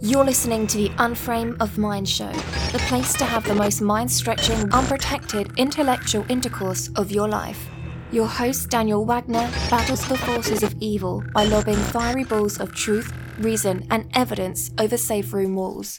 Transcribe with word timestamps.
You're 0.00 0.24
listening 0.24 0.68
to 0.68 0.76
the 0.76 0.90
Unframe 0.90 1.60
of 1.60 1.76
Mind 1.76 2.08
show, 2.08 2.30
the 2.70 2.78
place 2.86 3.14
to 3.14 3.24
have 3.24 3.42
the 3.42 3.54
most 3.54 3.80
mind 3.80 4.08
stretching, 4.08 4.72
unprotected 4.72 5.50
intellectual 5.56 6.24
intercourse 6.28 6.88
of 6.94 7.10
your 7.10 7.26
life. 7.26 7.68
Your 8.12 8.28
host, 8.28 8.70
Daniel 8.70 9.04
Wagner, 9.04 9.50
battles 9.68 10.06
the 10.06 10.16
forces 10.16 10.62
of 10.62 10.72
evil 10.78 11.24
by 11.34 11.44
lobbing 11.46 11.74
fiery 11.74 12.22
balls 12.22 12.60
of 12.60 12.72
truth, 12.76 13.12
reason, 13.38 13.88
and 13.90 14.08
evidence 14.14 14.70
over 14.78 14.96
safe 14.96 15.32
room 15.32 15.56
walls. 15.56 15.98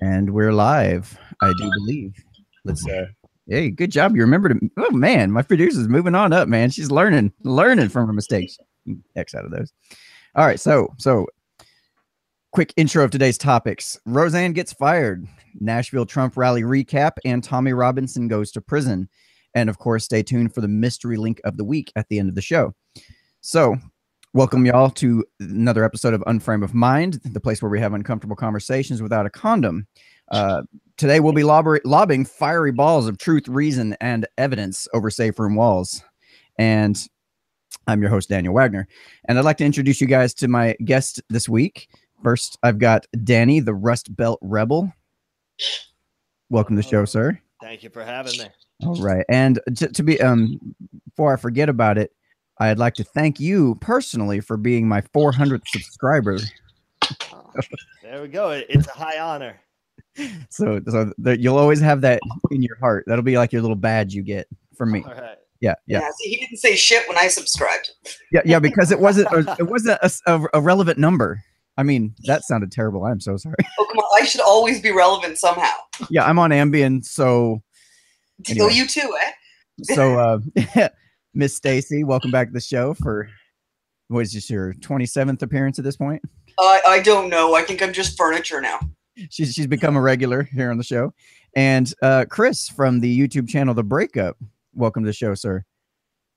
And 0.00 0.34
we're 0.34 0.52
live, 0.52 1.16
I 1.40 1.52
do 1.56 1.70
believe. 1.70 2.14
Let's 2.64 2.84
uh 2.88 3.06
hey, 3.46 3.70
good 3.70 3.92
job. 3.92 4.16
You 4.16 4.22
remember 4.22 4.48
to 4.48 4.70
oh 4.76 4.90
man, 4.90 5.30
my 5.30 5.42
producer's 5.42 5.86
moving 5.86 6.16
on 6.16 6.32
up, 6.32 6.48
man. 6.48 6.70
She's 6.70 6.90
learning, 6.90 7.32
learning 7.44 7.90
from 7.90 8.08
her 8.08 8.12
mistakes. 8.12 8.58
X 9.14 9.36
out 9.36 9.44
of 9.44 9.52
those. 9.52 9.72
All 10.34 10.44
right, 10.46 10.58
so 10.58 10.92
so 10.98 11.26
quick 12.52 12.72
intro 12.76 13.04
of 13.04 13.10
today's 13.10 13.38
topics. 13.38 13.98
Roseanne 14.06 14.52
gets 14.52 14.72
fired, 14.72 15.26
Nashville 15.60 16.06
Trump 16.06 16.36
rally 16.36 16.62
recap, 16.62 17.12
and 17.24 17.44
Tommy 17.44 17.72
Robinson 17.72 18.28
goes 18.28 18.50
to 18.52 18.60
prison. 18.60 19.08
And 19.54 19.68
of 19.68 19.78
course, 19.78 20.04
stay 20.04 20.22
tuned 20.22 20.54
for 20.54 20.60
the 20.60 20.68
mystery 20.68 21.16
link 21.16 21.40
of 21.44 21.56
the 21.56 21.64
week 21.64 21.92
at 21.96 22.08
the 22.08 22.18
end 22.18 22.28
of 22.28 22.34
the 22.34 22.42
show. 22.42 22.74
So, 23.40 23.76
welcome 24.34 24.64
y'all 24.66 24.90
to 24.90 25.24
another 25.40 25.84
episode 25.84 26.14
of 26.14 26.22
Unframe 26.22 26.64
of 26.64 26.74
Mind, 26.74 27.20
the 27.24 27.40
place 27.40 27.60
where 27.60 27.70
we 27.70 27.80
have 27.80 27.94
uncomfortable 27.94 28.36
conversations 28.36 29.02
without 29.02 29.26
a 29.26 29.30
condom. 29.30 29.86
Uh, 30.30 30.62
today, 30.96 31.20
we'll 31.20 31.32
be 31.32 31.44
lob- 31.44 31.80
lobbing 31.84 32.24
fiery 32.24 32.72
balls 32.72 33.06
of 33.06 33.18
truth, 33.18 33.48
reason, 33.48 33.96
and 34.00 34.26
evidence 34.38 34.88
over 34.94 35.10
safe 35.10 35.38
room 35.38 35.54
walls. 35.54 36.02
And 36.58 36.98
I'm 37.86 38.00
your 38.00 38.10
host, 38.10 38.28
Daniel 38.28 38.54
Wagner. 38.54 38.86
And 39.28 39.38
I'd 39.38 39.44
like 39.44 39.58
to 39.58 39.64
introduce 39.64 40.00
you 40.00 40.06
guys 40.06 40.34
to 40.34 40.48
my 40.48 40.76
guest 40.84 41.22
this 41.30 41.48
week. 41.48 41.88
First, 42.22 42.58
I've 42.62 42.78
got 42.78 43.06
Danny, 43.24 43.60
the 43.60 43.74
Rust 43.74 44.14
Belt 44.14 44.38
Rebel. 44.42 44.92
Welcome 46.50 46.76
to 46.76 46.82
the 46.82 46.88
show, 46.88 47.04
sir. 47.04 47.38
Thank 47.60 47.82
you 47.82 47.90
for 47.90 48.04
having 48.04 48.38
me. 48.38 48.46
All 48.84 49.00
right. 49.00 49.24
And 49.28 49.60
to, 49.76 49.88
to 49.88 50.02
be 50.02 50.20
um 50.20 50.58
before 51.04 51.32
I 51.32 51.36
forget 51.36 51.68
about 51.68 51.98
it, 51.98 52.12
I'd 52.58 52.78
like 52.78 52.94
to 52.94 53.04
thank 53.04 53.40
you 53.40 53.76
personally 53.80 54.40
for 54.40 54.56
being 54.56 54.88
my 54.88 55.00
400th 55.00 55.66
subscriber. 55.66 56.38
There 58.02 58.22
we 58.22 58.28
go. 58.28 58.50
It's 58.50 58.86
a 58.86 58.92
high 58.92 59.18
honor. 59.18 59.60
So 60.50 60.80
so 60.88 61.12
that 61.18 61.40
you'll 61.40 61.58
always 61.58 61.80
have 61.80 62.00
that 62.00 62.20
in 62.50 62.62
your 62.62 62.76
heart. 62.78 63.04
That'll 63.06 63.22
be 63.22 63.36
like 63.36 63.52
your 63.52 63.62
little 63.62 63.76
badge 63.76 64.14
you 64.14 64.22
get 64.22 64.48
from 64.76 64.92
me. 64.92 65.04
All 65.04 65.14
right. 65.14 65.38
Yeah, 65.60 65.74
yeah. 65.86 66.00
Yeah. 66.00 66.10
see, 66.16 66.30
he 66.30 66.36
didn't 66.36 66.58
say 66.58 66.76
shit 66.76 67.08
when 67.08 67.18
I 67.18 67.28
subscribed. 67.28 67.90
Yeah, 68.32 68.42
yeah, 68.44 68.58
because 68.58 68.92
it 68.92 69.00
wasn't 69.00 69.28
a, 69.32 69.56
it 69.58 69.64
wasn't 69.64 69.98
a 70.26 70.60
relevant 70.60 70.98
number. 70.98 71.42
I 71.78 71.84
mean, 71.84 72.14
that 72.24 72.42
sounded 72.44 72.70
terrible. 72.72 73.04
I'm 73.06 73.20
so 73.20 73.36
sorry. 73.38 73.54
Oh, 73.80 73.86
come 73.86 73.98
on. 73.98 74.22
I 74.22 74.26
should 74.26 74.40
always 74.42 74.82
be 74.82 74.90
relevant 74.90 75.38
somehow. 75.38 75.72
Yeah, 76.10 76.24
I'm 76.24 76.38
on 76.38 76.50
Ambien, 76.50 77.02
so 77.04 77.62
Oh, 78.40 78.50
Anyway. 78.50 78.72
you 78.74 78.86
too, 78.86 79.16
eh? 79.24 79.32
so 79.94 80.18
uh 80.76 80.88
Miss 81.34 81.54
Stacy, 81.54 82.02
welcome 82.04 82.30
back 82.32 82.48
to 82.48 82.52
the 82.52 82.60
show 82.60 82.92
for 82.94 83.28
what 84.08 84.20
is 84.20 84.32
this 84.32 84.50
your 84.50 84.74
27th 84.74 85.40
appearance 85.42 85.78
at 85.78 85.84
this 85.84 85.96
point? 85.96 86.20
I 86.58 86.80
I 86.86 87.00
don't 87.00 87.30
know. 87.30 87.54
I 87.54 87.62
think 87.62 87.80
I'm 87.82 87.92
just 87.92 88.16
furniture 88.18 88.60
now. 88.60 88.80
She's 89.30 89.54
she's 89.54 89.66
become 89.68 89.96
a 89.96 90.00
regular 90.00 90.42
here 90.42 90.70
on 90.72 90.76
the 90.78 90.84
show. 90.84 91.14
And 91.54 91.92
uh 92.02 92.24
Chris 92.28 92.68
from 92.68 92.98
the 93.00 93.18
YouTube 93.18 93.48
channel 93.48 93.74
The 93.74 93.84
Breakup. 93.84 94.36
Welcome 94.74 95.04
to 95.04 95.08
the 95.08 95.12
show, 95.12 95.34
sir. 95.34 95.64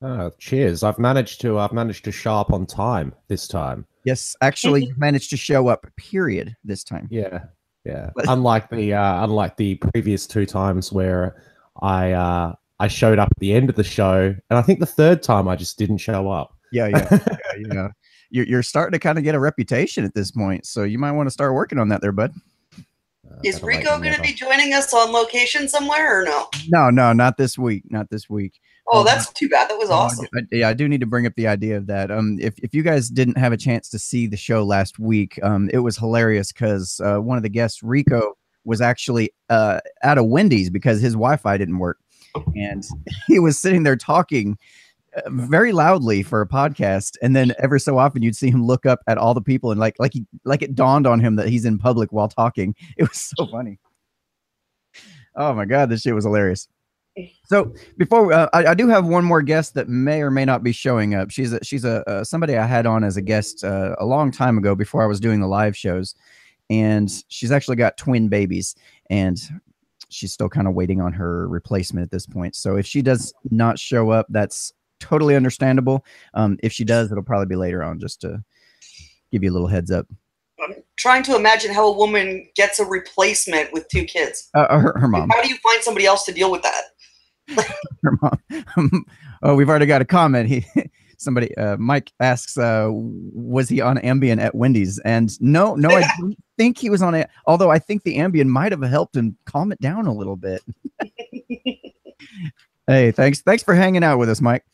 Oh, 0.04 0.32
cheers! 0.40 0.82
I've 0.84 0.98
managed 1.00 1.42
to 1.42 1.58
I've 1.60 1.74
managed 1.74 2.06
to 2.06 2.12
show 2.12 2.36
up 2.36 2.52
on 2.54 2.66
time 2.68 3.14
this 3.28 3.48
time. 3.48 3.86
Yes, 4.06 4.36
actually 4.42 4.86
you 4.86 4.96
managed 4.98 5.30
to 5.32 5.38
show 5.38 5.68
up, 5.68 5.86
period, 5.98 6.56
this 6.64 6.84
time. 6.84 7.08
Yeah, 7.12 7.46
yeah. 7.86 8.10
But- 8.16 8.26
unlike 8.28 8.70
the 8.70 8.94
uh, 8.94 9.24
unlike 9.24 9.58
the 9.58 9.76
previous 9.76 10.28
two 10.28 10.46
times 10.46 10.92
where 10.92 11.42
I 11.82 12.12
uh, 12.12 12.54
I 12.80 12.88
showed 12.88 13.20
up 13.20 13.30
at 13.32 13.40
the 13.40 13.54
end 13.54 13.70
of 13.70 13.76
the 13.76 13.84
show, 13.84 14.36
and 14.50 14.60
I 14.60 14.62
think 14.62 14.80
the 14.80 14.86
third 14.86 15.24
time 15.24 15.48
I 15.48 15.56
just 15.56 15.78
didn't 15.78 15.98
show 15.98 16.30
up. 16.30 16.56
Yeah, 16.72 16.88
yeah, 16.88 17.08
yeah, 17.12 17.58
you 17.58 17.68
know. 17.68 17.90
You're, 18.34 18.46
you're 18.46 18.64
starting 18.64 18.94
to 18.94 19.00
kind 19.00 19.18
of 19.18 19.26
get 19.26 19.36
a 19.36 19.40
reputation 19.42 20.06
at 20.06 20.14
this 20.14 20.32
point, 20.32 20.66
so 20.66 20.84
you 20.84 20.98
might 20.98 21.12
want 21.12 21.28
to 21.28 21.32
start 21.32 21.54
working 21.54 21.78
on 21.78 21.90
that 21.90 22.00
there, 22.02 22.14
bud. 22.14 22.34
Uh, 23.30 23.36
Is 23.44 23.62
Rico 23.62 24.00
going 24.00 24.16
to 24.16 24.22
be 24.22 24.32
joining 24.34 24.74
us 24.74 24.94
on 24.94 25.12
location 25.12 25.68
somewhere 25.68 26.22
or 26.22 26.24
no? 26.24 26.48
No, 26.70 26.90
no, 26.90 27.12
not 27.12 27.36
this 27.36 27.58
week. 27.58 27.84
Not 27.90 28.10
this 28.10 28.30
week. 28.30 28.60
Oh, 28.94 29.00
Oh, 29.02 29.04
that's 29.04 29.32
too 29.34 29.48
bad. 29.50 29.70
That 29.70 29.78
was 29.78 29.90
Oh, 29.90 29.94
awesome. 29.94 30.28
I- 30.36 30.42
yeah, 30.52 30.68
I 30.70 30.74
do 30.74 30.88
need 30.88 31.00
to 31.02 31.06
bring 31.08 31.26
up 31.26 31.34
the 31.36 31.48
idea 31.48 31.78
of 31.78 31.88
that. 31.88 32.12
Um, 32.12 32.38
if, 32.42 32.54
if 32.60 32.74
you 32.74 32.84
guys 32.84 33.10
didn't 33.10 33.38
have 33.38 33.54
a 33.54 33.58
chance 33.58 33.90
to 33.90 34.00
see 34.00 34.28
the 34.28 34.38
show 34.38 34.64
last 34.64 35.00
week, 35.00 35.40
um, 35.44 35.70
it 35.74 35.80
was 35.80 35.98
hilarious 35.98 36.52
because 36.52 37.00
uh, 37.04 37.18
one 37.20 37.38
of 37.38 37.44
the 37.44 37.50
guests, 37.50 37.82
Rico, 37.82 38.34
was 38.66 38.82
actually 38.82 39.32
uh, 39.50 39.80
at 40.04 40.18
a 40.18 40.24
Wendy's 40.24 40.70
because 40.70 41.02
his 41.02 41.14
Wi-Fi 41.14 41.58
didn't 41.58 41.80
work, 41.80 41.98
and 42.56 42.84
he 43.28 43.40
was 43.40 43.58
sitting 43.58 43.84
there 43.84 43.96
talking 43.96 44.58
uh, 45.16 45.22
very 45.32 45.72
loudly 45.72 46.22
for 46.22 46.42
a 46.42 46.48
podcast, 46.48 47.16
and 47.24 47.36
then 47.36 47.54
ever 47.60 47.80
so 47.80 47.98
often 47.98 48.22
you'd 48.22 48.36
see 48.36 48.52
him 48.52 48.64
look 48.66 48.86
up 48.86 49.00
at 49.08 49.18
all 49.18 49.34
the 49.34 49.42
people 49.42 49.72
and 49.72 49.80
like 49.80 49.96
like 50.00 50.14
he 50.14 50.26
like 50.46 50.62
it 50.62 50.76
dawned 50.76 51.08
on 51.08 51.20
him 51.20 51.38
that 51.38 51.48
he's 51.50 51.66
in 51.66 51.78
public 51.80 52.12
while 52.12 52.28
talking. 52.28 52.76
It 52.98 53.04
was 53.10 53.34
so 53.36 53.48
funny. 53.48 53.80
Oh 55.36 55.54
my 55.54 55.66
god, 55.66 55.90
this 55.90 56.02
shit 56.02 56.14
was 56.14 56.26
hilarious. 56.26 56.68
So 57.46 57.74
before 57.98 58.32
uh, 58.32 58.48
I, 58.54 58.68
I 58.68 58.74
do 58.74 58.88
have 58.88 59.06
one 59.06 59.26
more 59.26 59.42
guest 59.42 59.74
that 59.74 59.90
may 59.90 60.22
or 60.22 60.32
may 60.32 60.46
not 60.46 60.64
be 60.64 60.72
showing 60.72 61.14
up. 61.14 61.30
She's 61.30 61.52
a, 61.52 61.64
she's 61.64 61.84
a 61.84 62.10
uh, 62.10 62.24
somebody 62.24 62.56
I 62.56 62.66
had 62.66 62.86
on 62.86 63.04
as 63.04 63.18
a 63.18 63.22
guest 63.22 63.64
uh, 63.64 63.96
a 64.00 64.06
long 64.06 64.32
time 64.32 64.58
ago 64.58 64.76
before 64.76 65.04
I 65.04 65.08
was 65.08 65.20
doing 65.20 65.42
the 65.42 65.48
live 65.48 65.76
shows, 65.76 66.16
and 66.70 67.12
she's 67.28 67.52
actually 67.52 67.76
got 67.76 67.98
twin 67.98 68.30
babies, 68.30 68.76
and 69.10 69.38
she's 70.10 70.32
still 70.32 70.50
kind 70.50 70.68
of 70.68 70.74
waiting 70.74 71.02
on 71.02 71.12
her 71.14 71.48
replacement 71.50 72.04
at 72.04 72.12
this 72.12 72.26
point. 72.26 72.56
So 72.56 72.78
if 72.78 72.86
she 72.86 73.02
does 73.02 73.34
not 73.50 73.78
show 73.78 74.10
up, 74.12 74.28
that's 74.30 74.72
totally 75.02 75.36
understandable. 75.36 76.06
Um, 76.34 76.58
if 76.64 76.72
she 76.72 76.86
does, 76.86 77.12
it'll 77.12 77.24
probably 77.24 77.48
be 77.48 77.56
later 77.56 77.84
on, 77.84 78.00
just 78.00 78.22
to 78.22 78.42
give 79.32 79.44
you 79.44 79.52
a 79.52 79.54
little 79.54 79.68
heads 79.68 79.92
up. 79.92 80.08
I'm 80.64 80.76
trying 80.96 81.24
to 81.24 81.36
imagine 81.36 81.74
how 81.74 81.88
a 81.88 81.98
woman 81.98 82.48
gets 82.56 82.80
a 82.80 82.86
replacement 82.86 83.74
with 83.74 83.88
two 83.90 84.06
kids. 84.06 84.50
Uh, 84.54 84.80
her, 84.80 84.98
her 84.98 85.08
mom. 85.08 85.30
How 85.30 85.42
do 85.42 85.50
you 85.50 85.58
find 85.58 85.82
somebody 85.82 86.06
else 86.06 86.24
to 86.26 86.32
deal 86.32 86.52
with 86.52 86.62
that? 86.62 86.84
oh, 89.44 89.56
we've 89.56 89.70
already 89.70 89.86
got 89.86 90.02
a 90.02 90.06
comment. 90.06 90.50
He 90.50 90.66
somebody 91.18 91.56
uh 91.58 91.78
Mike 91.78 92.12
asks 92.20 92.58
uh 92.58 92.90
was 92.92 93.70
he 93.70 93.80
on 93.80 93.98
Ambien 93.98 94.40
at 94.40 94.56
Wendy's? 94.56 95.00
And 95.00 95.40
no, 95.42 95.76
no, 95.76 95.90
I 95.90 96.04
don't 96.20 96.36
think 96.58 96.78
he 96.78 96.90
was 96.90 97.02
on 97.02 97.16
it, 97.16 97.30
although 97.46 97.70
I 97.72 97.80
think 97.80 98.04
the 98.04 98.18
Ambien 98.18 98.48
might 98.48 98.72
have 98.72 98.82
helped 98.82 99.16
him 99.16 99.38
calm 99.46 99.72
it 99.72 99.80
down 99.80 100.08
a 100.08 100.14
little 100.14 100.36
bit. 100.36 100.62
hey, 102.88 103.12
thanks. 103.12 103.42
Thanks 103.42 103.64
for 103.64 103.76
hanging 103.76 104.04
out 104.04 104.18
with 104.18 104.30
us, 104.30 104.42
Mike. 104.42 104.66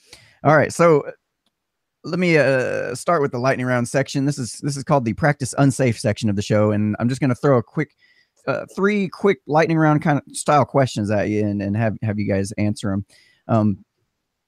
All 0.44 0.56
right, 0.56 0.72
so 0.72 1.02
uh, 1.02 1.12
let 2.04 2.20
me 2.20 2.38
uh 2.38 2.96
start 2.96 3.22
with 3.22 3.32
the 3.32 3.40
lightning 3.40 3.66
round 3.66 3.88
section. 3.88 4.26
This 4.26 4.38
is 4.38 4.60
this 4.60 4.78
is 4.78 4.84
called 4.84 5.04
the 5.04 5.14
practice 5.14 5.54
unsafe 5.58 6.00
section 6.00 6.30
of 6.30 6.36
the 6.36 6.42
show, 6.42 6.72
and 6.72 6.96
I'm 7.00 7.10
just 7.10 7.20
gonna 7.20 7.36
throw 7.36 7.58
a 7.58 7.64
quick 7.64 7.92
uh, 8.48 8.66
three 8.76 9.08
quick 9.10 9.40
lightning 9.46 9.78
round 9.78 10.02
kind 10.02 10.20
of 10.26 10.36
style 10.36 10.66
questions 10.66 11.12
at 11.12 11.30
you 11.30 11.46
and, 11.46 11.62
and 11.62 11.76
have 11.78 11.98
have 12.02 12.18
you 12.20 12.28
guys 12.28 12.52
answer 12.54 12.90
them. 12.90 13.06
Um, 13.48 13.84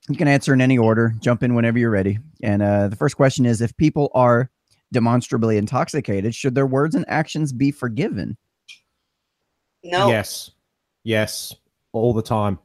you 0.09 0.15
can 0.15 0.27
answer 0.27 0.53
in 0.53 0.61
any 0.61 0.77
order. 0.77 1.13
Jump 1.19 1.43
in 1.43 1.53
whenever 1.53 1.77
you're 1.77 1.91
ready. 1.91 2.17
And 2.41 2.61
uh, 2.61 2.87
the 2.87 2.95
first 2.95 3.15
question 3.15 3.45
is: 3.45 3.61
If 3.61 3.75
people 3.77 4.09
are 4.15 4.49
demonstrably 4.91 5.57
intoxicated, 5.57 6.33
should 6.33 6.55
their 6.55 6.65
words 6.65 6.95
and 6.95 7.05
actions 7.07 7.53
be 7.53 7.69
forgiven? 7.71 8.37
No, 9.83 10.09
Yes, 10.09 10.51
yes, 11.03 11.53
all 11.93 12.13
the 12.13 12.21
time. 12.23 12.57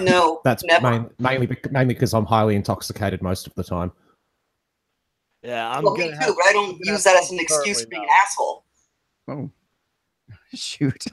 no, 0.00 0.40
That's 0.44 0.64
never. 0.64 0.90
main, 0.90 1.10
mainly 1.18 1.56
mainly 1.70 1.94
because 1.94 2.12
I'm 2.14 2.26
highly 2.26 2.56
intoxicated 2.56 3.22
most 3.22 3.46
of 3.46 3.54
the 3.54 3.64
time. 3.64 3.92
Yeah, 5.42 5.70
I'm 5.70 5.84
well, 5.84 5.94
me 5.94 6.04
gonna 6.04 6.12
too, 6.12 6.18
have- 6.26 6.34
but 6.36 6.44
I 6.46 6.52
don't 6.52 6.78
use 6.82 7.04
that 7.04 7.16
as 7.16 7.30
an 7.30 7.38
excuse 7.38 7.82
for 7.82 7.88
being 7.88 8.02
an 8.02 8.08
asshole. 8.24 8.64
Oh, 9.28 9.50
shoot! 10.56 11.04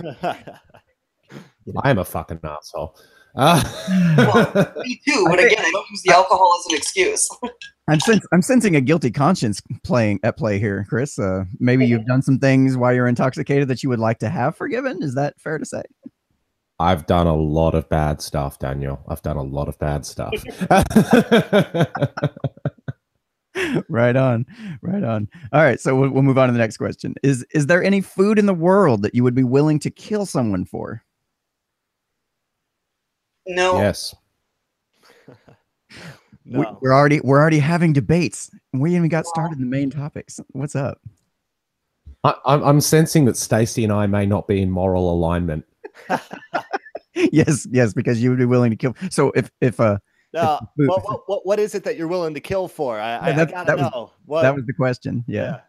I 0.22 1.90
am 1.90 1.98
a 1.98 2.04
fucking 2.04 2.40
asshole. 2.44 2.96
Uh, 3.36 3.60
Me 4.84 5.00
too, 5.06 5.24
I 5.26 5.30
but 5.30 5.38
think- 5.40 5.52
again, 5.52 5.64
I 5.64 5.70
don't 5.72 5.90
use 5.90 6.02
the 6.04 6.12
alcohol 6.14 6.56
as 6.60 6.72
an 6.72 6.76
excuse. 6.78 7.28
I'm 7.88 8.00
sens- 8.00 8.26
I'm 8.32 8.42
sensing 8.42 8.76
a 8.76 8.80
guilty 8.80 9.10
conscience 9.10 9.60
playing 9.82 10.20
at 10.22 10.36
play 10.38 10.58
here, 10.58 10.86
Chris. 10.88 11.18
Uh, 11.18 11.44
maybe 11.58 11.84
you've 11.86 12.06
done 12.06 12.22
some 12.22 12.38
things 12.38 12.76
while 12.76 12.94
you're 12.94 13.08
intoxicated 13.08 13.68
that 13.68 13.82
you 13.82 13.88
would 13.90 13.98
like 13.98 14.18
to 14.20 14.28
have 14.30 14.56
forgiven. 14.56 15.02
Is 15.02 15.14
that 15.16 15.38
fair 15.40 15.58
to 15.58 15.64
say? 15.66 15.82
I've 16.78 17.06
done 17.06 17.26
a 17.26 17.36
lot 17.36 17.74
of 17.74 17.88
bad 17.88 18.20
stuff, 18.22 18.58
Daniel. 18.58 19.04
I've 19.08 19.22
done 19.22 19.36
a 19.36 19.42
lot 19.42 19.68
of 19.68 19.78
bad 19.78 20.06
stuff. 20.06 20.32
right 23.88 24.16
on, 24.16 24.46
right 24.82 25.04
on. 25.04 25.28
All 25.52 25.62
right, 25.62 25.80
so 25.80 25.94
we'll, 25.94 26.10
we'll 26.10 26.22
move 26.22 26.38
on 26.38 26.48
to 26.48 26.52
the 26.52 26.58
next 26.58 26.76
question. 26.76 27.14
Is 27.22 27.46
is 27.52 27.66
there 27.66 27.82
any 27.82 28.00
food 28.00 28.38
in 28.38 28.46
the 28.46 28.54
world 28.54 29.02
that 29.02 29.14
you 29.14 29.22
would 29.22 29.34
be 29.34 29.44
willing 29.44 29.78
to 29.80 29.90
kill 29.90 30.26
someone 30.26 30.64
for? 30.64 31.02
No, 33.46 33.76
yes. 33.78 34.14
We- 36.46 36.60
no. 36.60 36.78
We're 36.82 36.92
already 36.92 37.20
we're 37.20 37.40
already 37.40 37.58
having 37.58 37.94
debates. 37.94 38.50
We 38.74 38.94
even 38.94 39.08
got 39.08 39.26
started 39.26 39.54
in 39.54 39.60
the 39.60 39.70
main 39.70 39.88
topics. 39.88 40.40
What's 40.52 40.76
up? 40.76 41.00
I, 42.22 42.34
I'm, 42.44 42.62
I'm 42.62 42.80
sensing 42.82 43.24
that 43.24 43.38
Stacy 43.38 43.82
and 43.82 43.92
I 43.92 44.06
may 44.06 44.26
not 44.26 44.46
be 44.46 44.60
in 44.60 44.70
moral 44.70 45.10
alignment. 45.10 45.64
yes, 47.14 47.66
yes, 47.70 47.94
because 47.94 48.22
you 48.22 48.28
would 48.28 48.38
be 48.38 48.44
willing 48.44 48.70
to 48.70 48.76
kill. 48.76 48.94
So 49.10 49.32
if 49.34 49.50
if 49.62 49.80
uh 49.80 49.98
No, 50.34 50.58
what, 50.74 51.04
what, 51.04 51.28
what, 51.28 51.46
what 51.46 51.58
is 51.60 51.74
it 51.76 51.84
that 51.84 51.96
you're 51.96 52.08
willing 52.08 52.34
to 52.34 52.40
kill 52.40 52.66
for? 52.66 52.98
I, 52.98 53.16
I, 53.16 53.28
I 53.28 53.44
gotta 53.44 53.66
that 53.66 53.78
was- 53.78 53.92
know. 53.92 54.10
What, 54.26 54.42
that 54.42 54.54
was 54.54 54.66
the 54.66 54.72
question, 54.72 55.24
yeah. 55.28 55.60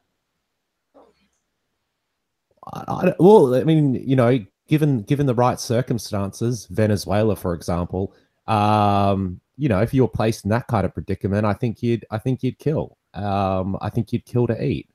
I, 2.73 2.83
I, 2.87 3.13
well, 3.19 3.53
I 3.53 3.63
mean, 3.63 3.93
you 3.93 4.15
know, 4.15 4.43
given 4.67 5.03
given 5.03 5.27
the 5.27 5.35
right 5.35 5.59
circumstances, 5.59 6.65
Venezuela, 6.71 7.35
for 7.35 7.53
example, 7.53 8.13
um, 8.47 9.39
you 9.57 9.69
know, 9.69 9.81
if 9.81 9.93
you 9.93 10.01
were 10.01 10.07
placed 10.07 10.45
in 10.45 10.49
that 10.49 10.67
kind 10.67 10.85
of 10.85 10.93
predicament, 10.93 11.45
I 11.45 11.53
think 11.53 11.83
you'd 11.83 12.05
I 12.09 12.17
think 12.17 12.41
you'd 12.43 12.57
kill. 12.57 12.97
Um, 13.13 13.77
I 13.81 13.89
think 13.89 14.11
you'd 14.11 14.25
kill 14.25 14.47
to 14.47 14.63
eat. 14.63 14.89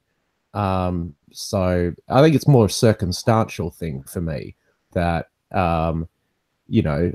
Um, 0.52 1.14
so 1.32 1.92
I 2.08 2.22
think 2.22 2.34
it's 2.34 2.48
more 2.48 2.66
a 2.66 2.70
circumstantial 2.70 3.70
thing 3.70 4.02
for 4.02 4.20
me 4.20 4.56
that 4.92 5.28
um, 5.52 6.08
you 6.66 6.82
know, 6.82 7.12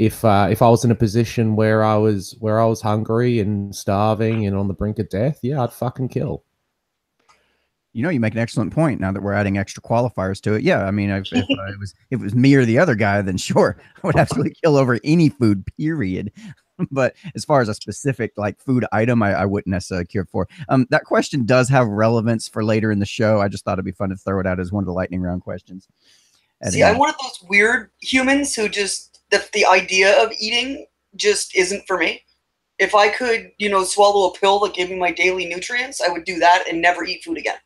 if 0.00 0.24
uh, 0.24 0.48
if 0.50 0.62
I 0.62 0.68
was 0.70 0.82
in 0.82 0.90
a 0.90 0.94
position 0.94 1.56
where 1.56 1.84
I 1.84 1.94
was 1.96 2.34
where 2.40 2.58
I 2.58 2.64
was 2.64 2.80
hungry 2.80 3.38
and 3.38 3.76
starving 3.76 4.46
and 4.46 4.56
on 4.56 4.66
the 4.66 4.72
brink 4.72 4.98
of 4.98 5.10
death, 5.10 5.40
yeah, 5.42 5.62
I'd 5.62 5.74
fucking 5.74 6.08
kill. 6.08 6.42
You 7.92 8.02
know, 8.02 8.08
you 8.08 8.18
make 8.18 8.32
an 8.32 8.38
excellent 8.38 8.72
point. 8.72 8.98
Now 8.98 9.12
that 9.12 9.22
we're 9.22 9.34
adding 9.34 9.58
extra 9.58 9.82
qualifiers 9.82 10.40
to 10.42 10.54
it, 10.54 10.62
yeah. 10.62 10.86
I 10.86 10.90
mean, 10.90 11.10
if, 11.10 11.30
if 11.32 11.44
uh, 11.44 11.70
it 11.70 11.78
was 11.78 11.94
if 12.10 12.18
it 12.18 12.24
was 12.24 12.34
me 12.34 12.54
or 12.54 12.64
the 12.64 12.78
other 12.78 12.94
guy, 12.94 13.20
then 13.20 13.36
sure, 13.36 13.76
I 14.02 14.06
would 14.06 14.16
absolutely 14.16 14.54
kill 14.64 14.78
over 14.78 14.98
any 15.04 15.28
food. 15.28 15.66
Period. 15.76 16.32
but 16.90 17.14
as 17.34 17.44
far 17.44 17.60
as 17.60 17.68
a 17.68 17.74
specific 17.74 18.32
like 18.38 18.58
food 18.58 18.86
item, 18.92 19.22
I, 19.22 19.34
I 19.34 19.44
wouldn't 19.44 19.70
necessarily 19.70 20.06
care 20.06 20.24
for. 20.24 20.48
Um, 20.70 20.86
that 20.88 21.04
question 21.04 21.44
does 21.44 21.68
have 21.68 21.86
relevance 21.86 22.48
for 22.48 22.64
later 22.64 22.90
in 22.90 23.00
the 23.00 23.06
show. 23.06 23.42
I 23.42 23.48
just 23.48 23.66
thought 23.66 23.74
it'd 23.74 23.84
be 23.84 23.92
fun 23.92 24.08
to 24.08 24.16
throw 24.16 24.40
it 24.40 24.46
out 24.46 24.60
as 24.60 24.72
one 24.72 24.82
of 24.82 24.86
the 24.86 24.94
lightning 24.94 25.20
round 25.20 25.42
questions. 25.42 25.88
See, 26.68 26.82
I'm 26.82 26.98
one 26.98 27.08
of 27.08 27.16
those 27.22 27.48
weird 27.48 27.90
humans 28.00 28.54
who 28.54 28.68
just 28.68 29.09
the 29.30 29.46
the 29.52 29.66
idea 29.66 30.22
of 30.22 30.32
eating 30.38 30.86
just 31.16 31.56
isn't 31.56 31.86
for 31.86 31.98
me. 31.98 32.22
If 32.78 32.94
I 32.94 33.10
could, 33.10 33.50
you 33.58 33.68
know, 33.68 33.84
swallow 33.84 34.30
a 34.30 34.38
pill 34.38 34.58
that 34.60 34.74
gave 34.74 34.90
me 34.90 34.96
my 34.96 35.12
daily 35.12 35.46
nutrients, 35.46 36.00
I 36.00 36.08
would 36.08 36.24
do 36.24 36.38
that 36.38 36.64
and 36.68 36.80
never 36.80 37.04
eat 37.04 37.22
food 37.22 37.36
again. 37.36 37.58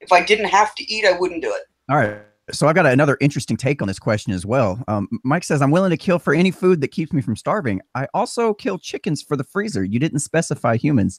If 0.00 0.12
I 0.12 0.24
didn't 0.24 0.48
have 0.48 0.74
to 0.74 0.92
eat, 0.92 1.04
I 1.04 1.18
wouldn't 1.18 1.42
do 1.42 1.50
it. 1.50 1.62
All 1.88 1.96
right. 1.96 2.20
So 2.52 2.68
I 2.68 2.72
got 2.72 2.86
another 2.86 3.16
interesting 3.20 3.56
take 3.56 3.82
on 3.82 3.88
this 3.88 3.98
question 3.98 4.32
as 4.32 4.46
well. 4.46 4.82
Um, 4.86 5.08
Mike 5.24 5.42
says, 5.42 5.60
I'm 5.62 5.72
willing 5.72 5.90
to 5.90 5.96
kill 5.96 6.18
for 6.20 6.32
any 6.32 6.52
food 6.52 6.80
that 6.80 6.88
keeps 6.88 7.12
me 7.12 7.20
from 7.20 7.34
starving. 7.34 7.80
I 7.94 8.06
also 8.14 8.54
kill 8.54 8.78
chickens 8.78 9.20
for 9.20 9.36
the 9.36 9.42
freezer. 9.42 9.82
You 9.82 9.98
didn't 9.98 10.20
specify 10.20 10.76
humans. 10.76 11.18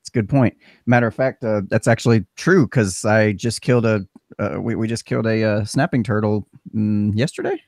It's 0.00 0.08
a 0.08 0.12
good 0.12 0.28
point. 0.28 0.56
Matter 0.86 1.06
of 1.06 1.14
fact, 1.14 1.44
uh, 1.44 1.62
that's 1.68 1.86
actually 1.86 2.24
true 2.36 2.66
because 2.66 3.04
I 3.04 3.32
just 3.32 3.60
killed 3.60 3.84
a, 3.84 4.06
uh, 4.38 4.56
we, 4.58 4.74
we 4.74 4.88
just 4.88 5.04
killed 5.04 5.26
a 5.26 5.42
uh, 5.42 5.64
snapping 5.64 6.02
turtle 6.02 6.48
mm, 6.74 7.14
yesterday. 7.14 7.60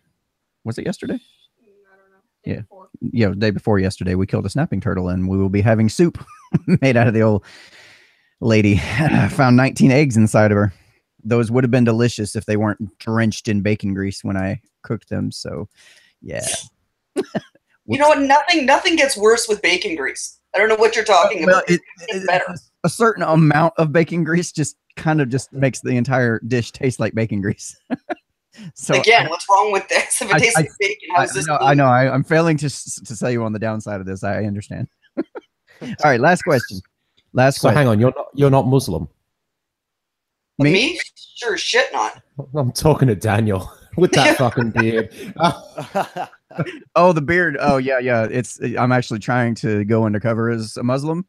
Was 0.69 0.77
it 0.77 0.85
yesterday? 0.85 1.19
Yeah. 2.45 2.61
Yeah, 3.01 3.29
the 3.31 3.37
day 3.37 3.51
before 3.51 3.79
yesterday, 3.79 4.15
we 4.15 4.27
killed 4.27 4.45
a 4.45 4.51
snapping 4.51 4.81
turtle 4.81 5.09
and 5.09 5.29
we 5.29 5.39
will 5.39 5.49
be 5.49 5.61
having 5.63 5.89
soup 5.89 6.23
made 6.83 6.95
out 6.97 7.09
of 7.09 7.15
the 7.15 7.23
old 7.23 7.45
lady. 8.41 8.77
Found 9.31 9.57
19 9.57 9.91
eggs 9.91 10.17
inside 10.17 10.53
of 10.53 10.57
her 10.57 10.73
those 11.25 11.51
would 11.51 11.65
have 11.65 11.71
been 11.71 11.85
delicious 11.85 12.37
if 12.37 12.45
they 12.47 12.57
weren't 12.57 12.99
drenched 12.99 13.49
in 13.49 13.61
bacon 13.61 13.93
grease 13.95 14.23
when 14.23 14.37
I 14.37 14.61
cooked 14.83 15.09
them. 15.09 15.33
So, 15.33 15.69
yeah. 16.23 16.47
You 17.91 17.99
know 17.99 18.09
what? 18.09 18.21
Nothing 18.21 18.67
nothing 18.67 18.97
gets 18.97 19.17
worse 19.17 19.49
with 19.49 19.63
bacon 19.63 19.97
grease. 19.97 20.39
I 20.55 20.59
don't 20.59 20.69
know 20.69 20.77
what 20.77 20.95
you're 20.95 21.07
talking 21.07 21.47
Well, 21.47 21.61
about. 21.61 21.71
it, 21.71 21.81
It's 22.09 22.23
it- 22.23 22.27
better. 22.27 22.45
a 22.85 22.89
certain 22.91 23.23
amount 23.23 23.73
of 23.79 23.93
bacon 23.95 24.25
grease 24.25 24.53
just 24.53 24.77
kind 24.97 25.23
of 25.23 25.31
just 25.31 25.51
makes 25.55 25.81
the 25.81 25.97
entire 25.97 26.39
dish 26.47 26.71
taste 26.71 27.01
like 27.01 27.15
bacon 27.15 27.41
grease. 27.41 27.79
So 28.75 28.95
Again, 28.95 29.29
what's 29.29 29.47
wrong 29.51 29.73
with 29.73 29.89
this? 29.89 30.21
If 30.23 30.31
it 30.31 30.35
I- 30.35 30.39
tastes 30.39 30.57
I- 30.57 30.61
like 30.63 30.71
bacon, 30.81 31.09
I, 31.17 31.21
how's 31.21 31.33
this? 31.33 31.49
I 31.49 31.53
know, 31.53 31.59
I 31.67 31.75
know. 31.75 31.87
I, 31.87 32.13
I'm 32.13 32.25
failing 32.25 32.57
to 32.59 32.67
s- 32.67 33.01
to 33.05 33.17
sell 33.17 33.31
you 33.31 33.43
on 33.45 33.53
the 33.53 33.59
downside 33.59 34.01
of 34.01 34.07
this. 34.07 34.23
I 34.25 34.45
understand. 34.45 34.89
All 35.83 35.95
right, 36.05 36.21
last 36.21 36.43
question. 36.43 36.81
Last 37.33 37.57
So 37.61 37.69
question. 37.69 37.77
hang 37.77 37.89
on, 37.89 38.01
you're 38.01 38.13
not 38.17 38.27
you're 38.35 38.51
not 38.51 38.67
Muslim. 38.67 39.09
Me? 40.59 40.73
Me? 40.73 41.01
Sure, 41.37 41.57
shit 41.57 41.87
not. 41.93 42.21
I'm 42.57 42.73
talking 42.73 43.07
to 43.09 43.15
Daniel 43.15 43.71
with 43.97 44.11
that 44.13 44.37
fucking 44.37 44.71
beard. 44.71 45.15
Oh, 46.97 47.13
the 47.13 47.21
beard. 47.23 47.57
Oh, 47.61 47.77
yeah, 47.77 47.99
yeah. 47.99 48.27
It's. 48.31 48.59
I'm 48.79 48.91
actually 48.91 49.19
trying 49.21 49.55
to 49.57 49.85
go 49.85 50.05
undercover 50.05 50.51
as 50.51 50.77
a 50.77 50.83
Muslim. 50.83 51.27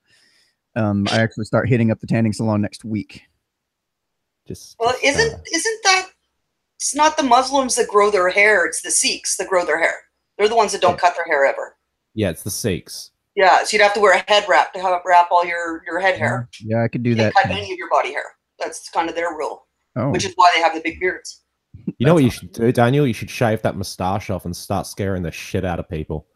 Um, 0.75 1.06
I 1.12 1.20
actually 1.20 1.46
start 1.46 1.68
hitting 1.68 1.92
up 1.92 2.00
the 2.00 2.08
tanning 2.08 2.32
salon 2.34 2.62
next 2.62 2.86
week. 2.86 3.24
Just 4.48 4.75
Well, 4.80 4.96
isn't 5.04 5.34
uh, 5.34 5.38
isn't 5.54 5.80
that? 5.84 6.10
It's 6.80 6.96
not 6.96 7.18
the 7.18 7.24
Muslims 7.24 7.76
that 7.76 7.88
grow 7.90 8.10
their 8.10 8.30
hair. 8.30 8.66
It's 8.66 8.81
the 8.81 8.92
Sikhs 8.92 9.36
that 9.38 9.50
grow 9.50 9.66
their 9.66 9.80
hair. 9.80 9.94
They're 10.38 10.48
the 10.48 10.56
ones 10.56 10.72
that 10.72 10.81
don't 10.81 10.98
cut 10.98 11.14
their 11.16 11.26
hair 11.26 11.46
ever. 11.46 11.76
yeah, 12.16 12.30
it's 12.30 12.44
the 12.44 12.50
Sikhs. 12.50 13.12
Yeah, 13.36 13.64
so 13.64 13.76
you'd 13.78 13.84
have 13.84 13.94
to 13.94 14.00
wear 14.00 14.14
a 14.18 14.24
head 14.31 14.46
wrap 14.50 14.74
to 14.74 14.81
have, 14.81 15.02
wrap 15.06 15.28
all 15.31 15.46
your 15.46 15.84
your 15.86 16.00
head 16.00 16.18
hair. 16.18 16.50
Mm-hmm. 16.54 16.70
Yeah, 16.72 16.84
I 16.84 16.88
could 16.88 17.04
do 17.04 17.12
You 17.12 17.16
that. 17.18 17.34
cut 17.34 17.52
any 17.52 17.72
of 17.72 17.78
your 17.78 17.90
body 17.90 18.12
hair. 18.12 18.24
That's 18.60 18.90
kind 18.90 19.10
of 19.10 19.16
their 19.16 19.30
rule, 19.30 19.68
Oh, 19.96 20.10
which 20.10 20.26
is 20.26 20.34
why 20.36 20.50
they 20.56 20.62
have 20.62 20.74
the 20.74 20.81
big 20.81 21.00
beards. 21.00 21.42
You 21.98 22.06
know 22.06 22.14
what 22.14 22.24
you 22.24 22.30
should 22.31 22.52
do, 22.52 22.72
Daniel? 22.72 23.06
You 23.08 23.14
should 23.14 23.30
shave 23.30 23.62
that 23.62 23.75
mustache 23.78 24.30
off 24.30 24.46
and 24.46 24.56
start 24.56 24.88
scaring 24.88 25.24
the 25.24 25.32
shit 25.32 25.64
out 25.66 25.80
of 25.80 25.88
people. 25.90 26.28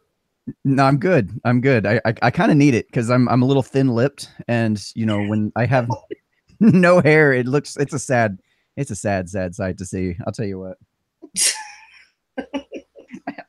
no, 0.64 0.84
I'm 0.84 0.98
good. 0.98 1.30
I'm 1.44 1.60
good. 1.60 1.86
I 1.86 2.00
I, 2.04 2.14
I 2.22 2.30
kind 2.30 2.50
of 2.50 2.56
need 2.56 2.74
it 2.74 2.86
because 2.86 3.10
I'm 3.10 3.28
I'm 3.28 3.42
a 3.42 3.46
little 3.46 3.62
thin 3.62 3.88
lipped, 3.88 4.28
and 4.48 4.82
you 4.94 5.04
know 5.06 5.22
when 5.26 5.52
I 5.56 5.66
have 5.66 5.88
no 6.60 7.00
hair, 7.00 7.32
it 7.32 7.46
looks 7.46 7.76
it's 7.76 7.92
a 7.94 7.98
sad 7.98 8.38
it's 8.76 8.90
a 8.90 8.96
sad 8.96 9.28
sad 9.28 9.54
sight 9.54 9.78
to 9.78 9.86
see. 9.86 10.16
I'll 10.26 10.32
tell 10.32 10.46
you 10.46 10.58
what. 10.58 10.78
I- 12.38 12.64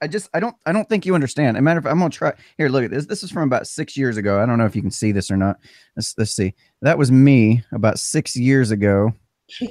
I 0.01 0.07
just 0.07 0.29
I 0.33 0.39
don't 0.39 0.55
I 0.65 0.71
don't 0.71 0.87
think 0.87 1.05
you 1.05 1.15
understand. 1.15 1.57
As 1.57 1.59
a 1.59 1.63
matter 1.63 1.79
of 1.79 1.83
fact, 1.83 1.91
I'm 1.93 1.99
gonna 1.99 2.11
try 2.11 2.33
here. 2.57 2.69
Look 2.69 2.83
at 2.83 2.91
this. 2.91 3.05
This 3.07 3.23
is 3.23 3.31
from 3.31 3.43
about 3.43 3.65
six 3.67 3.97
years 3.97 4.17
ago. 4.17 4.41
I 4.41 4.45
don't 4.45 4.57
know 4.57 4.65
if 4.65 4.75
you 4.75 4.81
can 4.81 4.91
see 4.91 5.11
this 5.11 5.31
or 5.31 5.37
not. 5.37 5.57
Let's 5.95 6.13
let's 6.17 6.31
see. 6.31 6.53
That 6.81 6.97
was 6.97 7.11
me 7.11 7.63
about 7.71 7.99
six 7.99 8.35
years 8.35 8.71
ago. 8.71 9.13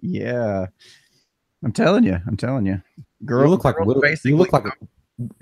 Yeah, 0.00 0.66
I'm 1.64 1.72
telling 1.72 2.04
you. 2.04 2.18
I'm 2.26 2.36
telling 2.36 2.66
you. 2.66 2.80
Girl, 3.24 3.44
you 3.44 3.50
look 3.50 3.64
like 3.64 3.76
girls 3.76 3.86
Will, 3.88 4.14
you 4.24 4.36
look 4.36 4.52
like 4.52 4.64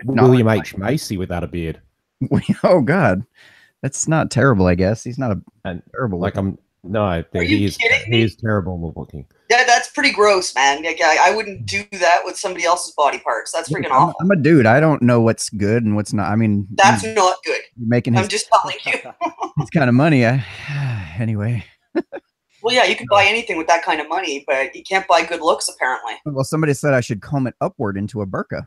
not 0.05 0.29
William 0.29 0.47
like 0.47 0.61
H 0.61 0.77
Macy 0.77 1.17
without 1.17 1.45
a 1.45 1.47
beard. 1.47 1.81
oh 2.65 2.81
God, 2.81 3.25
that's 3.83 4.09
not 4.09 4.31
terrible. 4.31 4.67
I 4.67 4.75
guess 4.75 5.03
he's 5.05 5.19
not 5.19 5.33
a 5.33 5.41
And 5.65 5.83
terrible. 5.93 6.19
like 6.21 6.37
looking- 6.37 6.53
I'm 6.53 6.59
no, 6.89 7.25
you 7.35 7.41
he 7.43 7.65
is 7.65 7.77
kidding 7.77 8.05
he 8.05 8.11
me? 8.13 8.23
is 8.23 8.37
terrible 8.37 8.93
looking. 8.97 9.27
Yeah, 9.51 9.65
that's 9.67 9.89
pretty 9.91 10.13
gross, 10.13 10.55
man. 10.55 10.85
Like, 10.85 11.01
I, 11.03 11.31
I 11.33 11.35
wouldn't 11.35 11.67
do 11.67 11.83
that 11.91 12.21
with 12.25 12.37
somebody 12.39 12.65
else's 12.65 12.95
body 12.97 13.19
parts. 13.19 13.51
That's 13.51 13.69
freaking 13.69 13.87
I'm, 13.87 13.93
awful. 13.93 14.15
I'm 14.21 14.31
a 14.31 14.37
dude. 14.37 14.67
I 14.67 14.79
don't 14.79 15.03
know 15.03 15.21
what's 15.21 15.49
good 15.51 15.83
and 15.83 15.97
what's 15.97 16.13
not. 16.13 16.31
I 16.31 16.37
mean, 16.37 16.65
That's 16.75 17.03
he's 17.03 17.17
not 17.17 17.39
good. 17.45 17.61
making 17.77 18.15
his, 18.15 18.23
I'm 18.23 18.29
just 18.29 18.49
telling 18.53 18.77
you. 18.87 18.93
his 19.59 19.71
kind 19.71 19.89
of 19.89 19.97
money. 19.97 20.25
I, 20.25 20.45
anyway, 21.19 21.65
Well, 22.63 22.73
yeah, 22.75 22.85
you 22.85 22.95
can 22.95 23.07
buy 23.11 23.25
anything 23.25 23.59
with 23.59 23.67
that 23.67 23.83
kind 23.85 24.01
of 24.01 24.09
money, 24.09 24.45
but 24.47 24.75
you 24.77 24.85
can't 24.85 25.07
buy 25.09 25.25
good 25.25 25.41
looks, 25.41 25.69
apparently. 25.69 26.15
well, 26.25 26.45
somebody 26.45 26.73
said 26.75 26.95
I 26.95 27.01
should 27.01 27.21
comb 27.21 27.49
it 27.49 27.55
upward 27.61 27.97
into 27.97 28.23
a 28.23 28.27
burqa. 28.27 28.67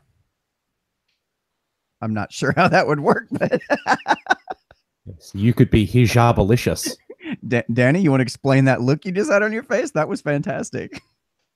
I'm 2.02 2.14
not 2.14 2.34
sure 2.34 2.54
how 2.58 2.68
that 2.68 2.86
would 2.88 3.00
work, 3.00 3.28
but 3.32 3.62
Yes, 5.16 5.32
you 5.34 5.54
could 5.54 5.70
be 5.70 5.88
hijabalicious. 5.88 6.96
Da- 7.48 7.64
Danny, 7.72 8.02
you 8.02 8.10
want 8.10 8.22
to 8.22 8.24
explain 8.24 8.66
that 8.66 8.82
look 8.82 9.06
you 9.06 9.12
just 9.12 9.32
had 9.32 9.44
on 9.44 9.54
your 9.54 9.64
face? 9.64 9.92
That 9.92 10.10
was 10.10 10.22
fantastic. 10.22 11.02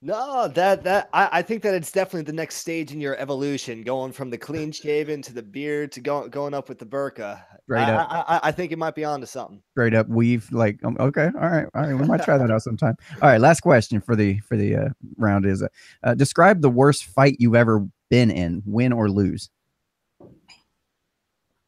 No, 0.06 0.48
that 0.48 0.84
that 0.84 1.08
I, 1.14 1.30
I 1.32 1.42
think 1.42 1.62
that 1.62 1.72
it's 1.72 1.90
definitely 1.90 2.24
the 2.24 2.34
next 2.34 2.56
stage 2.56 2.92
in 2.92 3.00
your 3.00 3.16
evolution, 3.16 3.82
going 3.82 4.12
from 4.12 4.28
the 4.28 4.36
clean 4.36 4.70
shaven 4.72 5.22
to 5.22 5.32
the 5.32 5.42
beard 5.42 5.92
to 5.92 6.00
go, 6.02 6.28
going 6.28 6.52
up 6.52 6.68
with 6.68 6.78
the 6.78 6.84
burqa. 6.84 7.42
Right 7.68 7.88
I, 7.88 7.94
up. 7.94 8.08
I, 8.10 8.36
I, 8.36 8.40
I 8.48 8.52
think 8.52 8.70
it 8.70 8.76
might 8.76 8.94
be 8.94 9.06
onto 9.06 9.24
something. 9.24 9.62
Straight 9.70 9.94
up 9.94 10.06
weave. 10.10 10.46
Like, 10.52 10.78
um, 10.84 10.98
okay, 11.00 11.30
all 11.40 11.48
right, 11.48 11.66
all 11.74 11.82
right. 11.84 11.94
We 11.94 12.06
might 12.06 12.22
try 12.22 12.36
that 12.36 12.50
out 12.50 12.60
sometime. 12.60 12.96
All 13.22 13.30
right, 13.30 13.40
last 13.40 13.60
question 13.60 14.02
for 14.02 14.14
the 14.14 14.40
for 14.40 14.58
the 14.58 14.76
uh, 14.76 14.88
round 15.16 15.46
is: 15.46 15.62
uh, 15.62 15.68
uh, 16.02 16.12
describe 16.12 16.60
the 16.60 16.68
worst 16.68 17.06
fight 17.06 17.36
you've 17.38 17.54
ever 17.54 17.88
been 18.10 18.30
in, 18.30 18.62
win 18.66 18.92
or 18.92 19.08
lose. 19.08 19.48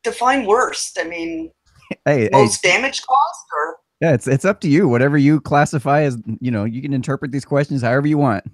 Define 0.04 0.44
worst. 0.44 0.98
I 1.00 1.04
mean, 1.04 1.52
Hey, 2.04 2.22
hey, 2.24 2.28
most 2.32 2.62
damage 2.62 3.02
caused, 3.02 3.46
or 3.56 3.76
yeah, 4.00 4.14
it's 4.14 4.26
it's 4.26 4.44
up 4.44 4.60
to 4.60 4.68
you. 4.68 4.88
Whatever 4.88 5.18
you 5.18 5.40
classify 5.40 6.02
as, 6.02 6.18
you 6.40 6.50
know, 6.50 6.64
you 6.64 6.82
can 6.82 6.92
interpret 6.92 7.32
these 7.32 7.44
questions 7.44 7.82
however 7.82 8.06
you 8.06 8.18
want. 8.18 8.44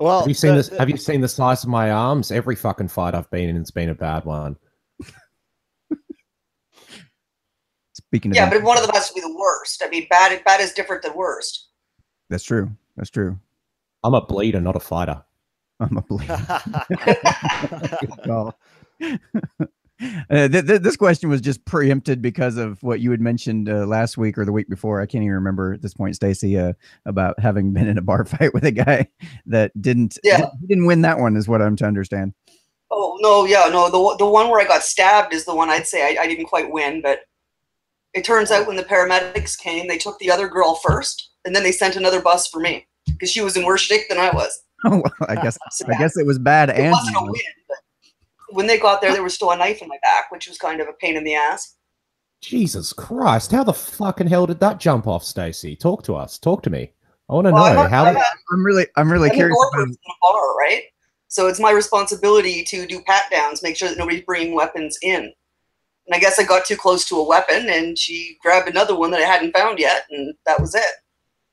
Well, 0.00 0.20
Have 0.20 0.28
you 0.28 0.34
seen 0.34 0.50
the- 0.50 0.56
this? 0.62 0.68
Have 0.68 0.88
you 0.88 0.96
seen 0.96 1.20
the 1.20 1.28
size 1.28 1.64
of 1.64 1.70
my 1.70 1.90
arms? 1.90 2.30
Every 2.30 2.54
fucking 2.56 2.88
fight 2.88 3.14
I've 3.14 3.30
been 3.30 3.48
in 3.48 3.56
it's 3.56 3.70
been 3.70 3.88
a 3.88 3.94
bad 3.94 4.24
one. 4.24 4.56
Speaking 7.94 8.30
of, 8.30 8.36
yeah, 8.36 8.44
that, 8.48 8.54
but 8.54 8.62
one 8.62 8.78
of 8.78 8.84
them 8.86 8.94
has 8.94 9.08
to 9.08 9.14
be 9.14 9.20
the 9.20 9.34
worst. 9.36 9.82
I 9.84 9.88
mean, 9.88 10.06
bad 10.08 10.42
bad 10.44 10.60
is 10.60 10.72
different 10.72 11.02
than 11.02 11.16
worst. 11.16 11.68
that's 12.30 12.44
true. 12.44 12.70
That's 12.96 13.10
true. 13.10 13.38
I'm 14.04 14.14
a 14.14 14.20
bleeder, 14.24 14.60
not 14.60 14.76
a 14.76 14.80
fighter. 14.80 15.22
I'm 15.80 15.96
a 15.96 16.02
bleed. 16.02 16.28
Uh, 20.30 20.46
th- 20.46 20.66
th- 20.66 20.82
this 20.82 20.96
question 20.96 21.28
was 21.28 21.40
just 21.40 21.64
preempted 21.64 22.20
because 22.22 22.56
of 22.56 22.80
what 22.82 23.00
you 23.00 23.10
had 23.10 23.20
mentioned 23.20 23.68
uh, 23.68 23.84
last 23.86 24.16
week 24.18 24.36
or 24.38 24.44
the 24.44 24.52
week 24.52 24.68
before. 24.68 25.00
I 25.00 25.06
can't 25.06 25.24
even 25.24 25.34
remember 25.34 25.72
at 25.72 25.82
this 25.82 25.94
point, 25.94 26.14
Stacy, 26.14 26.56
uh, 26.58 26.74
about 27.06 27.38
having 27.40 27.72
been 27.72 27.88
in 27.88 27.98
a 27.98 28.02
bar 28.02 28.24
fight 28.26 28.52
with 28.54 28.64
a 28.64 28.70
guy 28.70 29.08
that 29.46 29.72
didn't. 29.80 30.18
Yeah. 30.22 30.36
didn't- 30.36 30.68
didn't 30.68 30.86
win 30.86 31.00
that 31.02 31.18
one, 31.18 31.34
is 31.36 31.48
what 31.48 31.62
I'm 31.62 31.74
to 31.76 31.84
understand. 31.86 32.34
Oh 32.90 33.18
no, 33.20 33.44
yeah, 33.44 33.68
no. 33.70 33.90
The 33.90 34.16
the 34.24 34.30
one 34.30 34.50
where 34.50 34.60
I 34.60 34.64
got 34.68 34.82
stabbed 34.82 35.34
is 35.34 35.44
the 35.44 35.54
one 35.54 35.68
I'd 35.68 35.86
say 35.86 36.16
I, 36.16 36.22
I 36.22 36.26
didn't 36.26 36.46
quite 36.46 36.70
win, 36.70 37.02
but 37.02 37.20
it 38.14 38.24
turns 38.24 38.50
out 38.50 38.66
when 38.66 38.76
the 38.76 38.84
paramedics 38.84 39.58
came, 39.58 39.88
they 39.88 39.98
took 39.98 40.18
the 40.18 40.30
other 40.30 40.48
girl 40.48 40.76
first, 40.76 41.30
and 41.44 41.54
then 41.54 41.62
they 41.62 41.72
sent 41.72 41.96
another 41.96 42.20
bus 42.22 42.46
for 42.48 42.60
me 42.60 42.86
because 43.06 43.30
she 43.30 43.40
was 43.40 43.56
in 43.56 43.64
worse 43.64 43.82
shape 43.82 44.08
than 44.08 44.18
I 44.18 44.30
was. 44.30 44.56
Oh, 44.84 44.90
well, 45.02 45.12
I 45.28 45.34
guess 45.34 45.58
So, 45.72 45.86
I 45.92 45.98
guess 45.98 46.16
it 46.16 46.24
was 46.24 46.38
bad 46.38 46.68
it 46.70 46.76
and 46.76 46.92
wasn't 46.92 47.16
a 47.16 47.22
win. 47.24 47.32
But 48.48 48.56
when 48.56 48.66
they 48.66 48.78
got 48.78 49.00
there, 49.00 49.12
there 49.12 49.22
was 49.22 49.34
still 49.34 49.50
a 49.50 49.56
knife 49.56 49.82
in 49.82 49.88
my 49.88 49.98
back, 50.02 50.30
which 50.30 50.48
was 50.48 50.58
kind 50.58 50.80
of 50.80 50.88
a 50.88 50.92
pain 50.94 51.16
in 51.16 51.24
the 51.24 51.34
ass. 51.34 51.76
Jesus 52.40 52.92
Christ! 52.92 53.50
How 53.52 53.64
the 53.64 53.72
fucking 53.74 54.28
hell 54.28 54.46
did 54.46 54.60
that 54.60 54.78
jump 54.78 55.06
off, 55.06 55.24
Stacy? 55.24 55.74
Talk 55.74 56.04
to 56.04 56.14
us. 56.14 56.38
Talk 56.38 56.62
to 56.62 56.70
me. 56.70 56.92
I 57.28 57.34
want 57.34 57.46
to 57.48 57.52
Well, 57.52 57.64
I'm 57.64 57.74
know 57.76 57.88
how. 57.88 58.04
I'm 58.06 58.14
did- 58.14 58.22
I'm 58.52 58.64
really 58.64 58.86
I'm 58.96 59.10
really 59.10 59.28
I'm 59.30 59.34
curious. 59.34 59.58
about- 59.72 59.82
in 59.88 59.92
a 59.92 60.14
bar, 60.22 60.54
right? 60.56 60.82
So 61.26 61.46
it's 61.48 61.60
my 61.60 61.72
responsibility 61.72 62.64
to 62.64 62.86
do 62.86 63.02
pat 63.02 63.24
downs, 63.30 63.62
make 63.62 63.76
sure 63.76 63.88
that 63.88 63.98
nobody's 63.98 64.22
bringing 64.24 64.54
weapons 64.54 64.98
in. 65.02 65.24
And 66.06 66.14
I 66.14 66.18
guess 66.20 66.38
I 66.38 66.44
got 66.44 66.64
too 66.64 66.76
close 66.76 67.04
to 67.08 67.16
a 67.16 67.26
weapon, 67.26 67.68
and 67.68 67.98
she 67.98 68.38
grabbed 68.40 68.68
another 68.68 68.96
one 68.96 69.10
that 69.10 69.20
I 69.20 69.24
hadn't 69.26 69.54
found 69.54 69.78
yet, 69.78 70.06
and 70.10 70.32
that 70.46 70.58
was 70.60 70.74
it. 70.74 70.84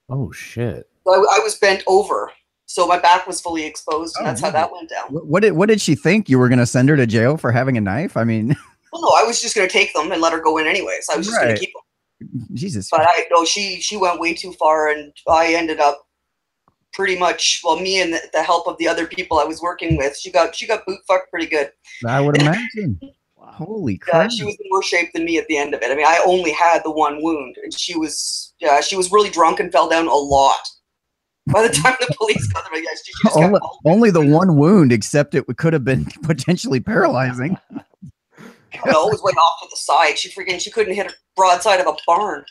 Oh 0.09 0.31
shit! 0.31 0.87
So 1.05 1.13
I, 1.13 1.17
I 1.17 1.39
was 1.43 1.57
bent 1.57 1.83
over, 1.87 2.31
so 2.65 2.87
my 2.87 2.99
back 2.99 3.27
was 3.27 3.41
fully 3.41 3.65
exposed, 3.65 4.15
and 4.17 4.25
Oh, 4.25 4.29
that's 4.29 4.41
how 4.41 4.49
that 4.51 4.71
went 4.71 4.89
down. 4.89 5.07
What, 5.09 5.41
did 5.41 5.53
what 5.53 5.69
did 5.69 5.81
she 5.81 5.95
think 5.95 6.29
you 6.29 6.39
were 6.39 6.49
going 6.49 6.59
to 6.59 6.65
send 6.65 6.89
her 6.89 6.97
to 6.97 7.05
jail 7.05 7.37
for 7.37 7.51
having 7.51 7.77
a 7.77 7.81
knife? 7.81 8.17
I 8.17 8.23
mean, 8.23 8.55
Well, 8.95 9.01
no, 9.01 9.21
I 9.21 9.27
was 9.27 9.41
just 9.41 9.55
going 9.55 9.67
to 9.67 9.71
take 9.71 9.93
them 9.93 10.11
and 10.13 10.21
let 10.21 10.31
her 10.31 10.39
go 10.39 10.57
in 10.57 10.67
anyways. 10.67 11.09
I 11.11 11.17
was 11.17 11.27
just 11.27 11.37
going 11.37 11.53
to 11.53 11.59
keep 11.59 11.73
them. 11.73 12.47
Jesus. 12.53 12.89
But 12.89 13.01
I 13.01 13.25
no, 13.29 13.43
she 13.43 13.81
she 13.81 13.97
went 13.97 14.21
way 14.21 14.33
too 14.33 14.53
far, 14.53 14.87
and 14.87 15.11
I 15.27 15.53
ended 15.53 15.81
up 15.81 16.07
pretty 16.93 17.19
much 17.19 17.59
well, 17.65 17.77
me 17.77 18.01
and 18.01 18.13
the, 18.13 18.21
the 18.31 18.41
help 18.41 18.67
of 18.67 18.77
the 18.77 18.87
other 18.87 19.05
people 19.05 19.37
I 19.37 19.43
was 19.43 19.61
working 19.61 19.97
with, 19.97 20.17
she 20.17 20.31
got 20.31 20.55
she 20.55 20.65
got 20.65 20.85
boot 20.85 20.99
fucked 21.07 21.29
pretty 21.29 21.47
good. 21.47 21.71
I 22.07 22.21
would 22.21 22.37
imagine. 22.41 22.97
Wow. 23.35 23.51
Holy 23.51 23.99
Yeah, 24.07 24.29
she 24.29 24.45
was 24.45 24.55
in 24.57 24.71
worse 24.71 24.85
shape 24.85 25.11
than 25.11 25.25
me 25.25 25.37
at 25.37 25.47
the 25.47 25.57
end 25.57 25.73
of 25.73 25.81
it. 25.81 25.91
I 25.91 25.95
mean, 25.95 26.05
I 26.05 26.23
only 26.25 26.53
had 26.53 26.81
the 26.85 26.91
one 26.91 27.21
wound, 27.21 27.57
and 27.61 27.77
she 27.77 27.97
was 27.97 28.53
yeah, 28.59 28.79
she 28.79 28.95
was 28.95 29.11
really 29.11 29.29
drunk 29.29 29.59
and 29.59 29.73
fell 29.73 29.89
down 29.89 30.07
a 30.07 30.15
lot. 30.15 30.69
By 31.47 31.67
the 31.67 31.73
time 31.73 31.93
the 31.99 32.13
police 32.17 32.47
got 32.47 32.65
there, 32.71 32.81
yes, 32.81 33.03
she, 33.05 33.11
she 33.13 33.23
just 33.27 33.37
only, 33.37 33.59
mauled. 33.59 33.79
only 33.85 34.09
the 34.11 34.25
one 34.25 34.55
wound, 34.57 34.91
except 34.91 35.35
it 35.35 35.45
could 35.57 35.73
have 35.73 35.83
been 35.83 36.05
potentially 36.23 36.79
paralyzing. 36.79 37.57
No, 38.85 39.07
it 39.07 39.11
was 39.11 39.21
way 39.23 39.31
off 39.31 39.61
to 39.61 39.67
the 39.69 39.77
side. 39.77 40.17
She 40.17 40.29
freaking 40.29 40.59
she 40.59 40.71
couldn't 40.71 40.95
hit 40.95 41.07
a 41.11 41.13
broadside 41.35 41.79
of 41.79 41.87
a 41.87 41.93
barn. 42.07 42.43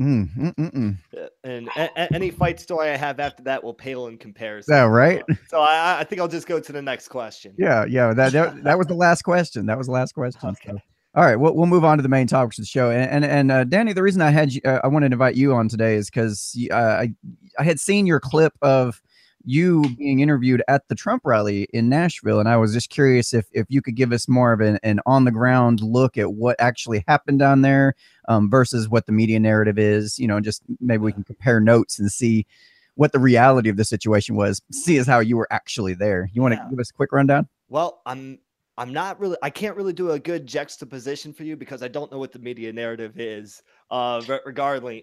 Mm, 0.00 0.34
mm, 0.34 0.54
mm, 0.54 0.72
mm. 0.72 1.28
And 1.44 1.68
a- 1.76 1.90
a- 2.02 2.14
any 2.14 2.30
fight 2.30 2.58
story 2.60 2.88
I 2.88 2.96
have 2.96 3.20
after 3.20 3.42
that 3.42 3.62
will 3.62 3.74
pale 3.74 4.06
in 4.06 4.16
comparison. 4.16 4.74
that 4.74 4.84
right? 4.84 5.22
Uh, 5.30 5.34
So 5.48 5.60
I, 5.60 6.00
I 6.00 6.04
think 6.04 6.20
I'll 6.22 6.28
just 6.28 6.46
go 6.46 6.58
to 6.60 6.72
the 6.72 6.80
next 6.80 7.08
question. 7.08 7.54
Yeah, 7.58 7.84
yeah. 7.84 8.14
That, 8.14 8.32
that 8.32 8.62
that 8.64 8.78
was 8.78 8.86
the 8.86 8.94
last 8.94 9.22
question. 9.22 9.66
That 9.66 9.76
was 9.76 9.88
the 9.88 9.92
last 9.92 10.12
question. 10.14 10.50
Okay. 10.50 10.70
so. 10.72 10.78
All 11.14 11.24
right, 11.24 11.36
we'll, 11.36 11.54
we'll 11.54 11.66
move 11.66 11.84
on 11.84 11.98
to 11.98 12.02
the 12.02 12.08
main 12.08 12.28
topics 12.28 12.56
of 12.58 12.62
the 12.62 12.66
show. 12.68 12.90
And 12.90 13.10
and, 13.10 13.24
and 13.24 13.50
uh, 13.50 13.64
Danny, 13.64 13.92
the 13.92 14.02
reason 14.02 14.22
I 14.22 14.30
had 14.30 14.52
you, 14.52 14.60
uh, 14.64 14.80
I 14.84 14.88
wanted 14.88 15.08
to 15.08 15.14
invite 15.14 15.34
you 15.34 15.54
on 15.54 15.68
today 15.68 15.96
is 15.96 16.08
because 16.08 16.56
uh, 16.70 16.74
I 16.74 17.12
I 17.58 17.64
had 17.64 17.80
seen 17.80 18.06
your 18.06 18.20
clip 18.20 18.52
of 18.62 19.02
you 19.44 19.82
being 19.96 20.20
interviewed 20.20 20.62
at 20.68 20.86
the 20.88 20.94
Trump 20.94 21.22
rally 21.24 21.66
in 21.72 21.88
Nashville, 21.88 22.38
and 22.38 22.48
I 22.48 22.56
was 22.58 22.72
just 22.72 22.90
curious 22.90 23.34
if 23.34 23.46
if 23.52 23.66
you 23.68 23.82
could 23.82 23.96
give 23.96 24.12
us 24.12 24.28
more 24.28 24.52
of 24.52 24.60
an, 24.60 24.78
an 24.84 25.00
on 25.04 25.24
the 25.24 25.32
ground 25.32 25.80
look 25.80 26.16
at 26.16 26.34
what 26.34 26.54
actually 26.60 27.02
happened 27.08 27.40
down 27.40 27.62
there 27.62 27.94
um, 28.28 28.48
versus 28.48 28.88
what 28.88 29.06
the 29.06 29.12
media 29.12 29.40
narrative 29.40 29.78
is. 29.80 30.16
You 30.16 30.28
know, 30.28 30.38
just 30.38 30.62
maybe 30.78 31.02
we 31.02 31.12
can 31.12 31.24
compare 31.24 31.58
notes 31.58 31.98
and 31.98 32.12
see 32.12 32.46
what 32.94 33.10
the 33.10 33.18
reality 33.18 33.68
of 33.68 33.76
the 33.76 33.84
situation 33.84 34.36
was. 34.36 34.62
See 34.70 34.96
as 34.98 35.08
how 35.08 35.18
you 35.18 35.36
were 35.36 35.48
actually 35.50 35.94
there. 35.94 36.30
You 36.32 36.40
want 36.42 36.54
to 36.54 36.60
Yeah. 36.60 36.68
give 36.70 36.78
us 36.78 36.90
a 36.90 36.92
quick 36.92 37.10
rundown? 37.10 37.48
Well, 37.68 38.00
I'm 38.06 38.38
I'm 38.80 38.94
not 38.94 39.20
really 39.20 39.36
I 39.42 39.50
can't 39.50 39.76
really 39.76 39.92
do 39.92 40.12
a 40.12 40.18
good 40.18 40.46
juxtaposition 40.46 41.34
for 41.34 41.44
you 41.44 41.54
because 41.54 41.82
I 41.82 41.88
don't 41.88 42.10
know 42.10 42.18
what 42.18 42.32
the 42.32 42.38
media 42.38 42.72
narrative 42.72 43.20
is. 43.20 43.62
Uh 43.90 44.22
re- 44.26 44.40
regardless, 44.46 45.02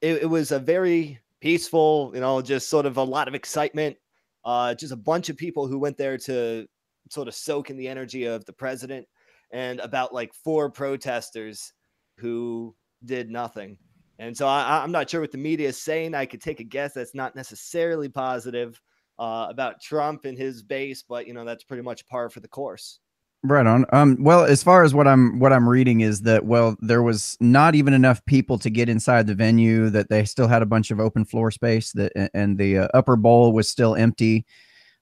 it, 0.00 0.22
it 0.22 0.30
was 0.30 0.50
a 0.50 0.58
very 0.58 1.20
peaceful, 1.42 2.10
you 2.14 2.20
know, 2.20 2.40
just 2.40 2.70
sort 2.70 2.86
of 2.86 2.96
a 2.96 3.02
lot 3.02 3.28
of 3.28 3.34
excitement. 3.34 3.98
Uh 4.46 4.72
just 4.74 4.94
a 4.94 4.96
bunch 4.96 5.28
of 5.28 5.36
people 5.36 5.66
who 5.66 5.78
went 5.78 5.98
there 5.98 6.16
to 6.16 6.66
sort 7.10 7.28
of 7.28 7.34
soak 7.34 7.68
in 7.68 7.76
the 7.76 7.86
energy 7.86 8.24
of 8.24 8.46
the 8.46 8.52
president 8.52 9.06
and 9.52 9.78
about 9.80 10.14
like 10.14 10.32
four 10.32 10.70
protesters 10.70 11.74
who 12.16 12.74
did 13.04 13.28
nothing. 13.28 13.76
And 14.18 14.34
so 14.34 14.48
I, 14.48 14.82
I'm 14.82 14.90
not 14.90 15.10
sure 15.10 15.20
what 15.20 15.32
the 15.32 15.38
media 15.38 15.68
is 15.68 15.76
saying. 15.76 16.14
I 16.14 16.24
could 16.24 16.40
take 16.40 16.60
a 16.60 16.64
guess 16.64 16.94
that's 16.94 17.14
not 17.14 17.36
necessarily 17.36 18.08
positive 18.08 18.80
uh, 19.18 19.48
about 19.50 19.82
Trump 19.82 20.24
and 20.24 20.38
his 20.38 20.62
base, 20.62 21.02
but 21.02 21.26
you 21.26 21.34
know 21.34 21.44
that's 21.44 21.64
pretty 21.64 21.82
much 21.82 22.06
par 22.06 22.30
for 22.30 22.40
the 22.40 22.48
course. 22.48 23.00
Right 23.44 23.66
on. 23.66 23.86
Um, 23.92 24.16
well, 24.18 24.44
as 24.44 24.64
far 24.64 24.82
as 24.82 24.94
what 24.94 25.06
I'm 25.06 25.38
what 25.38 25.52
I'm 25.52 25.68
reading 25.68 26.00
is 26.00 26.22
that 26.22 26.44
well, 26.44 26.76
there 26.80 27.04
was 27.04 27.36
not 27.40 27.76
even 27.76 27.94
enough 27.94 28.24
people 28.26 28.58
to 28.58 28.68
get 28.68 28.88
inside 28.88 29.28
the 29.28 29.34
venue. 29.34 29.90
That 29.90 30.08
they 30.08 30.24
still 30.24 30.48
had 30.48 30.60
a 30.60 30.66
bunch 30.66 30.90
of 30.90 30.98
open 30.98 31.24
floor 31.24 31.52
space. 31.52 31.92
That 31.92 32.12
and 32.34 32.58
the 32.58 32.78
uh, 32.78 32.88
upper 32.94 33.14
bowl 33.14 33.52
was 33.52 33.68
still 33.68 33.94
empty. 33.94 34.44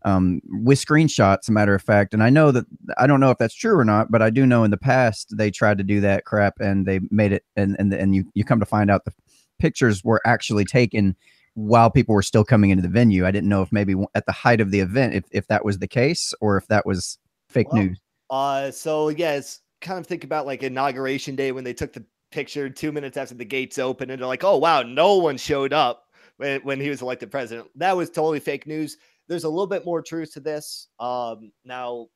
Um, 0.04 0.40
with 0.44 0.78
screenshots, 0.78 1.48
a 1.48 1.52
matter 1.52 1.74
of 1.74 1.82
fact, 1.82 2.12
and 2.12 2.22
I 2.22 2.28
know 2.28 2.52
that 2.52 2.66
I 2.98 3.06
don't 3.06 3.20
know 3.20 3.30
if 3.30 3.38
that's 3.38 3.54
true 3.54 3.76
or 3.76 3.84
not, 3.84 4.10
but 4.10 4.20
I 4.20 4.28
do 4.28 4.44
know 4.44 4.64
in 4.64 4.70
the 4.70 4.76
past 4.76 5.34
they 5.36 5.50
tried 5.50 5.78
to 5.78 5.84
do 5.84 6.00
that 6.02 6.26
crap 6.26 6.60
and 6.60 6.86
they 6.86 7.00
made 7.10 7.32
it, 7.32 7.42
and 7.56 7.74
and 7.78 7.92
and 7.94 8.14
you 8.14 8.30
you 8.34 8.44
come 8.44 8.60
to 8.60 8.66
find 8.66 8.90
out 8.90 9.06
the 9.06 9.14
pictures 9.58 10.04
were 10.04 10.20
actually 10.26 10.66
taken 10.66 11.16
while 11.54 11.90
people 11.90 12.14
were 12.14 12.22
still 12.22 12.44
coming 12.44 12.68
into 12.68 12.82
the 12.82 12.88
venue. 12.88 13.24
I 13.26 13.30
didn't 13.30 13.48
know 13.48 13.62
if 13.62 13.72
maybe 13.72 13.94
at 14.14 14.26
the 14.26 14.32
height 14.32 14.60
of 14.60 14.70
the 14.70 14.80
event, 14.80 15.14
if 15.14 15.24
if 15.30 15.46
that 15.48 15.64
was 15.64 15.78
the 15.78 15.88
case, 15.88 16.34
or 16.42 16.58
if 16.58 16.66
that 16.68 16.84
was 16.84 17.18
fake 17.48 17.72
Well, 17.72 17.82
news. 17.84 18.00
Uh, 18.30 18.70
so 18.70 19.08
yeah, 19.08 19.40
kind 19.80 19.98
of 19.98 20.06
think 20.06 20.24
about 20.24 20.46
like 20.46 20.62
inauguration 20.62 21.36
day 21.36 21.52
when 21.52 21.64
they 21.64 21.74
took 21.74 21.92
the 21.92 22.04
picture 22.30 22.68
two 22.68 22.92
minutes 22.92 23.16
after 23.16 23.34
the 23.34 23.44
gates 23.44 23.78
opened, 23.78 24.10
and 24.10 24.20
they're 24.20 24.28
like, 24.28 24.44
"Oh 24.44 24.58
wow, 24.58 24.82
no 24.82 25.16
one 25.16 25.36
showed 25.36 25.72
up 25.72 26.04
when 26.36 26.60
when 26.62 26.80
he 26.80 26.88
was 26.88 27.02
elected 27.02 27.30
president." 27.30 27.68
That 27.76 27.96
was 27.96 28.10
totally 28.10 28.40
fake 28.40 28.66
news. 28.66 28.96
There's 29.28 29.44
a 29.44 29.48
little 29.48 29.66
bit 29.66 29.84
more 29.84 30.02
truth 30.02 30.32
to 30.34 30.40
this. 30.40 30.88
Um, 30.98 31.52
now 31.64 32.08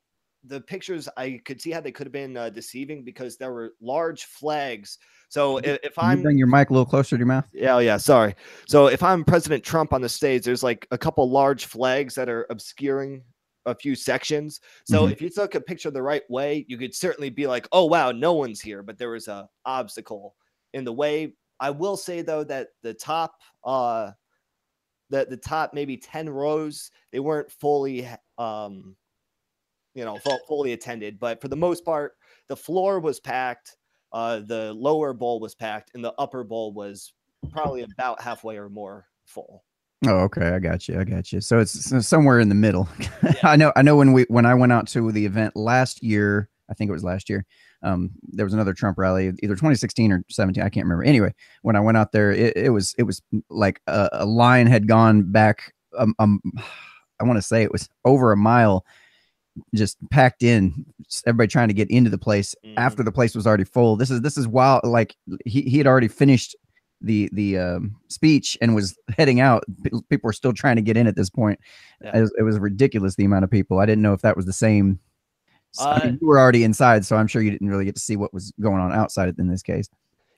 the 0.44 0.60
pictures 0.60 1.08
I 1.16 1.40
could 1.44 1.60
see 1.60 1.70
how 1.70 1.80
they 1.80 1.92
could 1.92 2.06
have 2.06 2.12
been 2.12 2.36
uh, 2.36 2.50
deceiving 2.50 3.04
because 3.04 3.36
there 3.36 3.52
were 3.52 3.74
large 3.80 4.24
flags. 4.24 4.98
So 5.28 5.58
if, 5.58 5.78
if 5.82 5.98
I'm 5.98 6.22
bring 6.22 6.38
your 6.38 6.46
mic 6.46 6.70
a 6.70 6.72
little 6.72 6.86
closer 6.86 7.16
to 7.16 7.18
your 7.18 7.26
mouth. 7.26 7.46
Yeah, 7.52 7.76
oh, 7.76 7.78
yeah, 7.78 7.98
sorry. 7.98 8.34
So 8.66 8.86
if 8.86 9.02
I'm 9.02 9.24
President 9.24 9.62
Trump 9.62 9.92
on 9.92 10.00
the 10.00 10.08
stage, 10.08 10.44
there's 10.44 10.62
like 10.62 10.86
a 10.90 10.98
couple 10.98 11.28
large 11.30 11.66
flags 11.66 12.14
that 12.14 12.28
are 12.28 12.46
obscuring 12.50 13.22
a 13.66 13.74
few 13.74 13.94
sections. 13.94 14.60
So 14.84 15.06
Mhm. 15.06 15.12
if 15.12 15.20
you 15.22 15.30
took 15.30 15.54
a 15.54 15.60
picture 15.60 15.90
the 15.90 16.02
right 16.02 16.28
way, 16.30 16.64
you 16.68 16.78
could 16.78 16.94
certainly 16.94 17.30
be 17.30 17.46
like, 17.46 17.68
"Oh 17.72 17.84
wow, 17.86 18.12
no 18.12 18.32
one's 18.34 18.60
here," 18.60 18.82
but 18.82 18.98
there 18.98 19.10
was 19.10 19.28
a 19.28 19.48
obstacle 19.66 20.36
in 20.72 20.84
the 20.84 20.92
way. 20.92 21.36
I 21.60 21.70
will 21.70 21.96
say 21.96 22.22
though 22.22 22.44
that 22.44 22.70
the 22.82 22.94
top 22.94 23.40
uh 23.64 24.12
the 25.10 25.26
the 25.26 25.36
top 25.36 25.74
maybe 25.74 25.96
10 25.98 26.28
rows, 26.30 26.90
they 27.12 27.20
weren't 27.20 27.52
fully 27.52 28.08
um 28.38 28.96
you 29.94 30.04
know, 30.04 30.18
fully 30.46 30.72
attended, 30.72 31.18
but 31.18 31.40
for 31.40 31.48
the 31.48 31.56
most 31.56 31.84
part, 31.84 32.16
the 32.48 32.56
floor 32.56 33.00
was 33.00 33.20
packed, 33.20 33.76
uh 34.12 34.40
the 34.40 34.72
lower 34.74 35.12
bowl 35.12 35.40
was 35.40 35.54
packed 35.54 35.90
and 35.94 36.04
the 36.04 36.14
upper 36.18 36.44
bowl 36.44 36.72
was 36.72 37.12
probably 37.50 37.82
about 37.82 38.20
halfway 38.22 38.56
or 38.58 38.68
more 38.68 39.08
full. 39.24 39.64
Oh, 40.06 40.20
okay, 40.20 40.48
I 40.48 40.58
got 40.58 40.88
you. 40.88 40.98
I 40.98 41.04
got 41.04 41.30
you. 41.32 41.40
So 41.42 41.58
it's 41.58 42.06
somewhere 42.06 42.40
in 42.40 42.48
the 42.48 42.54
middle. 42.54 42.88
I 43.42 43.56
know. 43.56 43.72
I 43.76 43.82
know 43.82 43.96
when 43.96 44.12
we 44.12 44.22
when 44.28 44.46
I 44.46 44.54
went 44.54 44.72
out 44.72 44.86
to 44.88 45.12
the 45.12 45.26
event 45.26 45.56
last 45.56 46.02
year, 46.02 46.48
I 46.70 46.74
think 46.74 46.88
it 46.88 46.92
was 46.92 47.04
last 47.04 47.28
year. 47.28 47.44
Um, 47.82 48.10
there 48.22 48.44
was 48.46 48.54
another 48.54 48.72
Trump 48.72 48.96
rally, 48.98 49.26
either 49.42 49.54
2016 49.54 50.12
or 50.12 50.24
17. 50.30 50.62
I 50.62 50.68
can't 50.70 50.84
remember. 50.86 51.04
Anyway, 51.04 51.34
when 51.62 51.76
I 51.76 51.80
went 51.80 51.96
out 51.98 52.12
there, 52.12 52.30
it, 52.30 52.56
it 52.56 52.70
was 52.70 52.94
it 52.98 53.02
was 53.02 53.20
like 53.50 53.80
a, 53.86 54.08
a 54.12 54.26
line 54.26 54.66
had 54.66 54.86
gone 54.88 55.30
back. 55.30 55.74
Um, 55.98 56.14
um 56.18 56.40
I 57.20 57.24
want 57.24 57.36
to 57.36 57.42
say 57.42 57.62
it 57.62 57.70
was 57.72 57.86
over 58.06 58.32
a 58.32 58.36
mile, 58.38 58.86
just 59.74 59.98
packed 60.10 60.42
in. 60.42 60.86
just 61.04 61.26
Everybody 61.28 61.48
trying 61.48 61.68
to 61.68 61.74
get 61.74 61.90
into 61.90 62.08
the 62.08 62.16
place 62.16 62.54
Mhm. 62.64 62.72
after 62.78 63.02
the 63.02 63.12
place 63.12 63.34
was 63.34 63.46
already 63.46 63.64
full. 63.64 63.96
This 63.96 64.10
is 64.10 64.22
this 64.22 64.38
is 64.38 64.48
while 64.48 64.80
like 64.82 65.14
he 65.44 65.60
he 65.62 65.76
had 65.76 65.86
already 65.86 66.08
finished 66.08 66.56
the 67.00 67.30
the 67.32 67.58
um, 67.58 67.96
speech 68.08 68.58
and 68.60 68.74
was 68.74 68.96
heading 69.16 69.40
out. 69.40 69.64
People 69.84 70.20
were 70.22 70.32
still 70.32 70.52
trying 70.52 70.76
to 70.76 70.82
get 70.82 70.96
in 70.96 71.06
at 71.06 71.16
this 71.16 71.30
point. 71.30 71.58
Yeah. 72.02 72.18
It, 72.18 72.20
was, 72.20 72.34
it 72.38 72.42
was 72.42 72.58
ridiculous 72.58 73.14
the 73.14 73.24
amount 73.24 73.44
of 73.44 73.50
people. 73.50 73.78
I 73.78 73.86
didn't 73.86 74.02
know 74.02 74.12
if 74.12 74.22
that 74.22 74.36
was 74.36 74.46
the 74.46 74.52
same. 74.52 74.98
s- 75.78 75.84
I 75.84 76.04
mean, 76.04 76.14
Uh, 76.14 76.18
you 76.20 76.26
were 76.26 76.38
already 76.38 76.64
inside, 76.64 77.04
so 77.04 77.16
I'm 77.16 77.26
sure 77.26 77.42
you 77.42 77.50
didn't 77.50 77.68
really 77.68 77.84
get 77.84 77.94
to 77.94 78.00
see 78.00 78.16
what 78.16 78.34
was 78.34 78.52
going 78.60 78.80
on 78.80 78.92
outside 78.92 79.34
in 79.38 79.48
this 79.48 79.62
case. 79.62 79.88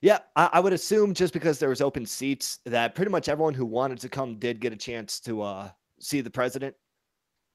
Yeah, 0.01 0.19
I, 0.35 0.49
I 0.53 0.59
would 0.59 0.73
assume 0.73 1.13
just 1.13 1.33
because 1.33 1.59
there 1.59 1.69
was 1.69 1.79
open 1.81 2.05
seats 2.05 2.59
that 2.65 2.93
pretty 2.93 3.09
much 3.11 3.29
everyone 3.29 3.53
who 3.53 3.65
wanted 3.65 3.99
to 3.99 4.09
come 4.09 4.37
did 4.37 4.59
get 4.59 4.73
a 4.73 4.75
chance 4.75 5.19
to 5.21 5.41
uh, 5.41 5.69
see 5.99 6.19
the 6.21 6.29
president. 6.29 6.75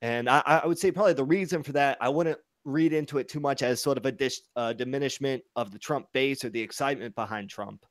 And 0.00 0.30
I, 0.30 0.42
I 0.46 0.66
would 0.66 0.78
say 0.78 0.90
probably 0.90 1.12
the 1.12 1.24
reason 1.24 1.62
for 1.62 1.72
that, 1.72 1.98
I 2.00 2.08
wouldn't 2.08 2.38
read 2.64 2.92
into 2.92 3.18
it 3.18 3.28
too 3.28 3.40
much 3.40 3.62
as 3.62 3.82
sort 3.82 3.98
of 3.98 4.06
a 4.06 4.12
dis, 4.12 4.40
uh, 4.56 4.72
diminishment 4.72 5.42
of 5.56 5.72
the 5.72 5.78
Trump 5.78 6.06
base 6.12 6.44
or 6.44 6.50
the 6.50 6.60
excitement 6.60 7.14
behind 7.14 7.50
Trump. 7.50 7.84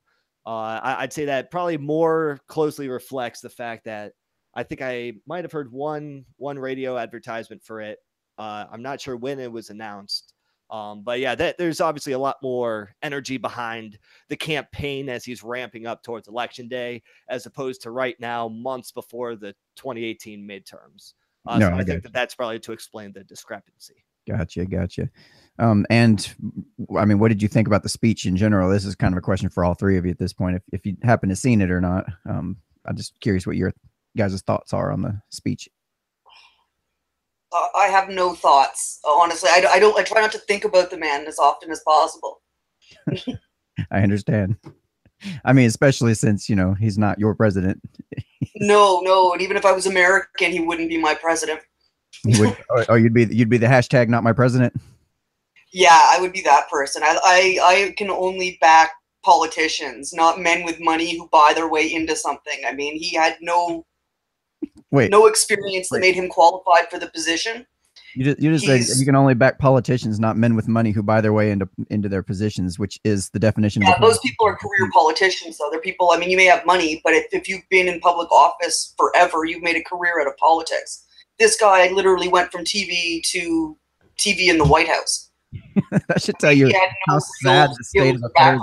Uh, 0.48 0.80
I, 0.82 1.04
would 1.04 1.12
say 1.12 1.26
that 1.26 1.52
probably 1.52 1.78
more 1.78 2.40
closely 2.48 2.88
reflects 2.88 3.42
the 3.42 3.50
fact 3.50 3.84
that 3.84 4.14
I 4.56 4.64
think 4.64 4.82
I 4.82 5.12
might 5.28 5.44
have 5.44 5.52
heard 5.52 5.70
one 5.74 6.24
one 6.38 6.58
radio 6.58 6.98
advertisement 6.98 7.62
for 7.62 7.82
it. 7.82 8.00
Uh, 8.38 8.64
I'm 8.72 8.82
not 8.82 9.02
sure 9.02 9.18
when 9.18 9.42
it 9.42 9.52
was 9.52 9.72
announced, 9.72 10.34
um, 10.70 11.04
but 11.04 11.20
yeah, 11.20 11.36
that, 11.36 11.58
there's 11.58 11.82
obviously 11.82 12.14
a 12.14 12.20
lot 12.20 12.38
more 12.42 12.96
energy 13.02 13.36
behind 13.36 14.00
the 14.30 14.38
campaign 14.38 15.10
as 15.10 15.26
he's 15.26 15.44
ramping 15.44 15.86
up 15.86 16.02
towards 16.02 16.30
election 16.30 16.70
day, 16.70 17.04
as 17.28 17.46
opposed 17.46 17.82
to 17.82 17.92
right 17.92 18.16
now, 18.22 18.48
months 18.48 18.94
before 18.94 19.36
the 19.36 19.54
2018 19.76 20.48
midterms. 20.48 21.14
Uh, 21.46 21.60
no, 21.60 21.70
so 21.70 21.76
I, 21.76 21.80
I 21.80 21.84
think 21.84 22.04
that 22.04 22.14
that's 22.14 22.36
probably 22.36 22.60
to 22.60 22.72
explain 22.72 23.12
the 23.12 23.26
discrepancy. 23.26 24.06
Gotcha, 24.28 24.66
gotcha. 24.66 25.10
Um, 25.60 25.86
and 25.90 26.34
I 26.98 27.06
mean, 27.06 27.20
what 27.20 27.30
did 27.30 27.42
you 27.42 27.48
think 27.48 27.68
about 27.68 27.84
the 27.84 27.90
speech 27.90 28.26
in 28.26 28.36
general? 28.36 28.70
This 28.70 28.86
is 28.86 28.96
kind 28.96 29.14
of 29.14 29.18
a 29.18 29.22
question 29.22 29.50
for 29.50 29.64
all 29.64 29.74
three 29.74 29.98
of 29.98 30.06
you 30.06 30.12
at 30.12 30.20
this 30.20 30.34
point, 30.34 30.58
if, 30.58 30.64
if 30.72 30.86
you 30.86 30.98
happen 31.04 31.30
to 31.30 31.36
seen 31.36 31.62
it 31.62 31.72
or 31.72 31.82
not. 31.82 32.06
Um, 32.30 32.58
I'm 32.86 32.96
just 32.96 33.20
curious 33.20 33.48
what 33.48 33.56
your 33.56 33.74
guys' 34.16 34.42
thoughts 34.42 34.74
are 34.74 34.92
on 34.92 35.02
the 35.02 35.20
speech 35.30 35.70
I 37.54 37.88
have 37.88 38.10
no 38.10 38.34
thoughts. 38.34 39.00
Honestly, 39.06 39.50
I, 39.50 39.66
I 39.74 39.80
don't. 39.80 39.98
I 39.98 40.04
try 40.04 40.22
not 40.22 40.32
to 40.34 40.40
think 40.40 40.66
about 40.66 40.90
the 40.90 40.98
man 40.98 41.26
as 41.28 41.40
often 41.40 41.72
as 41.72 41.82
possible. 41.82 42.42
I 43.92 44.02
understand. 44.02 44.58
I 45.46 45.54
mean, 45.54 45.68
especially 45.68 46.14
since 46.14 46.50
you 46.50 46.56
know 46.56 46.74
he's 46.74 46.98
not 46.98 47.20
your 47.20 47.36
president. 47.36 47.82
no, 48.58 49.02
no, 49.02 49.32
and 49.32 49.42
even 49.42 49.58
if 49.58 49.66
I 49.66 49.72
was 49.72 49.86
American, 49.86 50.52
he 50.52 50.60
wouldn't 50.60 50.90
be 50.90 50.98
my 50.98 51.14
president. 51.14 51.62
Would, 52.26 52.58
oh, 52.90 52.96
you'd 52.96 53.14
be 53.14 53.26
you'd 53.26 53.50
be 53.50 53.58
the 53.58 53.68
hashtag 53.68 54.10
not 54.10 54.24
my 54.24 54.34
president. 54.34 54.74
Yeah, 55.72 56.10
I 56.14 56.20
would 56.22 56.34
be 56.34 56.42
that 56.42 56.70
person. 56.70 57.04
I 57.04 57.18
I, 57.24 57.60
I 57.64 57.94
can 57.98 58.10
only 58.10 58.58
back 58.62 58.92
politicians, 59.24 60.14
not 60.14 60.40
men 60.40 60.64
with 60.64 60.80
money 60.80 61.18
who 61.18 61.28
buy 61.30 61.52
their 61.54 61.68
way 61.68 61.92
into 61.92 62.16
something. 62.16 62.60
I 62.68 62.74
mean, 62.74 62.98
he 62.98 63.16
had 63.16 63.38
no 63.42 63.86
Wait, 64.92 65.12
no 65.12 65.28
experience 65.28 65.90
that 65.90 66.00
made 66.00 66.16
him 66.16 66.30
qualified 66.30 66.90
for 66.90 66.98
the 66.98 67.08
position. 67.08 67.66
You 68.16 68.24
just, 68.24 68.42
you 68.42 68.52
just 68.52 68.66
said 68.66 68.98
you 68.98 69.06
can 69.06 69.16
only 69.16 69.36
back 69.36 69.60
politicians, 69.60 70.20
not 70.20 70.38
men 70.38 70.56
with 70.56 70.68
money 70.68 70.92
who 70.92 71.04
buy 71.04 71.22
their 71.22 71.34
way 71.34 71.52
into 71.52 71.70
into 71.92 72.10
their 72.10 72.24
positions, 72.24 72.80
which 72.80 73.00
is 73.04 73.30
the 73.30 73.38
definition. 73.38 73.84
Yeah, 73.84 74.00
those 74.00 74.18
people 74.20 74.48
are 74.48 74.56
career 74.56 74.90
politicians, 74.92 75.58
though. 75.58 75.70
They're 75.70 75.82
people. 75.82 76.12
I 76.12 76.18
mean, 76.18 76.32
you 76.32 76.38
may 76.38 76.46
have 76.46 76.66
money, 76.66 77.00
but 77.04 77.14
if, 77.14 77.26
if 77.32 77.48
you've 77.48 77.68
been 77.70 77.88
in 77.88 78.00
public 78.00 78.32
office 78.32 78.96
forever, 78.98 79.46
you've 79.46 79.62
made 79.62 79.76
a 79.76 79.84
career 79.84 80.20
out 80.20 80.28
of 80.28 80.36
politics. 80.38 81.06
This 81.40 81.56
guy 81.56 81.90
literally 81.92 82.28
went 82.28 82.52
from 82.52 82.64
TV 82.64 83.22
to 83.32 83.78
TV 84.18 84.50
in 84.50 84.58
the 84.58 84.66
White 84.66 84.88
House. 84.88 85.30
that 85.92 86.22
should 86.22 86.40
tell 86.40 86.52
you 86.52 86.72
how 87.08 87.20
sad 87.20 87.70
the 87.70 87.84
state 87.84 88.16
of 88.16 88.24
affairs. 88.24 88.62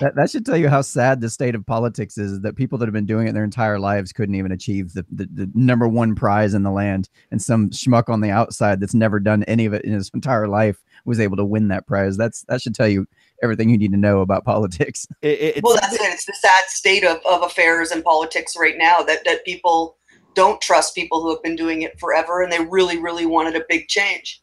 That, 0.00 0.16
that 0.16 0.30
should 0.30 0.44
tell 0.44 0.56
you 0.56 0.68
how 0.68 0.82
sad 0.82 1.20
the 1.20 1.30
state 1.30 1.54
of 1.54 1.64
politics 1.64 2.18
is 2.18 2.40
that 2.40 2.56
people 2.56 2.78
that 2.78 2.86
have 2.86 2.92
been 2.92 3.06
doing 3.06 3.28
it 3.28 3.32
their 3.32 3.44
entire 3.44 3.78
lives 3.78 4.12
couldn't 4.12 4.34
even 4.34 4.50
achieve 4.50 4.92
the, 4.92 5.06
the, 5.10 5.28
the, 5.32 5.50
number 5.54 5.86
one 5.86 6.16
prize 6.16 6.54
in 6.54 6.64
the 6.64 6.70
land. 6.70 7.08
And 7.30 7.40
some 7.40 7.70
schmuck 7.70 8.08
on 8.08 8.20
the 8.20 8.30
outside 8.30 8.80
that's 8.80 8.94
never 8.94 9.20
done 9.20 9.44
any 9.44 9.66
of 9.66 9.74
it 9.74 9.84
in 9.84 9.92
his 9.92 10.10
entire 10.14 10.48
life 10.48 10.82
was 11.04 11.20
able 11.20 11.36
to 11.36 11.44
win 11.44 11.68
that 11.68 11.86
prize. 11.86 12.16
That's 12.16 12.42
that 12.48 12.60
should 12.60 12.74
tell 12.74 12.88
you 12.88 13.06
everything 13.42 13.70
you 13.70 13.78
need 13.78 13.92
to 13.92 13.98
know 13.98 14.20
about 14.20 14.44
politics. 14.44 15.06
It, 15.22 15.56
it, 15.56 15.60
well, 15.62 15.76
that's 15.80 15.94
it. 15.94 16.00
It's 16.02 16.26
the 16.26 16.34
sad 16.34 16.64
state 16.66 17.04
of, 17.04 17.20
of 17.28 17.42
affairs 17.42 17.92
in 17.92 18.02
politics 18.02 18.56
right 18.58 18.76
now 18.76 19.02
that, 19.02 19.24
that 19.24 19.44
people 19.44 19.96
don't 20.34 20.60
trust 20.60 20.94
people 20.94 21.20
who 21.20 21.30
have 21.30 21.42
been 21.42 21.56
doing 21.56 21.82
it 21.82 21.98
forever 21.98 22.42
and 22.42 22.52
they 22.52 22.60
really, 22.60 22.98
really 22.98 23.26
wanted 23.26 23.56
a 23.56 23.64
big 23.68 23.88
change. 23.88 24.42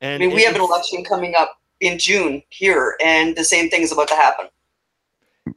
And 0.00 0.22
I 0.22 0.26
mean, 0.26 0.34
we 0.34 0.44
have 0.44 0.54
an 0.54 0.60
election 0.60 1.04
coming 1.04 1.34
up 1.36 1.58
in 1.80 1.98
June 1.98 2.42
here, 2.50 2.96
and 3.04 3.36
the 3.36 3.44
same 3.44 3.70
thing 3.70 3.82
is 3.82 3.92
about 3.92 4.08
to 4.08 4.14
happen. 4.14 4.46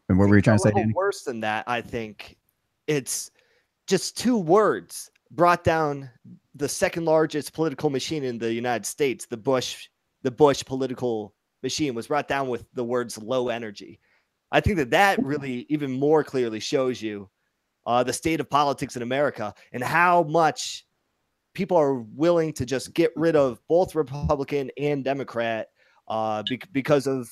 And 0.09 0.17
what 0.19 0.29
were 0.29 0.35
you 0.35 0.41
trying 0.41 0.57
to 0.57 0.63
say? 0.63 0.71
Danny? 0.71 0.93
Worse 0.93 1.23
than 1.23 1.39
that, 1.41 1.63
I 1.67 1.81
think 1.81 2.37
it's 2.87 3.31
just 3.87 4.17
two 4.17 4.37
words 4.37 5.09
brought 5.31 5.63
down 5.63 6.09
the 6.53 6.69
second 6.69 7.05
largest 7.05 7.53
political 7.53 7.89
machine 7.89 8.23
in 8.23 8.37
the 8.37 8.53
United 8.53 8.85
States. 8.85 9.25
The 9.25 9.37
Bush, 9.37 9.89
the 10.23 10.31
Bush 10.31 10.63
political 10.63 11.33
machine 11.63 11.93
was 11.93 12.07
brought 12.07 12.27
down 12.27 12.47
with 12.47 12.65
the 12.73 12.83
words 12.83 13.17
"low 13.17 13.49
energy." 13.49 13.99
I 14.51 14.61
think 14.61 14.77
that 14.77 14.91
that 14.91 15.23
really 15.23 15.65
even 15.69 15.91
more 15.91 16.23
clearly 16.23 16.59
shows 16.59 17.01
you 17.01 17.29
uh, 17.85 18.03
the 18.03 18.13
state 18.13 18.39
of 18.39 18.49
politics 18.49 18.95
in 18.95 19.01
America 19.01 19.53
and 19.73 19.83
how 19.83 20.23
much 20.23 20.85
people 21.53 21.77
are 21.77 21.95
willing 22.15 22.53
to 22.53 22.65
just 22.65 22.93
get 22.93 23.11
rid 23.15 23.35
of 23.35 23.59
both 23.67 23.95
Republican 23.95 24.69
and 24.77 25.03
Democrat 25.03 25.67
uh, 26.07 26.43
be- 26.47 26.61
because 26.71 27.07
of 27.07 27.29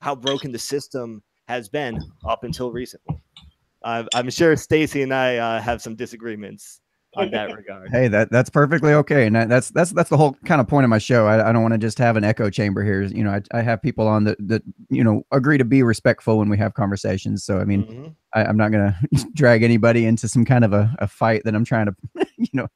how 0.00 0.14
broken 0.14 0.50
the 0.50 0.58
system 0.58 1.22
has 1.48 1.68
been 1.68 2.00
up 2.26 2.44
until 2.44 2.72
recently. 2.72 3.20
Uh, 3.82 4.04
I'm 4.14 4.30
sure 4.30 4.56
Stacy 4.56 5.02
and 5.02 5.14
I 5.14 5.36
uh, 5.36 5.60
have 5.60 5.80
some 5.80 5.94
disagreements 5.94 6.80
on 7.16 7.30
that 7.30 7.54
regard. 7.54 7.90
Hey, 7.90 8.08
that 8.08 8.30
that's 8.30 8.50
perfectly 8.50 8.92
okay, 8.94 9.26
and 9.26 9.34
that's 9.34 9.70
that's 9.70 9.90
that's 9.90 10.10
the 10.10 10.16
whole 10.16 10.36
kind 10.44 10.60
of 10.60 10.68
point 10.68 10.84
of 10.84 10.90
my 10.90 10.98
show. 10.98 11.26
I, 11.26 11.48
I 11.48 11.52
don't 11.52 11.62
want 11.62 11.72
to 11.72 11.78
just 11.78 11.98
have 11.98 12.16
an 12.16 12.24
echo 12.24 12.50
chamber 12.50 12.84
here. 12.84 13.02
You 13.02 13.24
know, 13.24 13.30
I, 13.30 13.42
I 13.58 13.62
have 13.62 13.82
people 13.82 14.06
on 14.06 14.24
that 14.24 14.36
that 14.48 14.62
you 14.88 15.02
know 15.02 15.24
agree 15.32 15.58
to 15.58 15.64
be 15.64 15.82
respectful 15.82 16.38
when 16.38 16.48
we 16.48 16.58
have 16.58 16.74
conversations. 16.74 17.44
So 17.44 17.58
I 17.58 17.64
mean, 17.64 17.84
mm-hmm. 17.84 18.06
I, 18.34 18.48
am 18.48 18.56
not 18.56 18.72
gonna 18.72 18.98
drag 19.34 19.62
anybody 19.62 20.06
into 20.06 20.28
some 20.28 20.44
kind 20.44 20.64
of 20.64 20.72
a, 20.72 20.94
a 20.98 21.06
fight 21.06 21.42
that 21.44 21.54
I'm 21.54 21.64
trying 21.64 21.86
to 21.86 21.94
you 22.36 22.48
know 22.52 22.68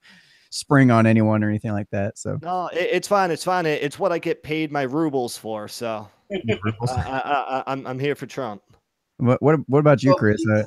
spring 0.50 0.90
on 0.90 1.06
anyone 1.06 1.44
or 1.44 1.48
anything 1.48 1.72
like 1.72 1.90
that. 1.90 2.18
So 2.18 2.38
no, 2.42 2.68
it, 2.68 2.88
it's 2.92 3.08
fine. 3.08 3.30
It's 3.30 3.44
fine. 3.44 3.66
It, 3.66 3.82
it's 3.82 3.98
what 3.98 4.12
I 4.12 4.18
get 4.18 4.42
paid 4.42 4.72
my 4.72 4.82
rubles 4.82 5.36
for. 5.36 5.68
So 5.68 6.08
I, 6.32 7.62
am 7.66 7.80
I'm, 7.80 7.86
I'm 7.86 7.98
here 7.98 8.14
for 8.14 8.26
Trump. 8.26 8.62
What 9.18 9.42
what 9.42 9.60
what 9.68 9.80
about 9.80 10.02
you, 10.02 10.14
Chris? 10.14 10.42
Uh, 10.50 10.64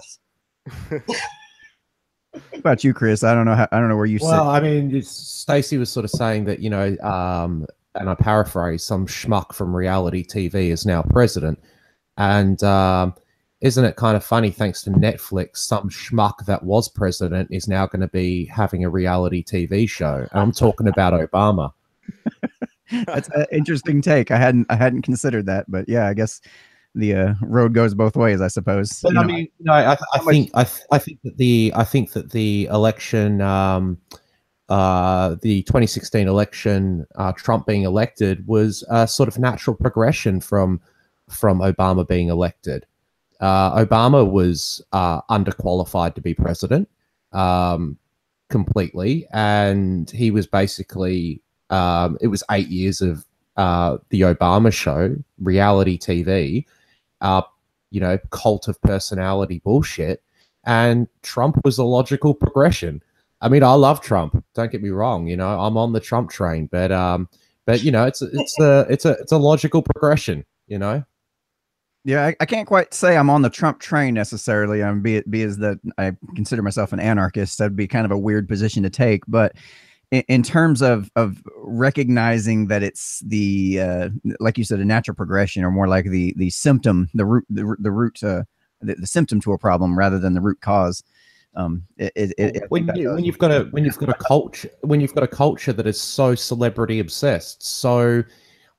what 1.05 1.17
about 2.55 2.83
you, 2.83 2.93
Chris? 2.93 3.23
I 3.23 3.33
don't 3.33 3.45
know 3.45 3.55
how 3.55 3.67
I 3.71 3.79
don't 3.79 3.89
know 3.89 3.97
where 3.97 4.05
you 4.05 4.19
well, 4.21 4.45
sit. 4.45 4.49
I 4.51 4.59
mean, 4.59 5.01
Stacy 5.01 5.77
was 5.77 5.89
sort 5.89 6.05
of 6.05 6.11
saying 6.11 6.45
that 6.45 6.59
you 6.59 6.69
know, 6.69 6.97
um, 7.01 7.65
and 7.95 8.09
I 8.09 8.15
paraphrase, 8.15 8.83
some 8.83 9.07
schmuck 9.07 9.53
from 9.53 9.75
reality 9.75 10.25
TV 10.25 10.69
is 10.69 10.85
now 10.85 11.03
president, 11.03 11.59
and 12.17 12.61
um, 12.63 13.13
isn't 13.61 13.85
it 13.85 13.95
kind 13.95 14.17
of 14.17 14.23
funny? 14.23 14.51
Thanks 14.51 14.81
to 14.83 14.91
Netflix, 14.91 15.57
some 15.57 15.89
schmuck 15.89 16.45
that 16.45 16.63
was 16.63 16.89
president 16.89 17.49
is 17.51 17.67
now 17.67 17.85
going 17.87 18.01
to 18.01 18.09
be 18.09 18.45
having 18.45 18.83
a 18.83 18.89
reality 18.89 19.43
TV 19.43 19.89
show. 19.89 20.27
I'm 20.33 20.51
talking 20.51 20.87
about 20.87 21.13
Obama. 21.13 21.71
That's 23.05 23.29
an 23.29 23.45
interesting 23.51 24.01
take. 24.01 24.31
I 24.31 24.37
hadn't 24.37 24.67
I 24.69 24.75
hadn't 24.75 25.03
considered 25.03 25.45
that, 25.45 25.65
but 25.69 25.87
yeah, 25.87 26.07
I 26.07 26.13
guess 26.13 26.41
the 26.95 27.13
uh, 27.15 27.33
road 27.41 27.73
goes 27.73 27.93
both 27.93 28.15
ways, 28.15 28.41
I 28.41 28.47
suppose. 28.47 28.99
But, 29.01 29.17
I 29.17 29.23
mean, 29.25 29.47
you 29.57 29.65
know, 29.65 29.73
I, 29.73 29.97
I 30.13 30.19
think 30.19 30.51
I, 30.53 30.67
I 30.91 30.99
think 30.99 31.21
that 31.23 31.37
the 31.37 31.71
I 31.75 31.83
think 31.83 32.11
that 32.11 32.31
the 32.31 32.65
election, 32.71 33.41
um, 33.41 33.97
uh, 34.69 35.35
the 35.41 35.63
2016 35.63 36.27
election, 36.27 37.05
uh, 37.15 37.31
Trump 37.33 37.65
being 37.65 37.83
elected 37.83 38.45
was 38.47 38.83
a 38.89 39.07
sort 39.07 39.27
of 39.27 39.39
natural 39.39 39.75
progression 39.75 40.39
from 40.39 40.81
from 41.29 41.59
Obama 41.59 42.07
being 42.07 42.29
elected. 42.29 42.85
Uh, 43.39 43.83
Obama 43.83 44.29
was 44.29 44.81
uh, 44.93 45.21
underqualified 45.23 46.15
to 46.15 46.21
be 46.21 46.33
president 46.33 46.87
um, 47.33 47.97
completely, 48.49 49.27
and 49.33 50.09
he 50.11 50.31
was 50.31 50.45
basically 50.45 51.41
um, 51.69 52.17
it 52.21 52.27
was 52.27 52.43
eight 52.51 52.67
years 52.67 53.01
of 53.01 53.25
uh, 53.57 53.97
the 54.09 54.21
Obama 54.21 54.71
show, 54.71 55.15
reality 55.39 55.97
TV, 55.97 56.65
uh, 57.23 57.41
you 57.89 57.99
know, 57.99 58.19
cult 58.29 58.67
of 58.67 58.79
personality 58.81 59.61
bullshit. 59.63 60.21
And 60.65 61.07
Trump 61.23 61.59
was 61.65 61.77
a 61.77 61.83
logical 61.83 62.33
progression. 62.33 63.01
I 63.41 63.49
mean, 63.49 63.63
I 63.63 63.73
love 63.73 64.01
Trump. 64.01 64.43
Don't 64.53 64.71
get 64.71 64.81
me 64.81 64.89
wrong. 64.89 65.27
You 65.27 65.35
know, 65.35 65.59
I'm 65.59 65.75
on 65.75 65.91
the 65.91 65.99
Trump 65.99 66.29
train, 66.29 66.67
but 66.71 66.91
um, 66.91 67.27
but 67.65 67.83
you 67.83 67.91
know, 67.91 68.05
it's 68.05 68.21
it's 68.21 68.59
a 68.59 68.85
it's 68.89 69.05
a 69.05 69.11
it's 69.13 69.31
a 69.31 69.37
logical 69.37 69.81
progression. 69.81 70.45
You 70.67 70.79
know. 70.79 71.03
Yeah, 72.05 72.25
I, 72.25 72.35
I, 72.41 72.45
can't 72.45 72.67
quite 72.67 72.93
say 72.93 73.15
I'm 73.15 73.29
on 73.29 73.43
the 73.43 73.49
Trump 73.49 73.79
train 73.79 74.13
necessarily. 74.13 74.83
I'm 74.83 75.01
be 75.01 75.15
it 75.15 75.31
be 75.31 75.43
as 75.43 75.57
that 75.59 75.79
I 75.97 76.11
consider 76.35 76.61
myself 76.61 76.91
an 76.91 76.99
anarchist. 76.99 77.57
That'd 77.57 77.77
be 77.77 77.87
kind 77.87 78.05
of 78.05 78.11
a 78.11 78.17
weird 78.17 78.49
position 78.49 78.83
to 78.83 78.89
take, 78.89 79.23
but 79.25 79.55
in, 80.13 80.43
terms 80.43 80.81
of 80.81 81.09
of 81.15 81.41
recognizing 81.57 82.67
that 82.67 82.83
it's 82.83 83.19
the 83.21 83.79
uh, 83.79 84.09
like 84.39 84.57
you 84.57 84.63
said 84.63 84.79
a 84.79 84.85
natural 84.85 85.15
progression 85.15 85.63
or 85.63 85.71
more 85.71 85.87
like 85.87 86.05
the 86.05 86.33
the 86.37 86.49
symptom 86.51 87.09
the 87.13 87.25
root 87.25 87.45
the, 87.49 87.75
the 87.79 87.91
root 87.91 88.23
uh, 88.23 88.43
the, 88.81 88.95
the 88.95 89.07
symptom 89.07 89.41
to 89.41 89.53
a 89.53 89.57
problem 89.57 89.97
rather 89.97 90.19
than 90.19 90.33
the 90.33 90.41
root 90.41 90.61
cause 90.61 91.03
um 91.55 91.83
it, 91.97 92.11
it, 92.15 92.33
it 92.37 92.63
when, 92.69 92.89
you, 92.95 93.11
when 93.11 93.23
you've 93.23 93.37
got 93.37 93.51
a 93.51 93.65
when 93.71 93.85
you've 93.85 93.97
got 93.97 94.09
a 94.09 94.13
culture 94.13 94.69
when 94.81 95.01
you've 95.01 95.15
got 95.15 95.23
a 95.23 95.27
culture 95.27 95.73
that 95.73 95.87
is 95.87 95.99
so 95.99 96.35
celebrity 96.35 96.99
obsessed 96.99 97.63
so 97.63 98.23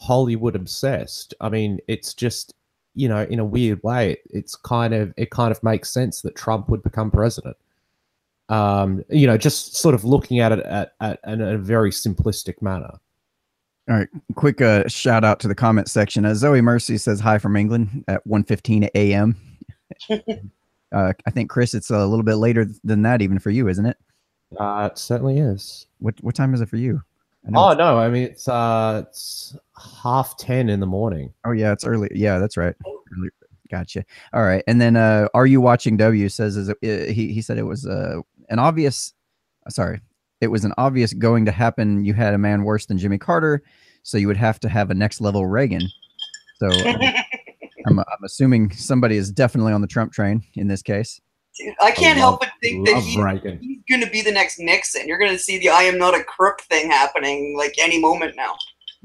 hollywood 0.01 0.57
obsessed 0.57 1.35
i 1.41 1.49
mean 1.49 1.79
it's 1.89 2.15
just 2.15 2.55
you 2.95 3.09
know 3.09 3.23
in 3.25 3.39
a 3.39 3.45
weird 3.45 3.81
way 3.83 4.17
it's 4.31 4.57
kind 4.57 4.93
of 4.93 5.13
it 5.17 5.31
kind 5.31 5.53
of 5.53 5.63
makes 5.63 5.91
sense 5.91 6.21
that 6.21 6.35
trump 6.35 6.69
would 6.69 6.83
become 6.83 7.11
president 7.11 7.57
um, 8.49 9.05
you 9.09 9.27
know, 9.27 9.37
just 9.37 9.77
sort 9.77 9.95
of 9.95 10.05
looking 10.05 10.41
at 10.41 10.53
it 10.53 10.61
at, 10.61 10.93
at, 11.01 11.21
in 11.27 11.41
a 11.41 11.59
very 11.59 11.91
simplistic 11.91 12.61
manner. 12.61 12.91
All 13.89 13.97
right, 13.97 14.09
quick 14.35 14.63
uh, 14.63 14.89
shout 14.89 15.25
out 15.25 15.41
to 15.41 15.49
the 15.49 15.55
comment 15.55 15.89
section. 15.89 16.25
Uh, 16.25 16.35
Zoe 16.35 16.63
Mercy 16.63 16.97
says 16.97 17.21
hi 17.21 17.37
from 17.39 17.55
England 17.55 18.05
at 18.09 18.27
1:15 18.27 18.89
a.m. 18.95 19.37
uh, 20.11 21.13
I 21.27 21.31
think 21.31 21.51
Chris, 21.51 21.75
it's 21.75 21.91
a 21.91 22.07
little 22.07 22.23
bit 22.23 22.37
later 22.37 22.67
than 22.83 23.03
that 23.03 23.21
even 23.21 23.39
for 23.39 23.51
you, 23.51 23.69
isn't 23.69 23.85
it? 23.85 23.99
Uh, 24.59 24.89
it 24.91 24.99
certainly 24.99 25.39
is. 25.39 25.87
What 25.99 26.15
what 26.23 26.35
time 26.35 26.55
is 26.55 26.63
it 26.63 26.69
for 26.69 26.77
you? 26.77 27.03
Oh 27.55 27.75
no, 27.75 27.99
I 27.99 28.09
mean 28.09 28.23
it's 28.23 28.49
uh 28.49 29.05
it's 29.07 29.55
half 30.03 30.39
ten 30.39 30.71
in 30.71 30.81
the 30.81 30.87
morning. 30.87 31.35
oh 31.45 31.53
yeah, 31.53 31.73
it's 31.73 31.85
early. 31.85 32.09
Yeah, 32.15 32.39
that's 32.39 32.57
right. 32.57 32.75
Early. 32.87 33.29
Gotcha. 33.71 34.05
All 34.33 34.45
right, 34.45 34.63
and 34.67 34.81
then 34.81 34.97
uh, 34.97 35.29
are 35.35 35.47
you 35.47 35.61
watching 35.61 35.97
W 35.97 36.29
says 36.29 36.57
is 36.57 36.73
it, 36.81 37.11
he 37.11 37.33
he 37.33 37.43
said 37.43 37.59
it 37.59 37.65
was 37.65 37.87
uh, 37.87 38.21
an 38.49 38.59
obvious. 38.59 39.13
uh, 39.67 39.71
Sorry, 39.71 40.01
it 40.41 40.49
was 40.49 40.65
an 40.65 40.73
obvious 40.79 41.13
going 41.13 41.45
to 41.47 41.53
happen. 41.53 42.05
You 42.05 42.15
had 42.15 42.35
a 42.35 42.39
man 42.39 42.65
worse 42.65 42.87
than 42.87 42.99
Jimmy 42.99 43.19
Carter, 43.19 43.63
so 44.03 44.19
you 44.19 44.27
would 44.27 44.37
have 44.37 44.61
to 44.61 44.69
have 44.69 44.91
a 44.91 44.95
next 44.95 45.21
level 45.21 45.47
Reagan. 45.47 45.83
So 46.59 46.69
I'm, 47.87 47.99
I'm 47.99 48.25
assuming 48.25 48.71
somebody 48.73 49.17
is 49.17 49.31
definitely 49.31 49.73
on 49.73 49.81
the 49.81 49.87
Trump 49.87 50.13
train 50.13 50.43
in 50.55 50.69
this 50.69 50.83
case. 50.83 51.21
Dude, 51.59 51.75
I 51.81 51.91
can't 51.93 52.19
love- 52.19 52.41
help 52.41 52.41
but 52.41 52.51
think 52.63 52.87
that 52.87 52.97
he, 53.03 53.11
he's 53.61 53.83
going 53.89 54.05
to 54.05 54.11
be 54.11 54.23
the 54.23 54.33
next 54.33 54.59
Nixon. 54.59 55.07
You're 55.07 55.19
going 55.19 55.31
to 55.31 55.39
see 55.39 55.59
the 55.59 55.69
"I 55.69 55.83
am 55.83 55.99
not 55.99 56.15
a 56.19 56.25
crook" 56.25 56.63
thing 56.63 56.91
happening 56.91 57.55
like 57.57 57.75
any 57.81 58.01
moment 58.01 58.35
now. 58.37 58.55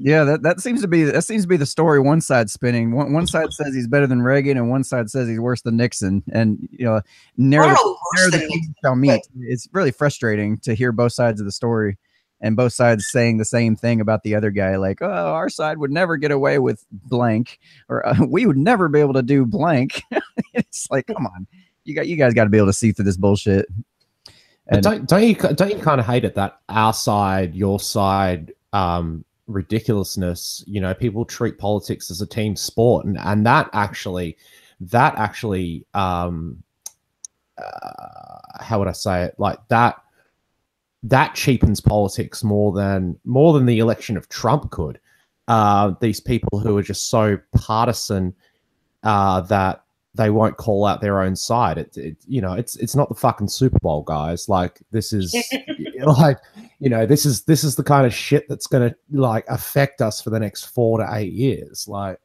Yeah, 0.02 0.24
that, 0.24 0.42
that 0.44 0.60
seems 0.60 0.80
to 0.80 0.88
be 0.88 1.04
that 1.04 1.22
seems 1.22 1.42
to 1.42 1.48
be 1.48 1.58
the 1.58 1.66
story. 1.66 2.00
One 2.00 2.22
side 2.22 2.48
spinning. 2.48 2.92
One, 2.92 3.12
one 3.12 3.26
side 3.26 3.52
says 3.52 3.74
he's 3.74 3.86
better 3.86 4.06
than 4.06 4.22
Reagan, 4.22 4.56
and 4.56 4.70
one 4.70 4.82
side 4.82 5.10
says 5.10 5.28
he's 5.28 5.38
worse 5.38 5.60
than 5.60 5.76
Nixon. 5.76 6.22
And 6.32 6.66
you 6.72 6.86
know, 6.86 7.02
near 7.36 7.60
We're 7.60 7.68
the, 7.68 7.76
all 7.76 7.98
near 8.16 8.24
worse 8.24 8.32
the 8.32 8.38
than 8.38 8.48
kings 8.48 8.52
Nixon. 8.54 8.74
shall 8.82 8.96
meet. 8.96 9.26
It's 9.40 9.68
really 9.72 9.90
frustrating 9.90 10.56
to 10.60 10.72
hear 10.72 10.90
both 10.90 11.12
sides 11.12 11.38
of 11.38 11.44
the 11.44 11.52
story, 11.52 11.98
and 12.40 12.56
both 12.56 12.72
sides 12.72 13.10
saying 13.10 13.36
the 13.36 13.44
same 13.44 13.76
thing 13.76 14.00
about 14.00 14.22
the 14.22 14.34
other 14.34 14.50
guy. 14.50 14.76
Like, 14.76 15.02
oh, 15.02 15.06
our 15.06 15.50
side 15.50 15.76
would 15.76 15.90
never 15.90 16.16
get 16.16 16.30
away 16.30 16.58
with 16.58 16.82
blank, 16.90 17.58
or 17.90 18.06
uh, 18.06 18.16
we 18.26 18.46
would 18.46 18.56
never 18.56 18.88
be 18.88 19.00
able 19.00 19.14
to 19.14 19.22
do 19.22 19.44
blank. 19.44 20.02
it's 20.54 20.90
like, 20.90 21.08
come 21.08 21.26
on, 21.26 21.46
you 21.84 21.94
got 21.94 22.06
you 22.06 22.16
guys 22.16 22.32
got 22.32 22.44
to 22.44 22.50
be 22.50 22.56
able 22.56 22.68
to 22.68 22.72
see 22.72 22.92
through 22.92 23.04
this 23.04 23.18
bullshit. 23.18 23.66
But 24.70 24.76
And 24.76 24.82
don't 24.82 25.06
don't 25.06 25.24
you 25.24 25.34
don't 25.34 25.70
you 25.70 25.78
kind 25.78 26.00
of 26.00 26.06
hate 26.06 26.24
it 26.24 26.36
that 26.36 26.60
our 26.70 26.94
side, 26.94 27.54
your 27.54 27.78
side, 27.78 28.54
um, 28.72 29.26
ridiculousness? 29.50 30.64
You 30.66 30.80
know, 30.80 30.94
people 30.94 31.24
treat 31.24 31.58
politics 31.58 32.10
as 32.10 32.20
a 32.20 32.26
team 32.26 32.56
sport, 32.56 33.06
and 33.06 33.18
and 33.18 33.44
that 33.46 33.70
actually, 33.72 34.36
that 34.80 35.14
actually, 35.16 35.86
um, 35.94 36.62
uh, 37.58 38.38
how 38.60 38.78
would 38.78 38.88
I 38.88 38.92
say 38.92 39.24
it? 39.24 39.34
Like 39.38 39.58
that, 39.68 40.02
that 41.02 41.34
cheapens 41.34 41.80
politics 41.80 42.42
more 42.44 42.72
than 42.72 43.18
more 43.24 43.52
than 43.52 43.66
the 43.66 43.78
election 43.78 44.16
of 44.16 44.28
Trump 44.28 44.70
could. 44.70 44.98
Uh, 45.48 45.94
these 46.00 46.20
people 46.20 46.60
who 46.60 46.76
are 46.78 46.82
just 46.82 47.10
so 47.10 47.38
partisan 47.56 48.34
uh, 49.02 49.40
that 49.42 49.82
they 50.14 50.30
won't 50.30 50.56
call 50.56 50.86
out 50.86 51.00
their 51.00 51.20
own 51.20 51.36
side. 51.36 51.78
It, 51.78 51.96
it 51.96 52.16
you 52.26 52.40
know, 52.40 52.54
it's 52.54 52.76
it's 52.76 52.96
not 52.96 53.08
the 53.08 53.14
fucking 53.14 53.48
Super 53.48 53.78
Bowl, 53.80 54.02
guys. 54.02 54.48
Like 54.48 54.80
this 54.90 55.12
is 55.12 55.34
like 56.00 56.38
you 56.80 56.88
know, 56.88 57.04
this 57.06 57.26
is 57.26 57.44
this 57.44 57.62
is 57.62 57.76
the 57.76 57.84
kind 57.84 58.06
of 58.06 58.14
shit 58.14 58.48
that's 58.48 58.66
gonna 58.66 58.94
like 59.12 59.44
affect 59.48 60.00
us 60.00 60.22
for 60.22 60.30
the 60.30 60.40
next 60.40 60.64
four 60.64 60.98
to 60.98 61.06
eight 61.12 61.32
years. 61.34 61.86
Like, 61.86 62.18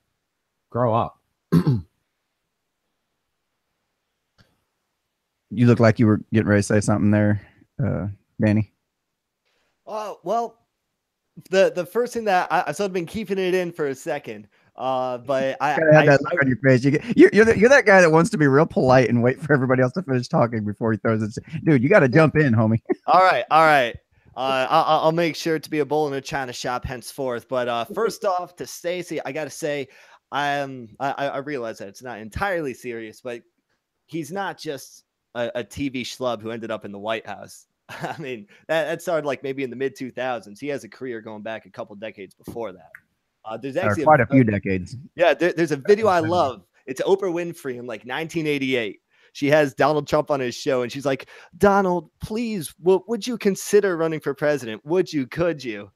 grow 0.70 0.96
up. 0.96 1.20
you 5.52 5.68
look 5.68 5.82
like 5.82 6.00
you 6.00 6.08
were 6.08 6.22
getting 6.32 6.48
ready 6.48 6.62
to 6.62 6.64
say 6.64 6.80
something 6.80 7.12
there, 7.12 7.42
uh, 7.86 8.08
Danny. 8.44 8.72
Oh 9.86 10.20
well, 10.24 10.58
the 11.50 11.74
the 11.76 11.86
first 11.86 12.14
thing 12.14 12.24
that 12.24 12.48
I, 12.50 12.64
I've 12.68 12.78
sort 12.78 12.88
of 12.88 12.94
been 12.94 13.06
keeping 13.06 13.38
it 13.38 13.54
in 13.54 13.74
for 13.74 13.88
a 13.88 13.96
second, 13.96 14.48
uh, 14.78 15.18
but 15.18 15.58
I, 15.62 15.76
Gotta 15.76 15.94
have 15.94 16.04
I- 16.04 16.06
that 16.06 16.22
look 16.22 16.42
on 16.42 16.48
your 16.48 16.58
face. 16.64 16.86
You 16.86 16.92
get, 16.92 17.18
you're 17.18 17.30
you're, 17.34 17.46
the, 17.46 17.60
you're 17.60 17.70
that 17.70 17.86
guy 17.86 18.00
that 18.00 18.12
wants 18.12 18.30
to 18.30 18.38
be 18.38 18.48
real 18.48 18.66
polite 18.66 19.10
and 19.10 19.22
wait 19.22 19.42
for 19.42 19.52
everybody 19.54 19.82
else 19.82 19.92
to 19.94 20.02
finish 20.04 20.30
talking 20.30 20.64
before 20.64 20.94
he 20.94 20.98
throws 20.98 21.22
it. 21.22 21.44
Dude, 21.66 21.84
you 21.84 21.90
got 21.90 22.00
to 22.00 22.08
jump 22.10 22.38
in, 22.38 22.54
homie. 22.54 22.82
all 23.08 23.22
right, 23.22 23.44
all 23.52 23.66
right. 23.66 23.98
Uh, 24.36 24.68
I'll, 24.70 25.00
I'll 25.02 25.12
make 25.12 25.36
sure 25.36 25.60
to 25.60 25.70
be 25.70 25.80
a 25.80 25.86
bull 25.86 26.08
in 26.08 26.14
a 26.14 26.22
china 26.22 26.52
shop 26.52 26.86
henceforth. 26.86 27.48
But 27.48 27.68
uh, 27.68 27.86
first 27.86 28.26
off, 28.26 28.56
to 28.58 28.68
Stacy, 28.68 29.20
I 29.26 29.32
gotta 29.32 29.50
say, 29.50 29.88
I 30.32 30.48
am. 30.48 30.90
I, 31.00 31.12
I 31.12 31.38
realize 31.38 31.78
that 31.78 31.88
it's 31.88 32.04
not 32.04 32.20
entirely 32.20 32.74
serious, 32.74 33.22
but 33.22 33.42
he's 34.08 34.32
not 34.32 34.58
just 34.58 35.04
a, 35.36 35.52
a 35.56 35.64
TV 35.64 36.02
schlub 36.02 36.42
who 36.42 36.52
ended 36.52 36.72
up 36.72 36.86
in 36.86 36.92
the 36.92 37.00
White 37.00 37.26
House. 37.26 37.68
I 37.90 38.16
mean, 38.18 38.48
that, 38.68 38.86
that 38.86 39.02
started 39.02 39.26
like 39.26 39.44
maybe 39.44 39.64
in 39.64 39.70
the 39.70 39.76
mid 39.76 39.96
2000s. 39.96 40.60
He 40.60 40.68
has 40.68 40.84
a 40.84 40.90
career 40.90 41.22
going 41.22 41.44
back 41.44 41.66
a 41.66 41.70
couple 41.70 41.96
decades 41.96 42.34
before 42.34 42.74
that. 42.74 42.90
Uh, 43.46 43.58
there's 43.58 43.78
actually 43.78 44.04
quite 44.04 44.20
a 44.20 44.24
a, 44.24 44.28
few 44.28 44.44
decades. 44.44 44.98
Yeah, 45.16 45.34
there, 45.34 45.54
there's 45.54 45.72
a 45.72 45.78
video 45.78 46.08
I 46.08 46.20
love. 46.20 46.66
It's 46.88 47.02
Oprah 47.02 47.32
Winfrey 47.32 47.78
in 47.78 47.86
like 47.86 48.02
1988. 48.02 49.00
She 49.36 49.48
has 49.48 49.74
Donald 49.74 50.08
Trump 50.08 50.32
on 50.32 50.40
his 50.40 50.56
show, 50.56 50.82
and 50.82 50.90
she's 50.90 51.06
like, 51.06 51.28
"Donald, 51.58 52.10
please, 52.22 52.74
w- 52.82 53.04
would 53.10 53.28
you 53.28 53.38
consider 53.38 53.98
running 53.98 54.22
for 54.22 54.34
president? 54.34 54.82
Would 54.86 55.12
you? 55.12 55.28
Could 55.28 55.62
you?" 55.62 55.92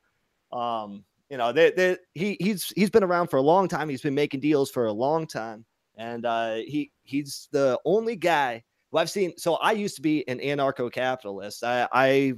Um, 0.52 1.06
you 1.30 1.38
know, 1.38 1.54
they, 1.54 1.72
they, 1.72 1.96
he 2.16 2.36
he's 2.42 2.74
he's 2.76 2.90
been 2.90 3.04
around 3.04 3.30
for 3.30 3.38
a 3.38 3.42
long 3.42 3.70
time. 3.70 3.88
He's 3.88 4.02
been 4.02 4.14
making 4.14 4.42
deals 4.42 4.70
for 4.70 4.88
a 4.88 4.92
long 4.92 5.26
time, 5.26 5.64
and 5.96 6.26
uh, 6.26 6.56
he 6.56 6.92
he's 7.04 7.48
the 7.54 7.80
only 7.86 8.18
guy 8.18 8.62
who 8.92 8.98
I've 8.98 9.10
seen. 9.10 9.32
So 9.38 9.54
I 9.56 9.72
used 9.72 9.96
to 9.96 10.02
be 10.02 10.28
an 10.28 10.40
anarcho-capitalist. 10.40 11.64
I 11.64 11.88
I, 11.94 12.34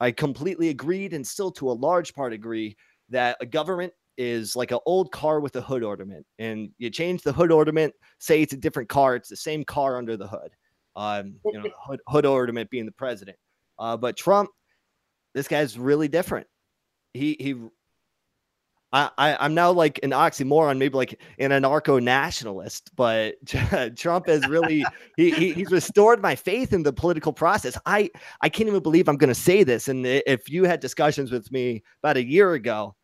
I 0.00 0.10
completely 0.10 0.70
agreed, 0.70 1.12
and 1.12 1.24
still 1.24 1.52
to 1.52 1.70
a 1.70 1.72
large 1.72 2.14
part 2.14 2.32
agree 2.32 2.76
that 3.10 3.36
a 3.40 3.46
government 3.46 3.92
is 4.16 4.56
like 4.56 4.70
an 4.70 4.78
old 4.86 5.12
car 5.12 5.40
with 5.40 5.56
a 5.56 5.60
hood 5.60 5.82
ornament, 5.82 6.26
and 6.38 6.70
you 6.78 6.90
change 6.90 7.22
the 7.22 7.32
hood 7.32 7.50
ornament. 7.50 7.94
Say 8.18 8.42
it's 8.42 8.52
a 8.52 8.56
different 8.56 8.88
car, 8.88 9.16
it's 9.16 9.28
the 9.28 9.36
same 9.36 9.64
car 9.64 9.96
under 9.96 10.16
the 10.16 10.26
hood. 10.26 10.50
Um, 10.94 11.36
you 11.44 11.54
know, 11.54 11.70
hood, 11.78 12.00
hood 12.06 12.26
ornament 12.26 12.70
being 12.70 12.86
the 12.86 12.92
president. 12.92 13.36
Uh, 13.78 13.96
but 13.96 14.16
Trump, 14.16 14.50
this 15.34 15.48
guy's 15.48 15.78
really 15.78 16.08
different. 16.08 16.46
He 17.14 17.36
he. 17.40 17.56
I, 18.94 19.10
I 19.16 19.36
I'm 19.40 19.54
now 19.54 19.72
like 19.72 20.00
an 20.02 20.10
oxymoron, 20.10 20.76
maybe 20.76 20.96
like 20.96 21.18
an 21.38 21.50
anarcho 21.50 22.02
nationalist, 22.02 22.94
but 22.94 23.36
Trump 23.96 24.28
has 24.28 24.46
really 24.48 24.84
he, 25.16 25.30
he 25.30 25.52
he's 25.54 25.70
restored 25.70 26.20
my 26.20 26.36
faith 26.36 26.74
in 26.74 26.82
the 26.82 26.92
political 26.92 27.32
process. 27.32 27.78
I 27.86 28.10
I 28.42 28.50
can't 28.50 28.68
even 28.68 28.82
believe 28.82 29.08
I'm 29.08 29.16
going 29.16 29.28
to 29.28 29.34
say 29.34 29.64
this, 29.64 29.88
and 29.88 30.04
if 30.04 30.50
you 30.50 30.64
had 30.64 30.80
discussions 30.80 31.32
with 31.32 31.50
me 31.50 31.82
about 32.02 32.18
a 32.18 32.24
year 32.24 32.52
ago, 32.52 32.94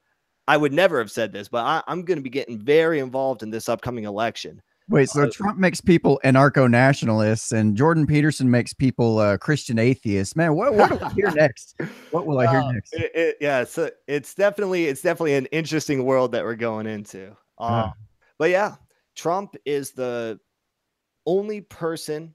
I 0.49 0.57
would 0.57 0.73
never 0.73 0.99
have 0.99 1.11
said 1.11 1.31
this, 1.31 1.47
but 1.47 1.65
I, 1.65 1.83
I'm 1.87 2.03
going 2.05 2.17
to 2.19 2.23
be 2.23 2.31
getting 2.31 2.59
very 2.59 2.99
involved 3.01 3.43
in 3.43 3.51
this 3.51 3.69
upcoming 3.69 4.05
election. 4.05 4.61
Wait, 4.89 5.11
so 5.11 5.25
Uh, 5.25 5.31
Trump 5.31 5.59
makes 5.59 5.81
people 5.83 6.19
anarcho 6.25 6.69
nationalists 6.71 7.53
and 7.53 7.77
Jordan 7.77 8.07
Peterson 8.07 8.51
makes 8.51 8.73
people 8.73 9.19
uh, 9.19 9.37
Christian 9.37 9.79
atheists. 9.79 10.35
Man, 10.35 10.55
what, 10.57 10.75
what 10.75 10.91
will 10.91 11.05
I 11.05 11.13
hear 11.13 11.31
next? 11.37 11.75
What 12.11 12.27
will 12.27 12.39
I 12.41 12.47
hear 12.47 12.61
Uh, 12.61 12.73
next? 12.73 12.95
it- 12.95 13.13
it- 13.15 13.37
yeah, 13.43 13.65
so 13.65 13.91
it's 14.07 14.35
definitely 14.35 14.87
it's 14.87 15.03
definitely 15.03 15.35
an 15.35 15.45
interesting 15.47 16.05
world 16.05 16.33
that 16.33 16.43
we're 16.43 16.55
going 16.57 16.87
into. 16.87 17.37
Uh. 17.59 17.85
Um, 17.85 17.93
but 18.39 18.49
yeah, 18.49 18.77
Trump 19.15 19.55
is 19.67 19.91
the 19.91 20.41
only 21.27 21.61
person 21.61 22.35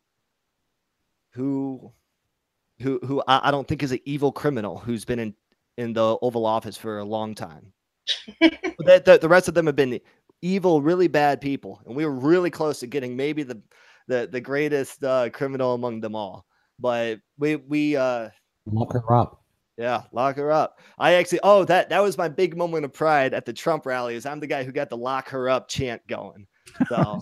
who 1.32 1.91
who 2.80 2.99
who 3.04 3.23
I, 3.28 3.47
I 3.47 3.52
don't 3.52 3.67
think 3.67 3.82
is 3.82 3.91
an 3.91 3.99
evil 4.06 4.32
criminal 4.32 4.78
who's 4.78 5.04
been 5.06 5.17
in 5.17 5.34
in 5.80 5.93
the 5.93 6.17
Oval 6.21 6.45
Office 6.45 6.78
for 6.78 6.99
a 6.99 7.04
long 7.04 7.34
time. 7.34 7.72
The, 8.41 9.19
the, 9.21 9.29
rest 9.29 9.47
of 9.47 9.53
them 9.53 9.65
have 9.65 9.75
been 9.75 9.99
evil, 10.41 10.81
really 10.81 11.07
bad 11.07 11.39
people, 11.41 11.81
and 11.85 11.95
we 11.95 12.05
were 12.05 12.11
really 12.11 12.49
close 12.49 12.79
to 12.81 12.87
getting 12.87 13.15
maybe 13.15 13.43
the 13.43 13.61
the 14.07 14.27
the 14.31 14.41
greatest 14.41 15.03
uh, 15.03 15.29
criminal 15.29 15.73
among 15.73 16.01
them 16.01 16.15
all. 16.15 16.45
But 16.79 17.19
we 17.37 17.55
we 17.55 17.95
uh 17.95 18.29
Lock 18.65 18.93
her 18.93 19.13
up. 19.13 19.41
yeah, 19.77 20.03
lock 20.11 20.35
her 20.37 20.51
up. 20.51 20.79
I 20.97 21.13
actually, 21.13 21.39
oh, 21.43 21.63
that 21.65 21.89
that 21.89 22.01
was 22.01 22.17
my 22.17 22.27
big 22.29 22.57
moment 22.57 22.85
of 22.85 22.93
pride 22.93 23.33
at 23.33 23.45
the 23.45 23.53
Trump 23.53 23.85
rallies. 23.85 24.25
I'm 24.25 24.39
the 24.39 24.47
guy 24.47 24.63
who 24.63 24.71
got 24.71 24.89
the 24.89 24.97
lock 24.97 25.29
her 25.29 25.49
up 25.49 25.67
chant 25.69 26.01
going. 26.07 26.45
So 26.89 27.21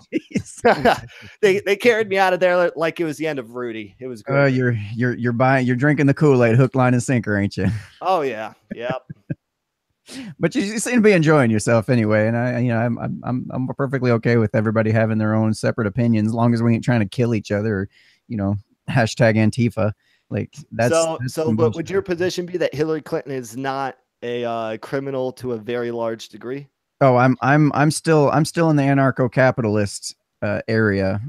they 1.42 1.60
they 1.62 1.76
carried 1.76 2.08
me 2.10 2.18
out 2.18 2.34
of 2.34 2.40
there 2.40 2.72
like 2.76 3.00
it 3.00 3.06
was 3.06 3.18
the 3.18 3.28
end 3.28 3.40
of 3.40 3.56
Rudy. 3.56 3.96
It 4.00 4.08
was 4.08 4.22
Uh, 4.22 4.34
great. 4.34 4.54
you're 4.54 4.78
you're 4.96 5.16
you're 5.16 5.34
buying 5.34 5.66
you're 5.68 5.76
drinking 5.76 6.06
the 6.08 6.14
Kool 6.14 6.44
Aid, 6.44 6.56
hook, 6.56 6.76
line, 6.76 6.94
and 6.94 7.02
sinker, 7.04 7.38
ain't 7.38 7.58
you? 7.58 7.68
oh 8.02 8.22
yeah, 8.22 8.54
yep. 8.76 9.02
But 10.40 10.56
you, 10.56 10.64
you 10.64 10.80
seem 10.80 10.96
to 10.96 11.02
be 11.02 11.12
enjoying 11.12 11.52
yourself 11.52 11.90
anyway, 11.90 12.28
and 12.28 12.38
I, 12.38 12.60
you 12.60 12.70
know, 12.70 12.80
I'm 12.80 12.98
I'm 13.00 13.22
I'm 13.24 13.50
I'm 13.52 13.68
perfectly 13.76 14.12
okay 14.12 14.38
with 14.38 14.56
everybody 14.56 14.92
having 14.92 15.18
their 15.18 15.36
own 15.36 15.54
separate 15.54 15.88
opinions, 15.88 16.30
as 16.30 16.34
long 16.34 16.54
as 16.54 16.62
we 16.62 16.74
ain't 16.74 16.84
trying 16.84 17.02
to 17.02 17.08
kill 17.08 17.36
each 17.36 17.52
other, 17.52 17.80
or, 17.80 17.90
you 18.28 18.38
know, 18.38 18.56
hashtag 18.90 19.36
Antifa. 19.36 19.94
Like 20.30 20.56
that's 20.72 20.94
so 20.94 21.18
that's 21.20 21.34
so, 21.34 21.46
some 21.46 21.56
but 21.56 21.76
would 21.76 21.90
your 21.90 22.02
position 22.02 22.46
be 22.46 22.58
that 22.58 22.74
Hillary 22.74 23.02
Clinton 23.02 23.34
is 23.34 23.58
not 23.58 23.98
a 24.24 24.46
uh, 24.46 24.78
criminal 24.78 25.32
to 25.34 25.54
a 25.54 25.58
very 25.58 25.92
large 25.92 26.30
degree? 26.30 26.68
Oh, 27.02 27.18
I'm 27.18 27.38
I'm 27.42 27.72
I'm 27.74 27.92
still 27.92 28.30
I'm 28.32 28.46
still 28.46 28.70
in 28.70 28.76
the 28.76 28.84
anarcho-capitalist 28.84 30.16
uh, 30.42 30.62
area, 30.68 31.22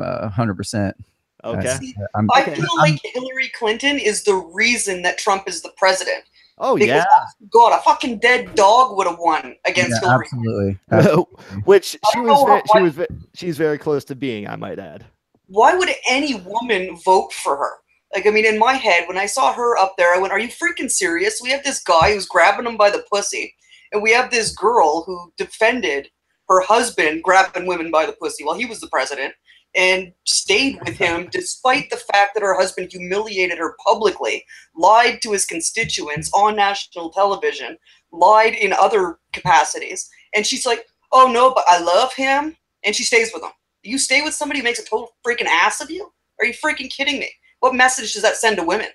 hundred 0.00 0.56
percent. 0.56 0.96
Okay. 1.44 1.76
See, 1.76 1.94
I'm 2.16 2.28
I 2.34 2.42
Okay. 2.42 2.54
feel 2.54 2.68
like 2.78 3.00
Hillary 3.04 3.50
Clinton 3.56 3.98
is 3.98 4.24
the 4.24 4.34
reason 4.34 5.02
that 5.02 5.18
Trump 5.18 5.48
is 5.48 5.62
the 5.62 5.72
president 5.76 6.24
Oh 6.60 6.76
Because, 6.76 6.88
yeah, 6.88 7.04
God, 7.50 7.78
a 7.78 7.82
fucking 7.82 8.18
dead 8.18 8.54
dog 8.54 8.96
would 8.96 9.06
have 9.06 9.18
won 9.18 9.54
against 9.66 10.02
Yeah, 10.02 10.08
Hillary. 10.08 10.24
absolutely. 10.24 10.78
absolutely. 10.90 11.62
which 11.64 11.96
I 12.04 12.10
she 12.12 12.18
don't 12.18 12.26
was 12.26 12.44
know 12.48 12.62
she 12.72 12.82
was 12.82 13.06
she's 13.34 13.56
very 13.56 13.78
close 13.78 14.04
to 14.06 14.14
being. 14.14 14.48
I 14.48 14.56
might 14.56 14.78
add. 14.78 15.06
Why 15.46 15.74
would 15.74 15.88
any 16.08 16.34
woman 16.34 16.98
vote 17.04 17.32
for 17.32 17.56
her? 17.56 17.70
Like, 18.14 18.26
I 18.26 18.30
mean, 18.30 18.44
in 18.46 18.58
my 18.58 18.72
head, 18.74 19.06
when 19.06 19.18
I 19.18 19.26
saw 19.26 19.52
her 19.52 19.76
up 19.78 19.94
there, 19.98 20.14
I 20.14 20.18
went, 20.18 20.32
"Are 20.32 20.38
you 20.38 20.48
freaking 20.48 20.90
serious?" 20.90 21.40
We 21.42 21.50
have 21.50 21.64
this 21.64 21.82
guy 21.82 22.12
who's 22.12 22.26
grabbing 22.26 22.66
him 22.66 22.76
by 22.76 22.90
the 22.90 23.04
pussy, 23.12 23.54
and 23.92 24.02
we 24.02 24.12
have 24.12 24.30
this 24.30 24.52
girl 24.54 25.04
who 25.04 25.32
defended 25.36 26.08
her 26.48 26.60
husband 26.62 27.22
grabbing 27.22 27.66
women 27.66 27.90
by 27.90 28.06
the 28.06 28.12
pussy 28.20 28.44
while 28.44 28.56
he 28.56 28.64
was 28.64 28.80
the 28.80 28.88
president, 28.88 29.34
and 29.76 30.12
stayed 30.24 30.78
with 30.84 30.96
him 30.96 31.28
despite 31.30 31.90
the 31.90 31.96
fact 31.96 32.34
that 32.34 32.42
her 32.42 32.54
husband 32.54 32.90
humiliated 32.90 33.58
her 33.58 33.76
publicly, 33.86 34.44
lied 34.74 35.20
to 35.22 35.32
his 35.32 35.44
constituents 35.44 36.30
on 36.34 36.56
national 36.56 37.10
television, 37.10 37.76
lied 38.12 38.54
in 38.54 38.72
other 38.72 39.18
capacities, 39.32 40.08
and 40.34 40.46
she's 40.46 40.66
like, 40.66 40.86
"Oh 41.12 41.30
no, 41.30 41.52
but 41.52 41.64
I 41.68 41.80
love 41.80 42.14
him," 42.14 42.56
and 42.84 42.94
she 42.94 43.04
stays 43.04 43.30
with 43.32 43.42
him. 43.42 43.52
You 43.82 43.98
stay 43.98 44.22
with 44.22 44.34
somebody 44.34 44.60
who 44.60 44.64
makes 44.64 44.78
a 44.78 44.84
total 44.84 45.16
freaking 45.26 45.46
ass 45.46 45.80
of 45.80 45.90
you? 45.90 46.12
Are 46.40 46.46
you 46.46 46.54
freaking 46.54 46.90
kidding 46.90 47.18
me? 47.18 47.30
What 47.60 47.74
message 47.74 48.12
does 48.12 48.22
that 48.22 48.36
send 48.36 48.56
to 48.56 48.64
women? 48.64 48.88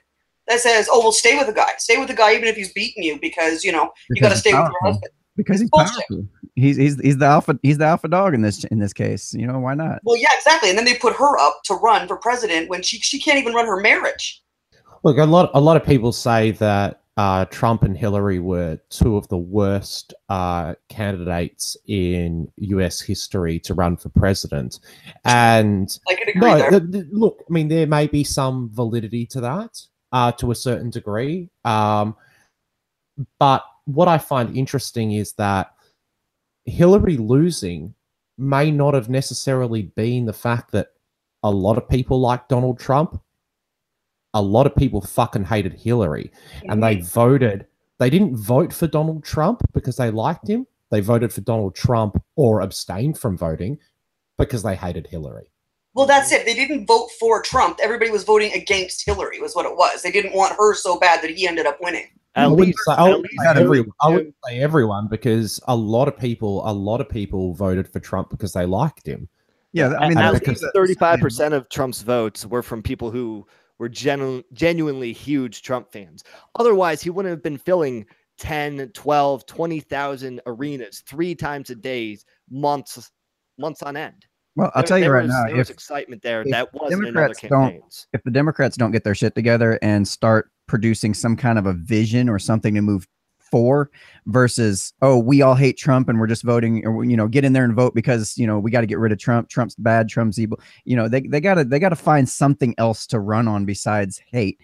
That 0.47 0.59
says, 0.59 0.89
"Oh, 0.91 0.99
well, 0.99 1.11
stay 1.11 1.37
with 1.37 1.47
a 1.47 1.53
guy. 1.53 1.71
Stay 1.77 1.97
with 1.97 2.09
a 2.09 2.13
guy 2.13 2.33
even 2.33 2.47
if 2.47 2.55
he's 2.55 2.73
beating 2.73 3.03
you 3.03 3.19
because 3.19 3.63
you 3.63 3.71
know 3.71 3.91
you 4.09 4.21
got 4.21 4.29
to 4.29 4.37
stay 4.37 4.51
he's 4.51 4.59
with 4.59 4.71
your 4.71 4.91
husband." 4.91 5.13
because 5.35 5.59
he's 5.61 5.69
Bullshit. 5.69 5.93
powerful. 6.09 6.27
He's 6.55 6.77
he's 6.77 6.99
he's 7.01 7.17
the 7.17 7.25
alpha 7.25 7.57
he's 7.63 7.79
the 7.79 7.85
alpha 7.85 8.07
dog 8.07 8.33
in 8.33 8.41
this 8.41 8.63
in 8.65 8.79
this 8.79 8.93
case. 8.93 9.33
You 9.33 9.47
know 9.47 9.59
why 9.59 9.73
not? 9.73 9.99
Well, 10.03 10.17
yeah, 10.17 10.29
exactly. 10.35 10.69
And 10.69 10.77
then 10.77 10.85
they 10.85 10.95
put 10.95 11.15
her 11.15 11.39
up 11.39 11.61
to 11.65 11.73
run 11.75 12.07
for 12.07 12.17
president 12.17 12.69
when 12.69 12.83
she 12.83 12.99
she 12.99 13.19
can't 13.19 13.39
even 13.39 13.53
run 13.53 13.65
her 13.65 13.79
marriage. 13.79 14.43
Look, 15.03 15.17
a 15.17 15.25
lot 15.25 15.49
a 15.53 15.61
lot 15.61 15.77
of 15.77 15.85
people 15.85 16.11
say 16.11 16.51
that 16.51 17.01
uh, 17.17 17.45
Trump 17.45 17.83
and 17.83 17.97
Hillary 17.97 18.39
were 18.39 18.79
two 18.89 19.17
of 19.17 19.27
the 19.27 19.37
worst 19.37 20.13
uh, 20.29 20.73
candidates 20.89 21.77
in 21.87 22.51
U.S. 22.57 22.99
history 23.01 23.59
to 23.59 23.73
run 23.73 23.97
for 23.97 24.09
president, 24.09 24.79
and 25.25 25.99
I 26.09 26.15
could 26.15 26.29
agree 26.29 26.41
no, 26.41 26.57
there. 26.57 26.69
th- 26.79 26.91
th- 26.91 27.05
look, 27.11 27.43
I 27.47 27.53
mean, 27.53 27.67
there 27.67 27.85
may 27.85 28.07
be 28.07 28.23
some 28.23 28.69
validity 28.73 29.25
to 29.27 29.41
that 29.41 29.79
uh, 30.11 30.31
to 30.33 30.51
a 30.51 30.55
certain 30.55 30.89
degree. 30.89 31.49
Um, 31.65 32.15
but 33.39 33.63
what 33.85 34.07
I 34.07 34.17
find 34.17 34.55
interesting 34.55 35.11
is 35.11 35.33
that 35.33 35.73
Hillary 36.65 37.17
losing 37.17 37.93
may 38.37 38.71
not 38.71 38.93
have 38.93 39.09
necessarily 39.09 39.83
been 39.83 40.25
the 40.25 40.33
fact 40.33 40.71
that 40.71 40.89
a 41.43 41.51
lot 41.51 41.77
of 41.77 41.89
people 41.89 42.19
like 42.19 42.47
Donald 42.47 42.79
Trump. 42.79 43.21
A 44.33 44.41
lot 44.41 44.65
of 44.65 44.75
people 44.75 45.01
fucking 45.01 45.45
hated 45.45 45.73
Hillary 45.73 46.31
and 46.63 46.81
they 46.81 47.01
voted. 47.01 47.67
They 47.99 48.09
didn't 48.09 48.35
vote 48.35 48.73
for 48.73 48.87
Donald 48.87 49.23
Trump 49.23 49.61
because 49.73 49.97
they 49.97 50.09
liked 50.09 50.47
him. 50.47 50.65
They 50.89 51.01
voted 51.01 51.31
for 51.31 51.41
Donald 51.41 51.75
Trump 51.75 52.21
or 52.35 52.61
abstained 52.61 53.17
from 53.17 53.37
voting 53.37 53.77
because 54.37 54.63
they 54.63 54.75
hated 54.75 55.07
Hillary. 55.07 55.51
Well, 55.93 56.07
that's 56.07 56.31
it. 56.31 56.45
They 56.45 56.55
didn't 56.55 56.87
vote 56.87 57.09
for 57.19 57.43
Trump. 57.43 57.79
Everybody 57.83 58.09
was 58.09 58.23
voting 58.23 58.51
against 58.53 59.05
Hillary. 59.05 59.39
Was 59.39 59.55
what 59.55 59.67
it 59.67 59.77
was. 59.77 60.01
They 60.01 60.11
didn't 60.11 60.33
want 60.33 60.55
her 60.57 60.73
so 60.73 60.99
bad 60.99 61.21
that 61.21 61.29
he 61.29 61.47
ended 61.47 61.67
up 61.67 61.77
winning. 61.79 62.09
At 62.35 62.45
I 62.45 62.47
wouldn't 62.47 62.67
least, 62.67 62.79
say, 62.87 62.93
I 62.93 63.03
wouldn't 63.03 63.23
least 63.23 63.43
say 63.43 63.49
everyone, 63.61 63.91
I 64.01 64.09
wouldn't 64.09 64.35
say 64.47 64.59
everyone 64.59 65.07
because 65.07 65.59
a 65.67 65.75
lot 65.75 66.07
of 66.07 66.17
people, 66.17 66.67
a 66.67 66.73
lot 66.73 66.99
of 67.01 67.07
people 67.09 67.53
voted 67.53 67.87
for 67.87 67.99
Trump 67.99 68.29
because 68.29 68.53
they 68.53 68.65
liked 68.65 69.05
him. 69.07 69.29
Yeah, 69.71 69.93
I 69.99 70.09
mean 70.09 70.17
at 70.17 70.33
that's- 70.33 70.47
least 70.61 70.65
thirty-five 70.73 71.19
percent 71.19 71.53
of 71.53 71.67
Trump's 71.69 72.01
votes 72.01 72.45
were 72.45 72.61
from 72.63 72.81
people 72.83 73.11
who 73.11 73.45
were 73.79 73.89
genu- 73.89 74.43
genuinely 74.53 75.13
huge 75.13 75.61
Trump 75.63 75.91
fans. 75.91 76.23
Otherwise, 76.59 77.01
he 77.01 77.09
wouldn't 77.09 77.31
have 77.31 77.41
been 77.43 77.57
filling 77.57 78.05
10, 78.39 78.89
12, 78.93 79.45
20,000 79.45 80.41
arenas 80.45 81.03
three 81.07 81.33
times 81.35 81.69
a 81.69 81.75
day, 81.75 82.17
months, 82.49 83.11
months 83.57 83.81
on 83.83 83.95
end. 83.97 84.25
Well, 84.55 84.71
I'll 84.75 84.81
There- 84.83 84.87
tell 84.87 84.99
you 84.99 85.09
right 85.11 85.23
was, 85.23 85.31
now, 85.31 85.45
there 85.47 85.55
was 85.57 85.69
excitement 85.71 86.21
there 86.21 86.41
if 86.41 86.49
that 86.51 86.71
wasn't 86.73 87.07
in 87.07 87.17
other 87.17 87.27
Democrats 87.27 87.41
don't- 87.41 87.49
campaigns. 87.71 88.07
if 88.13 88.23
the 88.23 88.31
Democrats 88.31 88.77
don't 88.77 88.91
get 88.91 89.03
their 89.03 89.15
shit 89.15 89.33
together 89.35 89.79
and 89.81 90.07
start 90.07 90.51
producing 90.67 91.13
some 91.13 91.35
kind 91.35 91.59
of 91.59 91.65
a 91.65 91.73
vision 91.73 92.29
or 92.29 92.39
something 92.39 92.75
to 92.75 92.81
move 92.81 93.07
for 93.53 93.91
versus 94.25 94.93
oh 95.03 95.15
we 95.15 95.43
all 95.43 95.53
hate 95.53 95.77
Trump 95.77 96.09
and 96.09 96.19
we're 96.19 96.25
just 96.25 96.41
voting 96.41 96.83
or 96.87 97.03
you 97.03 97.15
know 97.15 97.27
get 97.27 97.45
in 97.45 97.53
there 97.53 97.63
and 97.63 97.75
vote 97.75 97.93
because 97.93 98.35
you 98.35 98.47
know 98.47 98.57
we 98.57 98.71
got 98.71 98.81
to 98.81 98.87
get 98.87 98.97
rid 98.97 99.11
of 99.11 99.19
Trump 99.19 99.47
Trump's 99.47 99.75
bad 99.75 100.09
Trump's 100.09 100.39
evil. 100.39 100.59
You 100.85 100.95
know 100.95 101.07
they 101.07 101.21
they 101.21 101.39
got 101.39 101.55
to 101.55 101.63
they 101.63 101.77
got 101.77 101.89
to 101.89 101.95
find 101.95 102.27
something 102.27 102.73
else 102.79 103.05
to 103.07 103.19
run 103.19 103.47
on 103.47 103.65
besides 103.65 104.19
hate. 104.25 104.59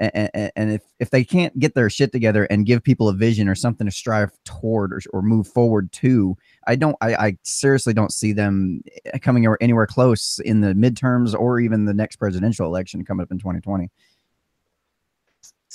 And, 0.00 0.30
if 0.54 0.82
if 1.00 1.10
they 1.10 1.24
can't 1.24 1.58
get 1.58 1.74
their 1.74 1.90
shit 1.90 2.12
together 2.12 2.44
and 2.44 2.64
give 2.64 2.84
people 2.84 3.08
a 3.08 3.12
vision 3.12 3.48
or 3.48 3.56
something 3.56 3.84
to 3.84 3.90
strive 3.90 4.30
toward 4.44 4.92
or, 4.92 5.00
or 5.12 5.22
move 5.22 5.48
forward 5.48 5.90
to 5.94 6.36
I 6.68 6.76
don't 6.76 6.94
I, 7.00 7.14
I 7.16 7.38
seriously 7.42 7.94
don't 7.94 8.12
see 8.12 8.32
them 8.32 8.82
eh, 9.06 9.18
coming 9.18 9.52
anywhere 9.60 9.88
close 9.88 10.38
in 10.44 10.60
the 10.60 10.74
midterms 10.74 11.34
or 11.34 11.58
even 11.58 11.86
the 11.86 11.94
next 11.94 12.14
presidential 12.16 12.66
election 12.66 13.04
coming 13.04 13.24
up 13.24 13.32
in 13.32 13.40
2020 13.40 13.90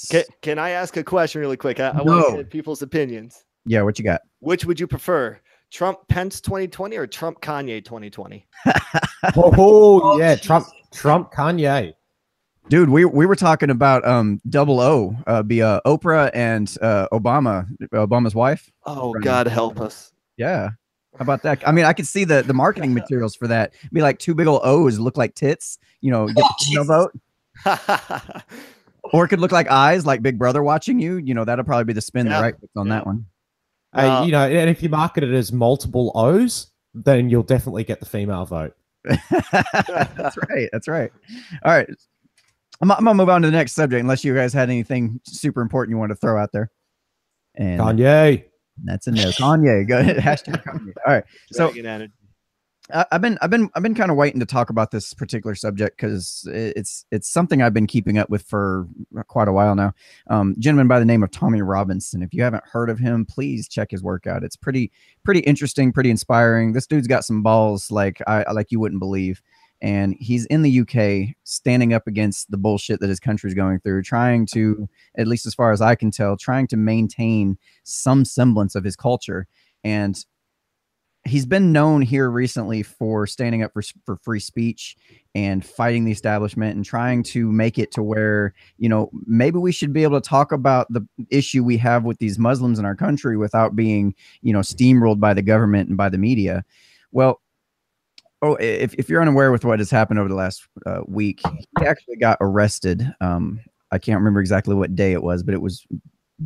Can, 0.10 0.24
can 0.42 0.60
I 0.60 0.72
ask 0.72 0.98
a 0.98 1.04
question 1.04 1.42
really 1.42 1.58
quick? 1.58 1.80
I, 1.80 1.90
I 1.90 2.02
want 2.02 2.26
to 2.32 2.38
get 2.38 2.50
people's 2.50 2.82
opinions. 2.82 3.44
yeah 3.66 3.82
what 3.82 3.98
you 4.00 4.06
got 4.06 4.22
Which 4.40 4.66
would 4.66 4.80
you 4.80 4.88
prefer? 4.88 5.40
Trump 5.72 6.00
Pence 6.08 6.40
2020 6.42 6.98
or 6.98 7.08
Trump 7.08 7.42
Kanye 7.42 7.84
2020? 7.84 8.48
Oh, 9.36 9.54
Oh, 9.58 10.20
yeah, 10.20 10.36
jeez. 10.36 10.42
Trump, 10.42 10.68
Trump, 10.94 11.32
Kanye. 11.32 11.94
dude 12.70 12.90
we, 12.90 13.06
we 13.06 13.26
were 13.26 13.36
talking 13.36 13.70
about 13.70 14.06
um 14.08 14.40
double 14.50 14.80
o 14.80 15.16
uh 15.28 15.42
be 15.44 15.62
uh 15.62 15.80
oprah 15.86 16.30
and 16.34 16.78
uh 16.82 17.08
obama 17.12 17.66
obama's 17.94 18.36
wife 18.36 18.72
Oh, 18.86 19.14
Right. 19.14 19.24
God 19.24 19.48
help 19.48 19.80
us. 19.80 20.12
yeah 20.38 20.70
how 21.18 21.22
about 21.22 21.42
that 21.44 21.66
i 21.68 21.72
mean 21.72 21.86
i 21.86 21.94
could 21.94 22.08
see 22.08 22.24
the 22.26 22.42
the 22.44 22.54
marketing 22.54 22.94
materials 23.00 23.36
for 23.36 23.48
that 23.48 23.74
be 23.92 24.02
like 24.02 24.18
two 24.20 24.34
big 24.36 24.48
old 24.48 24.62
o's 24.64 24.98
look 25.00 25.18
like 25.18 25.36
tits 25.36 25.78
you 26.02 26.10
know 26.12 26.28
get 26.28 26.44
Oh, 26.46 26.50
the 26.60 26.66
female 26.66 26.86
vote 26.96 28.44
or 29.12 29.26
it 29.26 29.28
could 29.28 29.40
look 29.40 29.52
like 29.52 29.70
eyes 29.70 30.06
like 30.06 30.22
big 30.22 30.38
brother 30.40 30.64
watching 30.64 31.00
you 31.00 31.18
you 31.18 31.34
know 31.34 31.44
that'll 31.46 31.66
probably 31.66 31.84
be 31.84 31.94
the 31.94 32.02
spin 32.02 32.26
Yeah. 32.28 32.38
the 32.38 32.44
right 32.44 32.56
on 32.78 32.88
Yeah. 32.88 32.94
that 32.96 33.06
one 33.06 33.26
Hey, 33.96 34.08
Uh, 34.08 34.26
you 34.26 34.32
know, 34.32 34.48
and 34.48 34.70
if 34.72 34.82
you 34.82 34.90
market 34.90 35.24
it 35.24 35.32
as 35.36 35.52
multiple 35.52 36.12
O's, 36.16 36.72
then 36.96 37.30
you'll 37.30 37.44
definitely 37.44 37.84
get 37.84 38.00
the 38.00 38.08
female 38.08 38.44
vote. 38.44 38.74
that's 39.06 40.36
right. 40.50 40.68
That's 40.72 40.88
right. 40.88 41.12
All 41.64 41.72
right. 41.72 41.88
I'm, 42.82 42.92
I'm 42.92 43.04
gonna 43.04 43.14
move 43.14 43.30
on 43.30 43.44
to 43.44 43.48
the 43.50 43.52
next 43.56 43.74
subject, 43.74 44.02
unless 44.02 44.24
you 44.24 44.34
guys 44.34 44.52
had 44.52 44.72
anything 44.72 45.20
super 45.26 45.62
important 45.62 45.94
you 45.94 46.00
want 46.00 46.10
to 46.12 46.16
throw 46.16 46.42
out 46.42 46.50
there. 46.52 46.72
And 47.56 47.80
Kanye. 47.80 48.46
that's 48.84 49.06
a 49.06 49.12
no. 49.12 49.26
Kanye. 49.30 49.88
Go 49.88 50.00
ahead. 50.00 50.18
Hashtag 50.28 50.64
Kanye. 50.64 50.94
All 51.06 51.14
right. 51.14 51.24
So- 51.52 51.70
energy. 51.70 52.12
I've 52.92 53.22
been 53.22 53.38
I've 53.42 53.50
been 53.50 53.70
I've 53.76 53.84
been 53.84 53.96
kind 53.96 54.12
of 54.12 54.18
waiting 54.18 54.42
to 54.42 54.46
talk 54.46 54.70
about 54.70 54.92
this 54.92 55.14
particular 55.14 55.56
subject 55.56 55.96
because 55.96 56.46
it's 56.52 57.06
it's 57.12 57.30
something 57.30 57.62
I've 57.62 57.74
been 57.74 57.88
keeping 57.88 58.18
up 58.18 58.30
with 58.30 58.42
for 58.44 58.88
quite 59.28 59.48
a 59.48 59.54
while 59.54 59.74
now. 59.74 59.94
Um, 60.28 60.56
gentleman 60.60 60.90
by 60.90 61.00
the 61.00 61.06
name 61.06 61.24
of 61.24 61.32
Tommy 61.32 61.62
Robinson. 61.62 62.22
If 62.22 62.34
you 62.34 62.44
haven't 62.44 62.66
heard 62.66 62.90
of 62.90 63.00
him, 63.00 63.26
please 63.26 63.70
check 63.70 63.92
his 63.92 64.04
work 64.04 64.28
out. 64.28 64.44
It's 64.44 64.58
pretty 64.58 64.92
pretty 65.24 65.40
interesting, 65.42 65.94
pretty 65.94 66.10
inspiring. 66.10 66.74
This 66.74 66.86
dude's 66.86 67.08
got 67.08 67.24
some 67.24 67.42
balls 67.42 67.90
like 67.90 68.22
I 68.28 68.52
like 68.52 68.72
you 68.72 68.82
wouldn't 68.82 69.00
believe. 69.00 69.42
And 69.82 70.16
he's 70.18 70.46
in 70.46 70.62
the 70.62 70.80
UK 70.80 71.36
standing 71.44 71.94
up 71.94 72.08
against 72.08 72.50
the 72.52 72.58
bullshit 72.58 73.02
that 73.02 73.10
his 73.10 73.20
country's 73.20 73.54
going 73.54 73.82
through, 73.82 74.04
trying 74.04 74.46
to, 74.54 74.88
at 75.18 75.28
least 75.28 75.46
as 75.46 75.54
far 75.54 75.74
as 75.74 75.82
I 75.82 75.96
can 75.96 76.10
tell, 76.10 76.38
trying 76.38 76.68
to 76.68 76.78
maintain 76.78 77.58
some 77.84 78.24
semblance 78.24 78.76
of 78.76 78.86
his 78.86 78.96
culture. 78.96 79.46
And 79.84 80.24
he's 81.26 81.46
been 81.46 81.72
known 81.72 82.02
here 82.02 82.30
recently 82.30 82.84
for 82.84 83.26
standing 83.26 83.64
up 83.64 83.72
for 83.74 83.82
for 84.06 84.18
free 84.18 84.40
speech 84.40 84.98
and 85.36 85.66
fighting 85.66 86.06
the 86.06 86.12
establishment 86.12 86.76
and 86.76 86.84
trying 86.84 87.24
to 87.24 87.52
make 87.52 87.80
it 87.80 87.92
to 87.92 88.04
where 88.04 88.54
you 88.78 88.90
know 88.90 89.10
maybe 89.26 89.58
we 89.58 89.72
should 89.72 89.94
be 89.94 90.04
able 90.04 90.20
to 90.20 90.28
talk 90.30 90.52
about 90.52 90.92
the 90.92 91.06
issue 91.30 91.64
we 91.64 91.78
have 91.78 92.04
with 92.04 92.18
these 92.20 92.38
Muslims 92.38 92.78
in 92.78 92.86
our 92.86 92.96
country 92.96 93.38
without 93.38 93.76
being 93.76 94.14
you 94.42 94.52
know 94.52 94.60
steamrolled 94.60 95.20
by 95.20 95.34
the 95.34 95.42
government 95.42 95.88
and 95.88 95.98
by 95.98 96.10
the 96.10 96.18
media. 96.18 96.64
Well, 97.12 97.42
oh, 98.42 98.56
if 98.56 98.94
if 98.96 99.10
you're 99.10 99.22
unaware 99.22 99.52
with 99.52 99.64
what 99.64 99.80
has 99.80 99.92
happened 99.92 100.20
over 100.20 100.30
the 100.30 100.36
last 100.36 100.68
uh, 100.86 101.02
week, 101.08 101.42
he 101.80 101.86
actually 101.86 102.18
got 102.18 102.38
arrested. 102.42 103.14
Um, 103.22 103.62
I 103.92 104.00
can't 104.00 104.20
remember 104.20 104.40
exactly 104.40 104.76
what 104.76 104.96
day 104.96 105.14
it 105.14 105.24
was, 105.24 105.44
but 105.44 105.54
it 105.54 105.62
was 105.62 105.86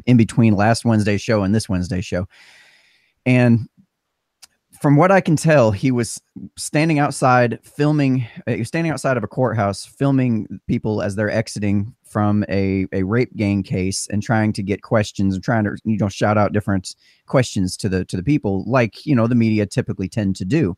in 0.06 0.18
between 0.18 0.54
last 0.54 0.86
Wednesday's 0.86 1.22
show 1.22 1.44
and 1.44 1.56
this 1.56 1.70
wednesday's 1.70 2.06
show, 2.06 2.28
and 3.26 3.68
from 4.80 4.96
what 4.96 5.12
I 5.12 5.22
can 5.22 5.36
tell, 5.36 5.72
he 5.72 5.92
was 5.92 6.22
standing 6.56 7.00
outside 7.00 7.60
filming. 7.64 8.28
He 8.48 8.60
was 8.60 8.68
standing 8.68 8.92
outside 8.92 9.18
of 9.18 9.24
a 9.24 9.28
courthouse 9.28 9.86
filming 9.86 10.60
people 10.68 11.02
as 11.02 11.16
they're 11.16 11.32
exiting 11.32 11.96
from 12.04 12.46
a, 12.50 12.88
a 12.94 13.04
rape 13.04 13.36
gang 13.36 13.64
case 13.64 14.08
and 14.08 14.24
trying 14.24 14.54
to 14.54 14.64
get 14.64 14.82
questions 14.82 15.36
and 15.36 15.44
trying 15.44 15.64
to 15.66 15.78
you 15.84 15.98
know 15.98 16.10
shout 16.10 16.38
out 16.38 16.54
different 16.54 16.96
questions 17.26 17.76
to 17.78 17.90
the 17.90 18.06
to 18.06 18.16
the 18.16 18.24
people 18.24 18.64
like 18.66 19.06
you 19.06 19.16
know 19.16 19.28
the 19.28 19.36
media 19.36 19.66
typically 19.66 20.08
tend 20.08 20.36
to 20.36 20.46
do. 20.46 20.78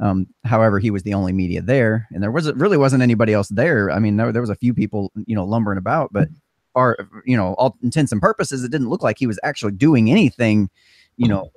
Um, 0.00 0.28
however, 0.44 0.78
he 0.78 0.92
was 0.92 1.02
the 1.02 1.14
only 1.14 1.32
media 1.32 1.60
there, 1.60 2.06
and 2.12 2.22
there 2.22 2.30
wasn't 2.30 2.58
really 2.58 2.76
wasn't 2.76 3.02
anybody 3.02 3.32
else 3.32 3.48
there. 3.48 3.90
I 3.90 3.98
mean, 3.98 4.16
there, 4.16 4.30
there 4.30 4.42
was 4.42 4.50
a 4.50 4.56
few 4.56 4.74
people 4.74 5.12
you 5.26 5.34
know 5.34 5.44
lumbering 5.44 5.78
about, 5.78 6.12
but 6.12 6.28
far 6.74 6.96
you 7.24 7.36
know 7.36 7.54
all 7.54 7.76
intents 7.82 8.12
and 8.12 8.20
purposes 8.20 8.62
it 8.62 8.70
didn't 8.70 8.90
look 8.90 9.02
like 9.02 9.18
he 9.18 9.26
was 9.26 9.40
actually 9.42 9.72
doing 9.72 10.10
anything 10.10 10.68
you 11.16 11.26
know 11.26 11.50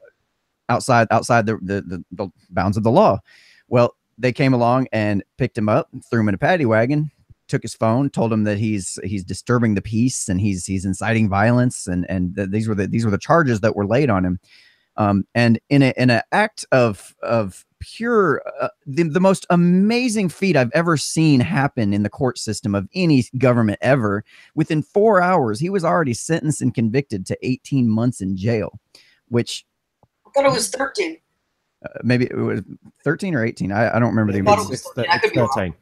outside 0.72 1.08
outside 1.12 1.46
the 1.46 1.58
the, 1.62 1.82
the, 1.82 2.04
the 2.12 2.32
bounds 2.50 2.78
of 2.78 2.84
the 2.84 2.92
law. 2.92 3.20
Well 3.68 3.96
they 4.18 4.32
came 4.32 4.54
along 4.54 4.88
and 4.92 5.24
picked 5.38 5.58
him 5.58 5.70
up 5.70 5.90
threw 6.10 6.22
him 6.22 6.30
in 6.30 6.36
a 6.36 6.38
paddy 6.38 6.66
wagon 6.66 7.12
took 7.48 7.62
his 7.62 7.76
phone 7.76 8.10
told 8.10 8.32
him 8.32 8.44
that 8.46 8.58
he's 8.58 8.98
he's 9.04 9.24
disturbing 9.24 9.76
the 9.76 9.82
peace 9.82 10.30
and 10.30 10.40
he's 10.40 10.66
he's 10.66 10.86
inciting 10.86 11.28
violence 11.30 11.88
and 11.88 12.10
and 12.10 12.36
th- 12.36 12.50
these 12.50 12.68
were 12.68 12.76
the 12.76 12.88
these 12.88 13.04
were 13.04 13.12
the 13.12 13.18
charges 13.18 13.60
that 13.60 13.76
were 13.76 13.86
laid 13.86 14.10
on 14.10 14.24
him. 14.24 14.40
Um 14.96 15.26
and 15.36 15.60
in 15.70 15.82
a 15.82 15.94
in 15.98 16.10
an 16.10 16.22
act 16.32 16.66
of 16.72 17.16
of 17.22 17.66
pure 17.82 18.42
uh, 18.62 18.70
the, 18.86 19.04
the 19.04 19.20
most 19.20 19.46
amazing 19.50 20.30
feat 20.30 20.56
i've 20.56 20.72
ever 20.74 20.96
seen 20.96 21.40
happen 21.40 21.94
in 21.94 22.04
the 22.04 22.10
court 22.10 22.38
system 22.38 22.76
of 22.76 22.88
any 22.94 23.24
government 23.38 23.80
ever 23.82 24.24
within 24.56 24.84
four 24.84 25.20
hours 25.20 25.60
he 25.60 25.70
was 25.70 25.84
already 25.84 26.14
sentenced 26.14 26.62
and 26.62 26.76
convicted 26.76 27.26
to 27.26 27.36
18 27.42 27.90
months 27.90 28.22
in 28.22 28.38
jail 28.38 28.80
which 29.30 29.66
I 30.38 30.42
thought 30.42 30.50
it 30.50 30.54
was 30.54 30.70
13. 30.70 31.18
uh, 31.86 31.90
maybe 32.04 32.26
it 32.26 32.36
was 32.36 32.62
13 33.04 33.36
or 33.36 33.44
18 33.46 33.72
i, 33.72 33.96
I 33.96 34.00
don't 34.00 34.10
remember 34.10 34.32
the 34.34 34.40
I 34.40 34.44
thought 34.44 34.60
exact- 34.60 34.68
it 34.68 34.72
was 34.72 34.80
It's, 34.80 34.94
13. 34.94 35.12
It's 35.14 35.22
could 35.22 35.34
be 35.34 35.40
wrong. 35.40 35.50
13. 35.56 35.74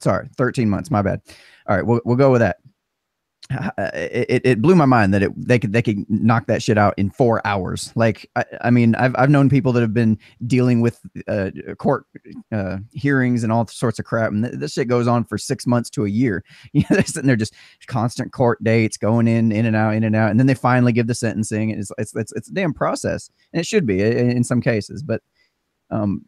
sorry 0.00 0.28
13 0.36 0.68
months 0.70 0.90
my 0.90 1.02
bad 1.02 1.20
all 1.68 1.76
right 1.76 1.84
we'll, 1.86 2.00
we'll 2.04 2.16
go 2.16 2.30
with 2.30 2.40
that 2.40 2.58
it, 3.50 4.40
it 4.44 4.62
blew 4.62 4.74
my 4.74 4.86
mind 4.86 5.12
that 5.12 5.22
it 5.22 5.30
they 5.36 5.58
could 5.58 5.72
they 5.72 5.82
could 5.82 6.08
knock 6.08 6.46
that 6.46 6.62
shit 6.62 6.78
out 6.78 6.94
in 6.96 7.10
four 7.10 7.46
hours. 7.46 7.92
Like 7.94 8.28
i, 8.36 8.44
I 8.62 8.70
mean 8.70 8.94
I've, 8.94 9.14
I've 9.18 9.30
known 9.30 9.48
people 9.48 9.72
that 9.72 9.80
have 9.82 9.92
been 9.94 10.18
dealing 10.46 10.80
with 10.80 11.00
uh, 11.28 11.50
court 11.78 12.06
uh, 12.52 12.78
hearings 12.92 13.42
and 13.44 13.52
all 13.52 13.66
sorts 13.66 13.98
of 13.98 14.06
crap 14.06 14.30
and 14.32 14.44
th- 14.44 14.56
this 14.58 14.72
shit 14.72 14.88
goes 14.88 15.06
on 15.06 15.24
for 15.24 15.36
six 15.36 15.66
months 15.66 15.90
to 15.90 16.04
a 16.04 16.08
year. 16.08 16.42
You 16.72 16.80
know 16.82 16.96
they're 16.96 17.04
sitting 17.04 17.26
there 17.26 17.36
just 17.36 17.54
constant 17.86 18.32
court 18.32 18.62
dates 18.64 18.96
going 18.96 19.28
in 19.28 19.52
in 19.52 19.66
and 19.66 19.76
out 19.76 19.94
in 19.94 20.04
and 20.04 20.16
out 20.16 20.30
and 20.30 20.40
then 20.40 20.46
they 20.46 20.54
finally 20.54 20.92
give 20.92 21.06
the 21.06 21.14
sentencing 21.14 21.70
and 21.70 21.80
it's 21.80 21.92
it's 21.98 22.14
it's, 22.16 22.32
it's 22.32 22.48
a 22.50 22.54
damn 22.54 22.72
process 22.74 23.30
and 23.52 23.60
it 23.60 23.66
should 23.66 23.86
be 23.86 24.02
i- 24.02 24.06
in 24.06 24.42
some 24.42 24.60
cases 24.60 25.02
but 25.02 25.22
um 25.90 26.24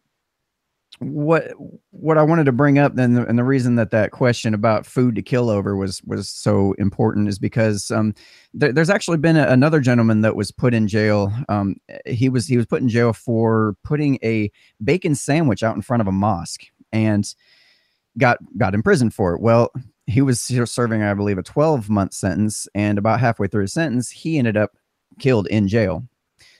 what 0.99 1.53
what 1.91 2.17
I 2.17 2.23
wanted 2.23 2.45
to 2.45 2.51
bring 2.51 2.79
up 2.79 2.95
then, 2.95 3.15
and 3.17 3.37
the 3.37 3.43
reason 3.43 3.75
that 3.75 3.91
that 3.91 4.11
question 4.11 4.53
about 4.53 4.85
food 4.85 5.15
to 5.15 5.21
kill 5.21 5.49
over 5.49 5.75
was 5.75 6.01
was 6.03 6.27
so 6.27 6.73
important 6.73 7.27
is 7.27 7.37
because 7.37 7.91
um, 7.91 8.15
there, 8.53 8.73
there's 8.73 8.89
actually 8.89 9.17
been 9.17 9.37
a, 9.37 9.47
another 9.47 9.79
gentleman 9.79 10.21
that 10.21 10.35
was 10.35 10.51
put 10.51 10.73
in 10.73 10.87
jail. 10.87 11.31
Um, 11.49 11.75
he 12.05 12.29
was 12.29 12.47
he 12.47 12.57
was 12.57 12.65
put 12.65 12.81
in 12.81 12.89
jail 12.89 13.13
for 13.13 13.75
putting 13.83 14.17
a 14.23 14.51
bacon 14.83 15.13
sandwich 15.13 15.61
out 15.61 15.75
in 15.75 15.81
front 15.83 16.01
of 16.01 16.07
a 16.07 16.11
mosque 16.11 16.65
and 16.91 17.33
got 18.17 18.39
got 18.57 18.73
imprisoned 18.73 19.13
for 19.13 19.35
it. 19.35 19.41
Well, 19.41 19.71
he 20.07 20.21
was 20.21 20.41
serving, 20.41 21.03
I 21.03 21.13
believe, 21.13 21.37
a 21.37 21.43
12 21.43 21.89
month 21.89 22.13
sentence, 22.13 22.67
and 22.73 22.97
about 22.97 23.19
halfway 23.19 23.47
through 23.47 23.63
his 23.63 23.73
sentence, 23.73 24.09
he 24.09 24.39
ended 24.39 24.57
up 24.57 24.71
killed 25.19 25.47
in 25.47 25.67
jail. 25.67 26.07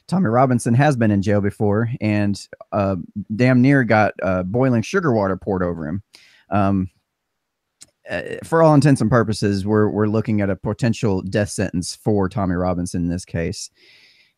Tommy 0.08 0.30
Robinson 0.30 0.74
has 0.74 0.96
been 0.96 1.12
in 1.12 1.22
jail 1.22 1.42
before 1.42 1.90
and 2.00 2.48
uh, 2.72 2.96
damn 3.36 3.62
near 3.62 3.84
got 3.84 4.14
uh, 4.24 4.44
boiling 4.44 4.82
sugar 4.82 5.12
water 5.12 5.36
poured 5.36 5.64
over 5.64 5.88
him. 5.88 6.04
Um, 6.50 6.90
uh, 8.10 8.22
for 8.44 8.64
all 8.64 8.74
intents 8.74 9.02
and 9.02 9.10
purposes, 9.10 9.66
we're 9.66 9.90
we're 9.90 10.08
looking 10.08 10.40
at 10.40 10.50
a 10.50 10.56
potential 10.56 11.22
death 11.22 11.50
sentence 11.50 11.96
for 11.96 12.30
Tommy 12.30 12.56
Robinson 12.56 13.04
in 13.04 13.10
this 13.10 13.26
case, 13.26 13.70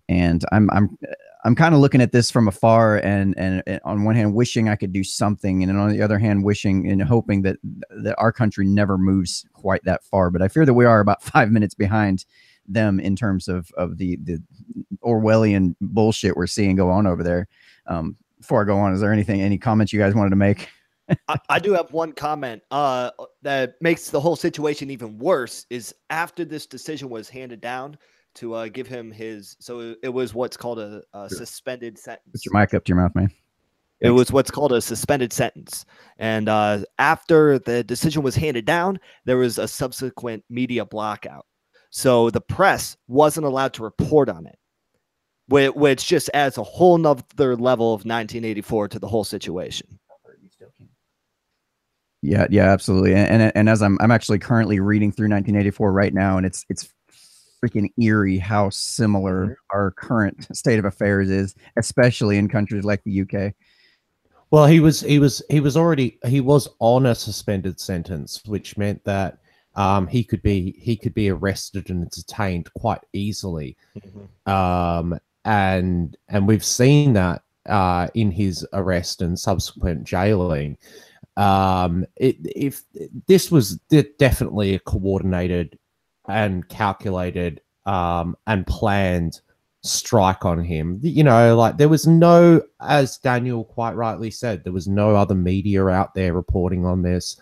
and 0.08 0.44
I'm 0.52 0.72
I'm 0.72 0.98
I'm 1.46 1.56
kind 1.56 1.76
of 1.76 1.82
looking 1.82 2.02
at 2.02 2.12
this 2.12 2.32
from 2.32 2.48
afar, 2.48 2.98
and, 2.98 3.38
and 3.38 3.62
and 3.68 3.80
on 3.86 4.04
one 4.04 4.16
hand, 4.16 4.34
wishing 4.34 4.70
I 4.70 4.76
could 4.76 4.92
do 4.92 5.04
something, 5.04 5.62
and 5.62 5.78
on 5.78 5.90
the 5.90 6.02
other 6.02 6.18
hand, 6.18 6.44
wishing 6.44 6.90
and 6.90 7.02
hoping 7.02 7.44
that 7.44 7.58
that 7.92 8.16
our 8.18 8.32
country 8.32 8.66
never 8.66 8.98
moves 8.98 9.46
quite 9.54 9.84
that 9.84 10.04
far. 10.04 10.32
But 10.32 10.42
I 10.42 10.48
fear 10.48 10.66
that 10.66 10.74
we 10.74 10.86
are 10.86 11.00
about 11.00 11.22
five 11.34 11.52
minutes 11.52 11.76
behind 11.76 12.26
them 12.68 13.00
in 13.00 13.16
terms 13.16 13.48
of 13.48 13.72
of 13.78 13.98
the 13.98 14.18
the 14.24 14.42
Orwellian 15.10 15.76
bullshit 15.82 16.36
we're 16.36 16.48
seeing 16.48 16.76
go 16.76 16.90
on 16.90 17.08
over 17.08 17.24
there. 17.24 17.48
Um, 17.88 18.16
before 18.40 18.62
I 18.62 18.66
go 18.66 18.78
on, 18.78 18.94
is 18.94 19.02
there 19.02 19.12
anything, 19.12 19.42
any 19.42 19.58
comments 19.58 19.92
you 19.92 20.00
guys 20.00 20.16
wanted 20.16 20.30
to 20.30 20.36
make? 20.36 20.70
I, 21.28 21.38
I 21.50 21.60
do 21.60 21.74
have 21.74 21.92
one 21.92 22.14
comment 22.14 22.62
uh, 22.72 23.12
that 23.42 23.76
makes 23.82 24.10
the 24.10 24.20
whole 24.20 24.36
situation 24.36 24.90
even 24.92 25.18
worse. 25.18 25.66
Is 25.70 25.94
after 26.10 26.46
this 26.46 26.66
decision 26.66 27.10
was 27.10 27.30
handed 27.30 27.62
down 27.62 27.98
to 28.36 28.54
uh, 28.54 28.68
give 28.68 28.88
him 28.88 29.12
his, 29.12 29.58
so 29.60 29.96
it, 30.04 30.10
was 30.10 30.34
what's 30.34 30.56
called 30.56 30.80
a, 30.80 31.02
a 31.14 31.30
suspended 31.30 31.98
sentence. 31.98 32.30
Put 32.32 32.46
your 32.46 32.54
mic 32.60 32.74
up 32.74 32.86
to 32.86 32.90
your 32.90 32.98
mouth, 32.98 33.16
man. 33.16 33.32
It 34.02 34.12
was 34.12 34.32
what's 34.32 34.52
called 34.52 34.72
a 34.72 34.82
suspended 34.82 35.34
sentence. 35.34 35.86
And 36.20 36.48
uh, 36.48 36.84
after 37.00 37.60
the 37.60 37.84
decision 37.84 38.24
was 38.24 38.36
handed 38.36 38.66
down, 38.66 39.00
there 39.26 39.38
was 39.38 39.58
a 39.58 39.68
subsequent 39.68 40.46
media 40.50 40.86
blackout. 40.86 41.46
So 41.90 42.30
the 42.30 42.40
press 42.40 42.96
wasn't 43.08 43.46
allowed 43.46 43.74
to 43.74 43.84
report 43.84 44.30
on 44.30 44.46
it, 44.46 44.58
which, 45.50 45.74
which 45.74 46.08
just 46.08 46.30
adds 46.34 46.58
a 46.58 46.64
whole 46.64 46.98
nother 46.98 47.56
level 47.56 47.88
of 47.88 48.06
1984 48.06 48.90
to 48.90 49.00
the 49.00 49.08
whole 49.08 49.24
situation. 49.24 50.00
Yeah, 52.22 52.48
yeah, 52.50 52.72
absolutely. 52.72 53.14
And, 53.14 53.42
and 53.42 53.52
and 53.56 53.70
as 53.70 53.82
I'm 53.82 53.98
I'm 54.02 54.12
actually 54.12 54.40
currently 54.40 54.80
reading 54.80 55.12
through 55.12 55.30
1984 55.30 55.92
right 55.92 56.14
now, 56.14 56.38
and 56.38 56.46
it's 56.46 56.66
it's 56.70 56.94
freaking 57.64 57.92
eerie 58.02 58.38
how 58.38 58.70
similar 58.70 59.58
our 59.74 59.92
current 59.92 60.48
state 60.56 60.80
of 60.80 60.86
affairs 60.86 61.30
is, 61.30 61.56
especially 61.78 62.38
in 62.38 62.50
countries 62.50 62.84
like 62.84 63.04
the 63.04 63.22
UK. 63.22 63.54
Well, 64.52 64.66
he 64.66 64.80
was 64.80 65.02
he 65.02 65.20
was 65.20 65.42
he 65.50 65.60
was 65.60 65.78
already 65.78 66.18
he 66.26 66.42
was 66.42 66.68
on 66.80 67.06
a 67.06 67.16
suspended 67.16 67.80
sentence, 67.80 68.42
which 68.46 68.78
meant 68.78 69.04
that 69.06 69.38
um, 69.76 70.08
he 70.08 70.24
could 70.24 70.42
be 70.42 70.76
he 70.78 70.98
could 70.98 71.14
be 71.14 71.30
arrested 71.30 71.90
and 71.90 72.10
detained 72.10 72.70
quite 72.74 73.02
easily. 73.14 73.78
Um, 74.46 75.18
and 75.46 76.18
and 76.28 76.48
we've 76.48 76.66
seen 76.66 77.14
that 77.14 77.42
uh, 77.68 78.08
in 78.14 78.32
his 78.32 78.66
arrest 78.74 79.22
and 79.22 79.38
subsequent 79.38 80.04
jailing. 80.04 80.78
Um, 81.38 82.06
it, 82.18 82.38
if 82.44 82.84
this 83.28 83.50
was 83.50 83.76
definitely 84.18 84.76
a 84.76 84.80
coordinated 84.80 85.80
and 86.28 86.68
calculated 86.68 87.62
um, 87.86 88.36
and 88.46 88.68
planned 88.68 89.42
strike 89.82 90.46
on 90.46 90.64
him. 90.64 91.00
You 91.02 91.24
know, 91.24 91.56
like 91.56 91.78
there 91.78 91.90
was 91.90 92.06
no, 92.06 92.62
as 92.82 93.18
Daniel 93.18 93.64
quite 93.64 93.96
rightly 93.96 94.32
said, 94.32 94.64
there 94.64 94.74
was 94.74 94.88
no 94.88 95.16
other 95.16 95.36
media 95.36 95.86
out 95.88 96.14
there 96.14 96.34
reporting 96.34 96.86
on 96.86 97.02
this. 97.02 97.40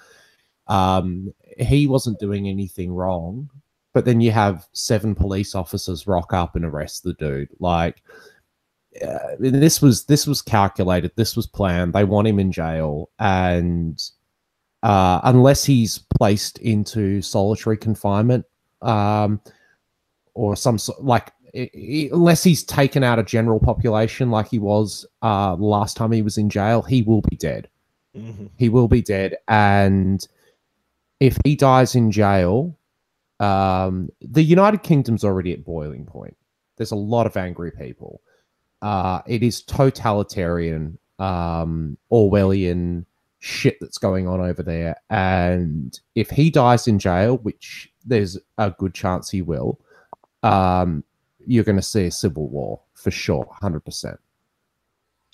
Um, 0.67 1.33
he 1.57 1.87
wasn't 1.87 2.19
doing 2.19 2.47
anything 2.47 2.91
wrong, 2.91 3.49
but 3.97 4.05
then 4.05 4.21
you 4.21 4.29
have 4.29 4.67
seven 4.73 5.15
police 5.15 5.55
officers 5.55 6.05
rock 6.05 6.31
up 6.31 6.55
and 6.55 6.63
arrest 6.63 7.01
the 7.01 7.13
dude. 7.13 7.49
Like 7.59 8.03
uh, 9.03 9.17
this 9.39 9.81
was 9.81 10.05
this 10.05 10.27
was 10.27 10.39
calculated. 10.39 11.13
This 11.15 11.35
was 11.35 11.47
planned. 11.47 11.93
They 11.93 12.03
want 12.03 12.27
him 12.27 12.37
in 12.37 12.51
jail, 12.51 13.09
and 13.17 13.99
uh, 14.83 15.19
unless 15.23 15.63
he's 15.63 15.97
placed 15.97 16.59
into 16.59 17.23
solitary 17.23 17.75
confinement, 17.75 18.45
um, 18.83 19.41
or 20.35 20.55
some 20.55 20.77
sort 20.77 21.03
like 21.03 21.33
unless 22.11 22.43
he's 22.43 22.63
taken 22.63 23.03
out 23.03 23.17
of 23.17 23.25
general 23.25 23.59
population 23.59 24.29
like 24.29 24.47
he 24.47 24.59
was 24.59 25.07
uh 25.23 25.55
last 25.55 25.97
time 25.97 26.11
he 26.11 26.21
was 26.21 26.37
in 26.37 26.51
jail 26.51 26.83
he 26.83 27.01
will 27.01 27.21
be 27.31 27.35
dead 27.35 27.67
he 28.57 28.69
will 28.69 28.87
be 28.87 29.01
dead 29.01 29.35
and 29.47 30.27
if 31.19 31.35
he 31.43 31.55
dies 31.55 31.95
in 31.95 32.11
jail 32.11 32.77
um 33.39 34.09
the 34.21 34.43
united 34.43 34.81
kingdom's 34.83 35.23
already 35.23 35.53
at 35.53 35.63
boiling 35.63 36.05
point. 36.05 36.35
There's 36.77 36.91
a 36.91 36.95
lot 36.95 37.27
of 37.27 37.37
angry 37.37 37.71
people. 37.71 38.21
Uh 38.81 39.21
it 39.27 39.43
is 39.43 39.61
totalitarian 39.63 40.97
um 41.19 41.97
orwellian 42.11 43.05
shit 43.39 43.77
that's 43.79 43.97
going 43.99 44.27
on 44.27 44.41
over 44.41 44.63
there. 44.63 44.95
And 45.09 45.99
if 46.15 46.29
he 46.29 46.49
dies 46.49 46.87
in 46.87 46.99
jail 46.99 47.37
which 47.37 47.91
there's 48.05 48.37
a 48.57 48.71
good 48.71 48.93
chance 48.93 49.29
he 49.29 49.41
will 49.41 49.79
um 50.43 51.03
you're 51.45 51.63
going 51.63 51.77
to 51.77 51.81
see 51.81 52.05
a 52.05 52.11
civil 52.11 52.49
war 52.49 52.81
for 52.93 53.09
sure 53.09 53.47
100% 53.61 54.17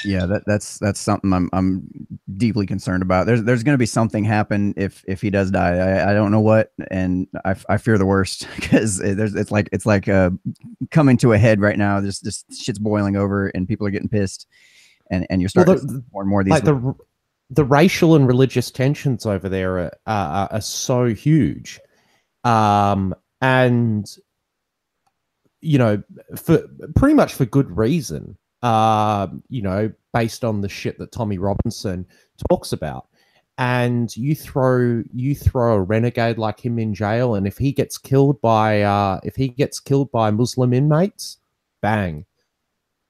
Yeah, 0.06 0.26
that 0.26 0.44
that's 0.46 0.80
that's 0.80 1.00
something 1.00 1.32
I'm 1.32 1.50
I'm 1.54 1.88
deeply 2.36 2.66
concerned 2.66 3.04
about. 3.04 3.26
There's 3.26 3.44
there's 3.44 3.64
going 3.64 3.74
to 3.76 3.80
be 3.80 3.86
something 3.86 4.24
happen 4.26 4.74
if 4.76 5.04
if 5.08 5.22
he 5.22 5.30
does 5.30 5.50
die. 5.50 5.76
I, 5.78 6.12
I 6.12 6.14
don't 6.14 6.32
know 6.32 6.42
what, 6.42 6.72
and 6.92 7.28
I, 7.46 7.56
I 7.70 7.78
fear 7.78 7.98
the 7.98 8.06
worst 8.06 8.48
because 8.56 8.98
there's 8.98 9.34
it's 9.36 9.52
like 9.52 9.70
it's 9.72 9.86
like 9.86 10.10
uh 10.10 10.32
coming 10.92 11.16
to 11.18 11.32
a 11.34 11.38
head 11.38 11.62
right 11.62 11.78
now. 11.78 12.02
There's 12.02 12.20
just 12.20 12.46
shit's 12.54 12.80
boiling 12.80 13.16
over, 13.16 13.48
and 13.50 13.66
people 13.68 13.88
are 13.88 13.92
getting 13.92 14.10
pissed, 14.10 14.46
and 15.10 15.26
and 15.30 15.42
you're 15.42 15.50
Well, 15.56 15.64
starting 15.66 15.88
the- 15.88 15.94
to 15.94 16.00
see 16.00 16.06
more 16.12 16.22
and 16.24 16.30
more 16.30 16.42
of 16.42 16.46
these. 16.48 16.52
like 16.52 16.66
the 16.66 16.94
the 17.50 17.64
racial 17.64 18.16
and 18.16 18.28
religious 18.28 18.72
tensions 18.72 19.26
over 19.26 19.48
there 19.48 19.78
are, 19.80 19.92
are, 20.08 20.48
are 20.54 20.62
so 20.62 21.06
huge 21.06 21.80
um 22.46 23.14
and 23.42 24.08
you 25.62 25.78
know 25.78 26.02
for 26.36 26.64
pretty 26.96 27.14
much 27.14 27.34
for 27.34 27.46
good 27.46 27.70
reason 27.78 28.38
um 28.64 29.44
you 29.50 29.62
know 29.62 29.92
based 30.14 30.44
on 30.44 30.62
the 30.62 30.70
shit 30.70 30.98
that 30.98 31.12
tommy 31.12 31.38
robinson 31.38 32.06
talks 32.50 32.72
about 32.72 33.08
and 33.58 34.16
you 34.18 34.36
throw 34.36 35.04
you 35.14 35.36
throw 35.36 35.76
a 35.76 35.82
renegade 35.82 36.38
like 36.38 36.60
him 36.60 36.80
in 36.80 36.94
jail, 36.94 37.36
and 37.36 37.46
if 37.46 37.58
he 37.58 37.72
gets 37.72 37.98
killed 37.98 38.42
by 38.42 38.82
uh, 38.82 39.20
if 39.24 39.36
he 39.36 39.48
gets 39.48 39.80
killed 39.80 40.12
by 40.12 40.32
Muslim 40.32 40.74
inmates, 40.74 41.38
bang, 41.82 42.26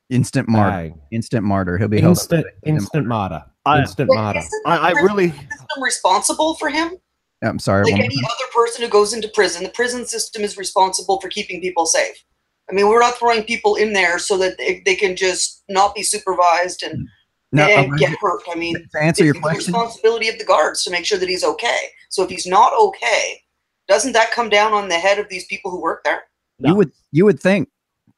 Instant 0.10 0.50
martyr. 0.50 0.90
bang, 0.90 1.02
Instant 1.12 1.46
martyr. 1.46 1.78
He'll 1.78 1.88
be 1.88 2.00
instant 2.00 2.46
as 2.46 2.70
instant 2.70 3.08
martyr, 3.08 3.46
I- 3.66 3.80
instant 3.80 4.10
But 4.10 4.16
martyr. 4.16 4.42
I, 4.66 4.78
I 4.78 4.92
really 4.92 5.30
prison 5.30 5.48
system 5.50 5.84
responsible 5.84 6.56
for 6.56 6.70
him? 6.70 6.98
I'm 7.42 7.60
sorry. 7.60 7.86
Like 7.86 8.02
any 8.02 8.16
other 8.18 8.52
person 8.54 8.84
who 8.84 8.90
goes 8.90 9.14
into 9.14 9.30
prison, 9.30 9.64
the 9.64 9.70
prison 9.70 10.06
system 10.06 10.44
is 10.44 10.58
responsible 10.58 11.22
for 11.22 11.30
keeping 11.30 11.62
people 11.62 11.86
safe. 11.86 12.22
I 12.70 12.74
mean, 12.74 12.88
we're 12.88 13.00
not 13.00 13.16
throwing 13.16 13.44
people 13.44 13.76
in 13.76 13.94
there 13.94 14.20
so 14.20 14.38
that 14.38 14.58
they, 14.58 14.82
they 14.86 14.96
can 14.96 15.16
just 15.16 15.64
not 15.70 15.94
be 15.94 16.04
supervised 16.04 16.82
and, 16.84 17.08
No, 17.52 17.66
and 17.66 17.92
um, 17.92 17.98
get 17.98 18.18
hurt. 18.22 18.42
I 18.50 18.56
mean, 18.56 18.76
to 18.76 19.00
answer 19.02 19.24
your 19.24 19.36
it's 19.36 19.40
the 19.40 19.50
question, 19.50 19.74
responsibility 19.74 20.30
of 20.30 20.40
the 20.40 20.46
guards 20.46 20.84
to 20.84 20.92
make 20.92 21.06
sure 21.06 21.18
that 21.18 21.30
he's 21.30 21.44
okay. 21.44 21.90
So 22.10 22.24
if 22.24 22.30
he's 22.30 22.48
not 22.48 22.74
okay, 22.80 23.42
doesn't 23.88 24.14
that 24.14 24.32
come 24.32 24.50
down 24.50 24.74
on 24.74 24.88
the 24.88 24.96
head 24.96 25.20
of 25.20 25.28
these 25.30 25.46
people 25.46 25.72
who 25.72 25.82
work 25.82 26.04
there? 26.04 26.24
No. 26.60 26.70
you 26.70 26.76
would 26.76 26.92
you 27.12 27.26
would 27.26 27.40
think 27.40 27.70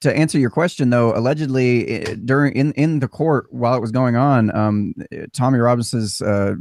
to 0.02 0.16
answer 0.16 0.38
your 0.38 0.50
question 0.50 0.90
though 0.90 1.18
allegedly 1.18 1.88
eh, 1.88 2.16
during 2.26 2.54
in 2.54 2.74
in 2.74 3.00
the 3.00 3.08
court 3.08 3.48
while 3.52 3.76
it 3.76 3.82
was 3.82 3.92
going 3.92 4.16
on 4.16 4.56
um 4.56 4.94
tommy 5.34 5.58
robinson's 5.58 6.22
uh 6.22 6.54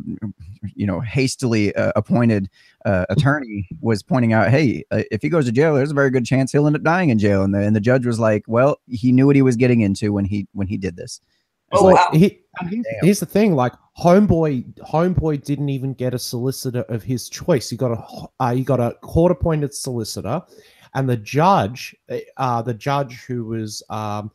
you 0.74 0.86
know 0.86 1.00
hastily 1.00 1.74
uh, 1.76 1.92
appointed 1.96 2.48
uh, 2.84 3.04
attorney 3.08 3.68
was 3.80 4.02
pointing 4.02 4.32
out 4.32 4.48
hey 4.50 4.84
uh, 4.90 5.02
if 5.10 5.22
he 5.22 5.28
goes 5.28 5.46
to 5.46 5.52
jail 5.52 5.74
there's 5.74 5.90
a 5.90 5.94
very 5.94 6.10
good 6.10 6.24
chance 6.24 6.52
he'll 6.52 6.66
end 6.66 6.76
up 6.76 6.82
dying 6.82 7.10
in 7.10 7.18
jail 7.18 7.42
and 7.42 7.54
the, 7.54 7.60
and 7.60 7.74
the 7.74 7.80
judge 7.80 8.06
was 8.06 8.18
like 8.18 8.44
well 8.46 8.80
he 8.86 9.12
knew 9.12 9.26
what 9.26 9.36
he 9.36 9.42
was 9.42 9.56
getting 9.56 9.80
into 9.80 10.12
when 10.12 10.24
he 10.24 10.46
when 10.52 10.66
he 10.66 10.76
did 10.76 10.96
this 10.96 11.20
Oh, 11.74 11.84
like, 11.84 11.96
wow. 11.96 12.08
He, 12.12 12.40
here's, 12.68 12.86
here's 13.02 13.20
the 13.20 13.26
thing: 13.26 13.54
like 13.54 13.72
homeboy, 13.98 14.74
homeboy 14.80 15.42
didn't 15.44 15.68
even 15.68 15.94
get 15.94 16.14
a 16.14 16.18
solicitor 16.18 16.82
of 16.88 17.02
his 17.02 17.28
choice. 17.28 17.68
He 17.68 17.76
got 17.76 17.92
a 17.92 18.28
uh, 18.40 18.54
he 18.54 18.62
got 18.62 18.80
a 18.80 18.96
court-appointed 19.02 19.74
solicitor, 19.74 20.42
and 20.94 21.08
the 21.08 21.16
judge, 21.16 21.94
uh, 22.36 22.62
the 22.62 22.74
judge 22.74 23.24
who 23.24 23.44
was, 23.44 23.82
um, 23.90 24.30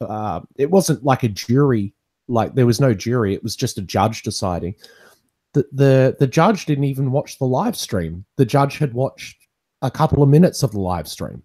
uh, 0.00 0.40
it 0.56 0.70
wasn't 0.70 1.04
like 1.04 1.22
a 1.22 1.28
jury, 1.28 1.94
like 2.28 2.54
there 2.54 2.66
was 2.66 2.80
no 2.80 2.92
jury. 2.92 3.34
It 3.34 3.42
was 3.42 3.56
just 3.56 3.78
a 3.78 3.82
judge 3.82 4.22
deciding. 4.22 4.74
The 5.54 5.66
the 5.72 6.16
the 6.18 6.26
judge 6.26 6.66
didn't 6.66 6.84
even 6.84 7.10
watch 7.10 7.38
the 7.38 7.46
live 7.46 7.76
stream. 7.76 8.24
The 8.36 8.44
judge 8.44 8.78
had 8.78 8.92
watched 8.92 9.36
a 9.82 9.90
couple 9.90 10.22
of 10.22 10.28
minutes 10.28 10.62
of 10.62 10.72
the 10.72 10.80
live 10.80 11.08
stream. 11.08 11.42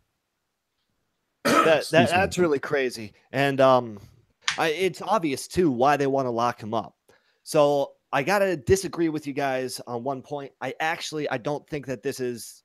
that, 1.46 1.66
that 1.66 1.78
Excuse 1.78 1.94
me. 1.94 2.08
that's 2.18 2.38
really 2.38 2.60
crazy 2.60 3.14
and 3.32 3.62
um 3.62 4.00
I, 4.58 4.70
it's 4.70 5.02
obvious 5.02 5.48
too 5.48 5.72
why 5.72 5.98
they 5.98 6.08
want 6.08 6.26
to 6.26 6.32
lock 6.32 6.62
him 6.62 6.74
up 6.74 6.96
so 7.44 7.92
i 8.12 8.24
gotta 8.24 8.58
disagree 8.58 9.10
with 9.10 9.26
you 9.26 9.34
guys 9.34 9.80
on 9.88 10.04
one 10.04 10.22
point 10.22 10.52
i 10.62 10.74
actually 10.80 11.30
i 11.30 11.38
don't 11.38 11.68
think 11.70 11.86
that 11.86 12.04
this 12.04 12.20
is 12.20 12.64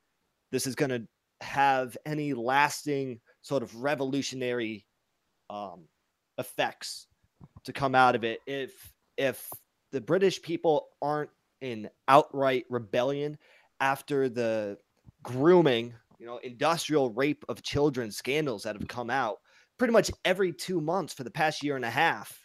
this 0.51 0.66
is 0.66 0.74
gonna 0.74 1.03
have 1.40 1.97
any 2.07 2.34
lasting 2.34 3.20
sort 3.42 3.62
of 3.62 3.74
revolutionary 3.82 4.86
um 5.51 5.84
effects 6.38 7.07
to 7.64 7.72
come 7.72 7.95
out 7.95 8.14
of 8.14 8.24
it 8.24 8.40
if 8.47 8.92
if 9.16 9.49
the 9.95 10.01
british 10.01 10.42
people 10.42 10.88
aren't 11.01 11.30
in 11.61 11.88
outright 12.09 12.64
rebellion 12.68 13.38
after 13.80 14.28
the 14.28 14.76
grooming 15.22 15.95
you 16.24 16.30
know, 16.30 16.38
industrial 16.38 17.11
rape 17.11 17.45
of 17.51 17.62
children 17.62 18.11
scandals 18.11 18.62
that 18.62 18.74
have 18.74 18.88
come 18.88 19.11
out 19.11 19.36
pretty 19.78 19.92
much 19.92 20.11
every 20.24 20.53
two 20.53 20.80
months 20.80 21.12
for 21.12 21.22
the 21.22 21.30
past 21.30 21.62
year 21.62 21.76
and 21.76 21.84
a 21.84 21.90
half. 21.90 22.40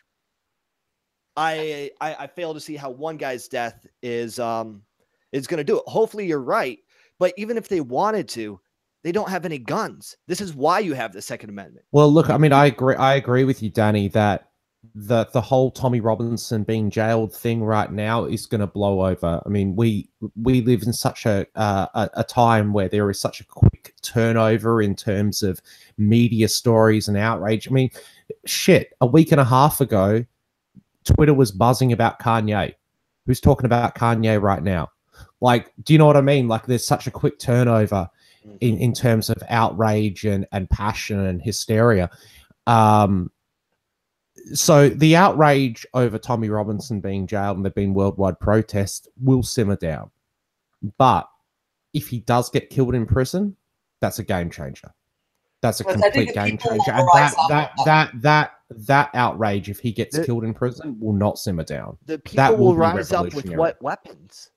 I 1.37 1.91
I, 2.01 2.15
I 2.19 2.27
fail 2.27 2.53
to 2.53 2.59
see 2.59 2.75
how 2.75 2.89
one 2.89 3.15
guy's 3.15 3.47
death 3.47 3.87
is 4.01 4.37
um 4.37 4.81
is 5.31 5.47
going 5.47 5.59
to 5.59 5.63
do 5.63 5.77
it. 5.77 5.83
Hopefully, 5.87 6.25
you're 6.25 6.41
right, 6.41 6.79
but 7.19 7.33
even 7.37 7.55
if 7.55 7.69
they 7.69 7.79
wanted 7.79 8.27
to, 8.29 8.59
they 9.03 9.13
don't 9.13 9.29
have 9.29 9.45
any 9.45 9.59
guns. 9.59 10.17
This 10.27 10.41
is 10.41 10.53
why 10.53 10.79
you 10.79 10.93
have 10.93 11.13
the 11.13 11.21
Second 11.21 11.49
Amendment. 11.49 11.85
Well, 11.93 12.11
look, 12.11 12.29
I 12.29 12.37
mean, 12.37 12.51
I 12.51 12.65
agree. 12.65 12.95
I 12.95 13.13
agree 13.15 13.45
with 13.45 13.63
you, 13.63 13.69
Danny, 13.69 14.09
that 14.09 14.48
the 14.95 15.25
the 15.33 15.41
whole 15.41 15.71
Tommy 15.71 15.99
Robinson 15.99 16.63
being 16.63 16.89
jailed 16.89 17.33
thing 17.33 17.63
right 17.63 17.91
now 17.91 18.25
is 18.25 18.45
going 18.45 18.61
to 18.61 18.67
blow 18.67 19.05
over. 19.05 19.41
I 19.45 19.49
mean, 19.49 19.75
we 19.75 20.09
we 20.41 20.61
live 20.61 20.83
in 20.83 20.93
such 20.93 21.25
a, 21.25 21.45
uh, 21.55 21.87
a 21.93 22.09
a 22.15 22.23
time 22.23 22.73
where 22.73 22.87
there 22.87 23.09
is 23.09 23.19
such 23.19 23.41
a 23.41 23.45
quick 23.45 23.93
turnover 24.01 24.81
in 24.81 24.95
terms 24.95 25.43
of 25.43 25.61
media 25.97 26.47
stories 26.47 27.07
and 27.07 27.17
outrage. 27.17 27.67
I 27.67 27.71
mean, 27.71 27.89
shit. 28.45 28.93
A 29.01 29.05
week 29.05 29.31
and 29.31 29.41
a 29.41 29.45
half 29.45 29.81
ago, 29.81 30.25
Twitter 31.03 31.33
was 31.33 31.51
buzzing 31.51 31.91
about 31.91 32.19
Kanye. 32.19 32.75
Who's 33.25 33.41
talking 33.41 33.65
about 33.65 33.95
Kanye 33.95 34.41
right 34.41 34.63
now? 34.63 34.89
Like, 35.41 35.71
do 35.83 35.93
you 35.93 35.99
know 35.99 36.05
what 36.05 36.17
I 36.17 36.21
mean? 36.21 36.47
Like, 36.47 36.65
there's 36.65 36.87
such 36.87 37.05
a 37.05 37.11
quick 37.11 37.37
turnover 37.39 38.09
in, 38.61 38.77
in 38.77 38.93
terms 38.93 39.29
of 39.29 39.37
outrage 39.49 40.25
and, 40.25 40.47
and 40.51 40.69
passion 40.69 41.19
and 41.19 41.41
hysteria. 41.41 42.09
Um, 42.67 43.31
so 44.53 44.89
the 44.89 45.15
outrage 45.15 45.85
over 45.93 46.17
Tommy 46.17 46.49
Robinson 46.49 46.99
being 46.99 47.27
jailed 47.27 47.57
and 47.57 47.65
there 47.65 47.71
being 47.71 47.93
worldwide 47.93 48.39
protests 48.39 49.07
will 49.21 49.43
simmer 49.43 49.75
down. 49.75 50.09
But 50.97 51.29
if 51.93 52.07
he 52.07 52.19
does 52.21 52.49
get 52.49 52.69
killed 52.69 52.95
in 52.95 53.05
prison, 53.05 53.55
that's 54.01 54.19
a 54.19 54.23
game 54.23 54.49
changer. 54.49 54.93
That's 55.61 55.81
a 55.81 55.83
But 55.83 55.93
complete 55.99 56.33
game 56.33 56.57
changer. 56.57 56.91
And 56.91 57.05
rise 57.13 57.33
that 57.33 57.35
that 57.49 57.71
that 57.85 58.11
that 58.23 58.51
that 58.87 59.09
outrage, 59.13 59.69
if 59.69 59.79
he 59.79 59.91
gets 59.91 60.15
The- 60.15 60.25
killed 60.25 60.43
in 60.45 60.53
prison, 60.53 60.97
will 60.99 61.13
not 61.13 61.37
simmer 61.37 61.63
down. 61.63 61.97
The 62.05 62.19
people 62.19 62.37
That 62.37 62.57
will 62.57 62.67
will 62.67 62.75
rise 62.75 63.11
up 63.11 63.33
with 63.33 63.49
what 63.55 63.81
weapons? 63.81 64.51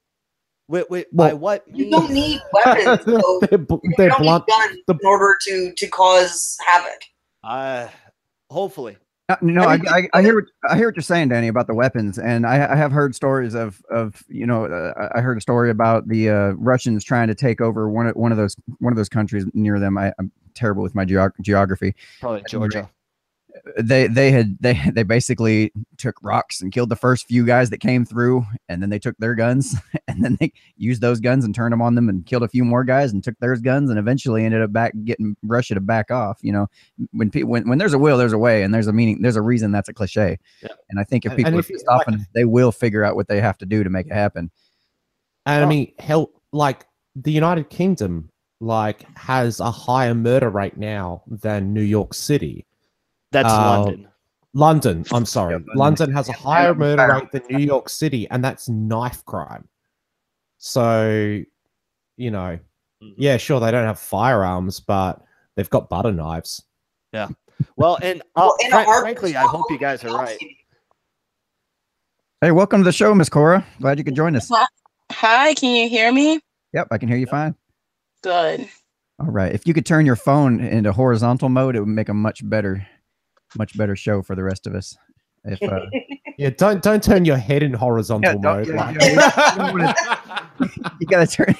With, 0.68 0.88
with, 0.90 1.06
by 1.12 1.32
what 1.34 1.64
You 1.66 1.86
means? 1.86 1.90
don't 1.90 2.10
need 2.12 2.40
weapons. 2.52 3.04
though. 3.04 3.40
they're 3.40 3.58
bl- 3.58 3.76
they're 3.96 4.10
don't 4.10 4.22
blunt. 4.22 4.44
need 4.46 4.52
guns 4.54 4.78
the- 4.86 4.94
in 4.94 5.06
order 5.06 5.36
to 5.42 5.72
to 5.76 5.86
cause 5.88 6.56
havoc. 6.64 7.00
Uh, 7.42 7.88
hopefully. 8.50 8.96
Uh, 9.28 9.36
No, 9.40 9.62
I 9.62 9.74
I, 9.74 9.78
I, 9.86 10.08
I 10.14 10.22
hear 10.22 10.34
what, 10.34 10.44
I 10.68 10.76
hear 10.76 10.88
what 10.88 10.96
you're 10.96 11.02
saying, 11.02 11.28
Danny, 11.28 11.48
about 11.48 11.66
the 11.66 11.74
weapons, 11.74 12.18
and 12.18 12.46
I, 12.46 12.72
I 12.72 12.76
have 12.76 12.92
heard 12.92 13.14
stories 13.14 13.54
of 13.54 13.80
of 13.90 14.22
you 14.28 14.46
know 14.46 14.66
uh, 14.66 15.08
I 15.14 15.20
heard 15.20 15.38
a 15.38 15.40
story 15.40 15.70
about 15.70 16.08
the 16.08 16.28
uh, 16.28 16.48
Russians 16.56 17.04
trying 17.04 17.28
to 17.28 17.34
take 17.34 17.60
over 17.60 17.88
one 17.88 18.08
of 18.08 18.16
one 18.16 18.32
of 18.32 18.38
those 18.38 18.56
one 18.78 18.92
of 18.92 18.96
those 18.96 19.08
countries 19.08 19.44
near 19.54 19.78
them. 19.78 19.96
I, 19.96 20.12
I'm 20.18 20.32
terrible 20.54 20.82
with 20.82 20.94
my 20.94 21.04
geog- 21.04 21.40
geography. 21.40 21.94
Probably 22.20 22.42
Georgia. 22.48 22.90
They 23.78 24.08
they 24.08 24.32
had 24.32 24.56
they 24.60 24.74
they 24.92 25.04
basically 25.04 25.72
took 25.96 26.16
rocks 26.22 26.60
and 26.60 26.72
killed 26.72 26.88
the 26.88 26.96
first 26.96 27.26
few 27.28 27.46
guys 27.46 27.70
that 27.70 27.78
came 27.78 28.04
through, 28.04 28.44
and 28.68 28.82
then 28.82 28.90
they 28.90 28.98
took 28.98 29.16
their 29.18 29.34
guns 29.36 29.76
and 30.08 30.24
then 30.24 30.36
they 30.40 30.52
used 30.76 31.00
those 31.00 31.20
guns 31.20 31.44
and 31.44 31.54
turned 31.54 31.72
them 31.72 31.80
on 31.80 31.94
them 31.94 32.08
and 32.08 32.26
killed 32.26 32.42
a 32.42 32.48
few 32.48 32.64
more 32.64 32.82
guys 32.82 33.12
and 33.12 33.22
took 33.22 33.38
their 33.38 33.54
guns 33.56 33.88
and 33.88 33.98
eventually 34.00 34.44
ended 34.44 34.62
up 34.62 34.72
back 34.72 34.92
getting 35.04 35.36
Russia 35.44 35.74
to 35.74 35.80
back 35.80 36.10
off. 36.10 36.38
You 36.42 36.52
know, 36.52 36.66
when 37.12 37.30
people 37.30 37.50
when, 37.50 37.68
when 37.68 37.78
there's 37.78 37.94
a 37.94 37.98
will, 37.98 38.16
there's 38.18 38.32
a 38.32 38.38
way, 38.38 38.64
and 38.64 38.74
there's 38.74 38.88
a 38.88 38.92
meaning, 38.92 39.22
there's 39.22 39.36
a 39.36 39.42
reason 39.42 39.70
that's 39.70 39.88
a 39.88 39.94
cliche. 39.94 40.38
Yeah. 40.62 40.68
And 40.90 40.98
I 40.98 41.04
think 41.04 41.24
if 41.24 41.30
And- 41.30 41.36
people 41.36 41.48
and 41.52 41.56
are 41.56 41.60
if 41.60 41.86
like- 41.86 42.18
they 42.34 42.44
will 42.44 42.72
figure 42.72 43.04
out 43.04 43.14
what 43.14 43.28
they 43.28 43.40
have 43.40 43.58
to 43.58 43.66
do 43.66 43.84
to 43.84 43.90
make 43.90 44.06
it 44.08 44.12
happen. 44.12 44.50
And 45.46 45.62
Oh. 45.62 45.66
I 45.66 45.68
mean, 45.68 45.92
hell, 46.00 46.30
like 46.52 46.84
the 47.14 47.30
United 47.32 47.70
Kingdom, 47.70 48.28
like 48.60 49.06
has 49.16 49.60
a 49.60 49.70
higher 49.70 50.14
murder 50.14 50.50
rate 50.50 50.76
now 50.76 51.22
than 51.28 51.72
New 51.72 51.82
York 51.82 52.14
City. 52.14 52.66
That's 53.32 53.52
Uh, 53.52 53.82
London. 53.82 54.08
London, 54.54 55.04
I'm 55.12 55.24
sorry, 55.38 55.54
London. 55.54 55.72
London 55.74 56.12
has 56.12 56.28
a 56.28 56.32
higher 56.32 56.74
murder 56.74 57.06
rate 57.14 57.30
than 57.32 57.42
New 57.50 57.64
York 57.64 57.88
City, 57.88 58.28
and 58.30 58.44
that's 58.44 58.68
knife 58.68 59.24
crime. 59.24 59.66
So, 60.58 61.40
you 62.16 62.30
know, 62.30 62.58
Mhm. 63.02 63.14
yeah, 63.16 63.36
sure, 63.38 63.58
they 63.58 63.70
don't 63.70 63.86
have 63.86 63.98
firearms, 63.98 64.78
but 64.78 65.22
they've 65.56 65.68
got 65.70 65.88
butter 65.88 66.12
knives. 66.12 66.62
Yeah. 67.12 67.28
Well, 67.76 67.98
and 68.02 68.20
uh, 68.20 68.24
Well, 68.36 68.56
in 68.60 68.66
a 68.68 68.70
fran- 68.70 68.84
heartbeat, 68.84 69.18
frankly, 69.18 69.36
I 69.36 69.42
hope 69.46 69.64
you 69.70 69.78
guys 69.78 70.04
are 70.04 70.14
right. 70.16 70.38
Hey, 72.40 72.50
welcome 72.50 72.80
to 72.80 72.84
the 72.84 72.92
show, 72.92 73.14
Miss 73.14 73.28
Cora. 73.28 73.64
Glad 73.80 73.98
you 73.98 74.04
could 74.04 74.16
join 74.16 74.34
us. 74.36 74.50
Hi, 75.12 75.54
can 75.54 75.74
you 75.74 75.88
hear 75.88 76.12
me? 76.12 76.40
Yep, 76.74 76.88
I 76.90 76.98
can 76.98 77.08
hear 77.08 77.16
you 77.18 77.26
fine. 77.26 77.54
Good. 78.22 78.68
All 79.20 79.26
right. 79.30 79.52
If 79.52 79.66
you 79.66 79.74
could 79.74 79.86
turn 79.86 80.06
your 80.06 80.16
phone 80.16 80.60
into 80.60 80.92
horizontal 80.92 81.48
mode, 81.48 81.76
it 81.76 81.80
would 81.80 81.88
make 81.88 82.08
a 82.08 82.14
much 82.14 82.48
better, 82.48 82.86
much 83.56 83.76
better 83.76 83.96
show 83.96 84.22
for 84.22 84.34
the 84.34 84.42
rest 84.42 84.66
of 84.66 84.74
us. 84.74 84.96
If 85.44 85.62
uh, 85.62 85.86
Yeah, 86.38 86.50
don't 86.50 86.82
don't 86.82 87.02
turn 87.02 87.24
your 87.24 87.36
head 87.36 87.62
in 87.62 87.72
horizontal 87.74 88.38
don't- 88.40 88.42
mode. 88.42 88.68
yeah, 88.68 88.74
like- 88.74 88.96
yeah, 89.00 89.52
you 89.52 89.58
don't 89.58 89.72
wanna- 89.72 89.94
you 91.00 91.06
gotta 91.06 91.26
turn. 91.26 91.54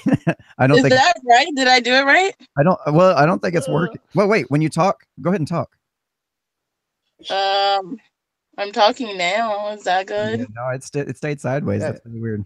I 0.58 0.66
don't 0.66 0.78
Is 0.78 0.82
think 0.84 0.94
that 0.94 1.14
right? 1.28 1.46
Did 1.56 1.68
I 1.68 1.80
do 1.80 1.92
it 1.92 2.04
right? 2.04 2.34
I 2.58 2.62
don't. 2.62 2.78
Well, 2.92 3.16
I 3.16 3.26
don't 3.26 3.40
think 3.42 3.54
it's 3.54 3.68
Uh. 3.68 3.72
working. 3.72 4.00
Well, 4.14 4.28
wait. 4.28 4.50
When 4.50 4.60
you 4.62 4.68
talk, 4.68 5.04
go 5.20 5.30
ahead 5.30 5.40
and 5.40 5.48
talk. 5.48 5.76
Um, 7.30 7.98
I'm 8.58 8.72
talking 8.72 9.16
now. 9.16 9.68
Is 9.70 9.84
that 9.84 10.06
good? 10.06 10.40
Yeah, 10.40 10.46
no, 10.54 10.68
it, 10.70 10.82
st- 10.84 11.08
it 11.08 11.16
stayed 11.16 11.40
sideways. 11.40 11.80
Yeah. 11.82 11.92
That's 11.92 12.06
really 12.06 12.20
weird. 12.20 12.44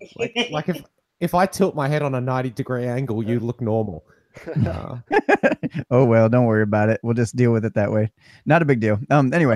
like 0.51 0.69
if 0.69 0.83
if 1.21 1.35
I 1.35 1.47
tilt 1.47 1.75
my 1.75 1.89
head 1.89 2.03
on 2.03 2.15
a 2.15 2.21
90 2.21 2.51
degree 2.51 2.87
angle, 2.87 3.23
you 3.23 3.41
look 3.41 3.61
normal. 3.61 4.05
Oh 5.91 6.05
well, 6.05 6.29
don't 6.29 6.47
worry 6.47 6.63
about 6.63 6.89
it. 6.89 7.01
We'll 7.03 7.15
just 7.15 7.37
deal 7.37 7.53
with 7.53 7.65
it 7.65 7.75
that 7.75 7.93
way. 7.93 8.11
Not 8.45 8.63
a 8.63 8.65
big 8.65 8.81
deal. 8.81 8.99
Um. 9.11 9.33
Anyway, 9.33 9.55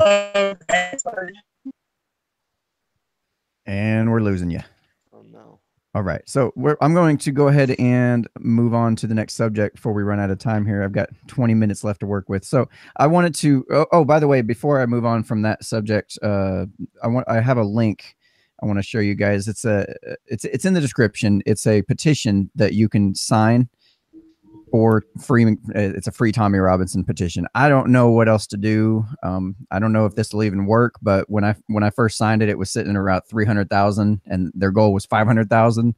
and 3.67 4.11
we're 4.11 4.21
losing 4.21 4.51
you. 4.51 4.61
oh 5.13 5.23
no. 5.23 5.61
All 5.95 6.03
right. 6.03 6.23
So 6.27 6.53
we're, 6.57 6.77
I'm 6.81 6.95
going 6.95 7.19
to 7.19 7.33
go 7.33 7.49
ahead 7.49 7.71
and 7.79 8.29
move 8.39 8.75
on 8.75 8.97
to 8.97 9.07
the 9.07 9.15
next 9.15 9.35
subject 9.35 9.77
before 9.77 9.93
we 9.93 10.03
run 10.03 10.21
out 10.21 10.31
of 10.31 10.39
time 10.39 10.67
here. 10.67 10.83
I've 10.83 10.93
got 10.93 11.09
20 11.27 11.55
minutes 11.55 11.83
left 11.83 12.01
to 12.01 12.07
work 12.07 12.29
with. 12.29 12.45
So 12.45 12.69
I 12.97 13.07
wanted 13.07 13.35
to. 13.37 13.65
Oh, 13.71 13.87
oh 13.93 14.05
by 14.05 14.21
the 14.21 14.29
way, 14.29 14.43
before 14.43 14.81
I 14.81 14.87
move 14.87 15.05
on 15.05 15.23
from 15.23 15.43
that 15.43 15.65
subject, 15.65 16.19
uh, 16.23 16.67
I 17.03 17.09
want 17.09 17.29
I 17.29 17.41
have 17.41 17.57
a 17.59 17.65
link. 17.65 18.17
I 18.63 18.67
want 18.67 18.79
to 18.79 18.83
show 18.83 18.99
you 18.99 19.15
guys. 19.15 19.49
It's 19.49 19.65
a 19.65 19.87
it's 20.27 20.45
it's 20.45 20.65
in 20.65 20.75
the 20.75 20.81
description. 20.81 21.43
It's 21.47 21.67
a 21.67 21.83
petition 21.83 22.51
that 22.55 22.75
you 22.75 22.89
can 22.89 23.15
sign 23.15 23.69
or 24.73 25.05
free 25.21 25.47
uh, 25.47 25.55
it's 25.75 26.07
a 26.07 26.13
free 26.13 26.33
tommy 26.33 26.59
robinson 26.59 27.05
petition. 27.05 27.47
I 27.55 27.69
don't 27.69 27.91
know 27.91 28.11
what 28.11 28.29
else 28.29 28.47
to 28.49 28.57
do. 28.57 29.05
Um, 29.23 29.57
i 29.71 29.79
don't 29.79 29.93
know 29.93 30.07
if 30.07 30.15
this 30.15 30.33
will 30.33 30.45
even 30.45 30.67
work 30.67 30.95
but 31.03 31.29
when 31.29 31.45
i 31.45 31.55
when 31.67 31.83
i 31.83 31.91
first 31.91 32.17
signed 32.17 32.43
it 32.43 32.49
it 32.49 32.59
was 32.59 32.71
sitting 32.71 32.97
around 32.97 33.23
300000 33.23 34.21
and 34.27 34.53
their 34.55 34.71
goal 34.71 34.93
was 34.93 35.07
500000 35.07 35.95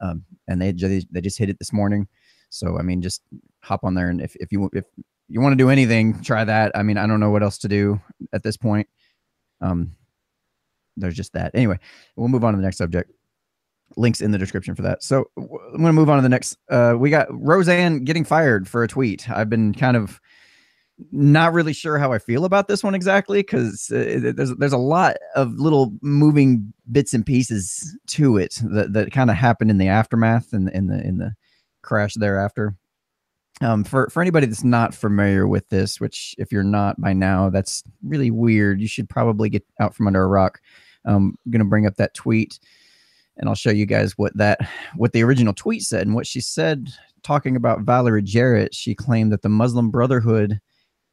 um, 0.00 0.24
and 0.48 0.60
they, 0.60 0.72
they 0.72 1.20
just 1.20 1.38
hit 1.38 1.48
it 1.48 1.58
this 1.58 1.72
morning. 1.72 2.08
So 2.50 2.78
i 2.78 2.82
mean 2.82 3.02
just 3.02 3.22
hop 3.62 3.84
on 3.84 3.94
there 3.94 4.08
and 4.08 4.20
if, 4.20 4.36
if 4.36 4.52
you 4.52 4.70
if 4.72 4.84
you 5.28 5.40
want 5.40 5.52
to 5.52 5.56
do 5.56 5.70
anything 5.70 6.22
try 6.22 6.44
that. 6.44 6.72
I 6.74 6.82
mean 6.82 6.98
i 6.98 7.06
don't 7.06 7.20
know 7.20 7.30
what 7.30 7.42
else 7.42 7.58
to 7.58 7.68
do 7.68 8.00
at 8.32 8.42
this 8.42 8.56
point. 8.56 8.88
Um, 9.60 9.92
there's 10.96 11.16
just 11.16 11.32
that. 11.32 11.52
Anyway 11.54 11.78
we'll 12.16 12.28
move 12.28 12.44
on 12.44 12.52
to 12.52 12.56
the 12.56 12.62
next 12.62 12.78
subject 12.78 13.10
links 13.96 14.20
in 14.20 14.30
the 14.30 14.38
description 14.38 14.74
for 14.74 14.82
that. 14.82 15.02
So 15.02 15.26
I'm 15.36 15.46
going 15.46 15.84
to 15.84 15.92
move 15.92 16.10
on 16.10 16.16
to 16.16 16.22
the 16.22 16.28
next. 16.28 16.56
Uh, 16.70 16.94
we 16.98 17.10
got 17.10 17.28
Roseanne 17.30 18.04
getting 18.04 18.24
fired 18.24 18.68
for 18.68 18.82
a 18.82 18.88
tweet. 18.88 19.28
I've 19.30 19.50
been 19.50 19.72
kind 19.74 19.96
of 19.96 20.20
not 21.10 21.52
really 21.52 21.72
sure 21.72 21.98
how 21.98 22.12
I 22.12 22.18
feel 22.18 22.44
about 22.44 22.68
this 22.68 22.84
one 22.84 22.94
exactly 22.94 23.40
because 23.40 23.90
uh, 23.90 24.32
there's 24.34 24.54
there's 24.56 24.72
a 24.72 24.78
lot 24.78 25.16
of 25.34 25.52
little 25.54 25.92
moving 26.02 26.72
bits 26.92 27.14
and 27.14 27.26
pieces 27.26 27.96
to 28.08 28.36
it 28.36 28.60
that, 28.62 28.92
that 28.92 29.12
kind 29.12 29.30
of 29.30 29.36
happened 29.36 29.70
in 29.70 29.78
the 29.78 29.88
aftermath 29.88 30.52
and 30.52 30.70
in, 30.70 30.86
the 30.86 31.04
in 31.04 31.18
the 31.18 31.34
crash 31.82 32.14
thereafter. 32.14 32.76
Um, 33.60 33.84
for 33.84 34.08
for 34.10 34.20
anybody 34.20 34.46
that's 34.46 34.64
not 34.64 34.94
familiar 34.94 35.46
with 35.46 35.68
this, 35.68 36.00
which 36.00 36.34
if 36.38 36.52
you're 36.52 36.64
not 36.64 37.00
by 37.00 37.12
now, 37.12 37.50
that's 37.50 37.82
really 38.02 38.30
weird. 38.30 38.80
You 38.80 38.88
should 38.88 39.08
probably 39.08 39.48
get 39.48 39.64
out 39.80 39.94
from 39.94 40.06
under 40.06 40.22
a 40.22 40.28
rock. 40.28 40.60
Um, 41.04 41.36
I'm 41.44 41.52
gonna 41.52 41.64
bring 41.64 41.86
up 41.86 41.96
that 41.96 42.14
tweet 42.14 42.58
and 43.36 43.48
I'll 43.48 43.54
show 43.54 43.70
you 43.70 43.86
guys 43.86 44.16
what 44.16 44.36
that 44.36 44.60
what 44.96 45.12
the 45.12 45.22
original 45.22 45.52
tweet 45.52 45.82
said 45.82 46.06
and 46.06 46.14
what 46.14 46.26
she 46.26 46.40
said 46.40 46.88
talking 47.22 47.56
about 47.56 47.80
Valerie 47.80 48.22
Jarrett. 48.22 48.74
She 48.74 48.94
claimed 48.94 49.32
that 49.32 49.42
the 49.42 49.48
Muslim 49.48 49.90
Brotherhood 49.90 50.60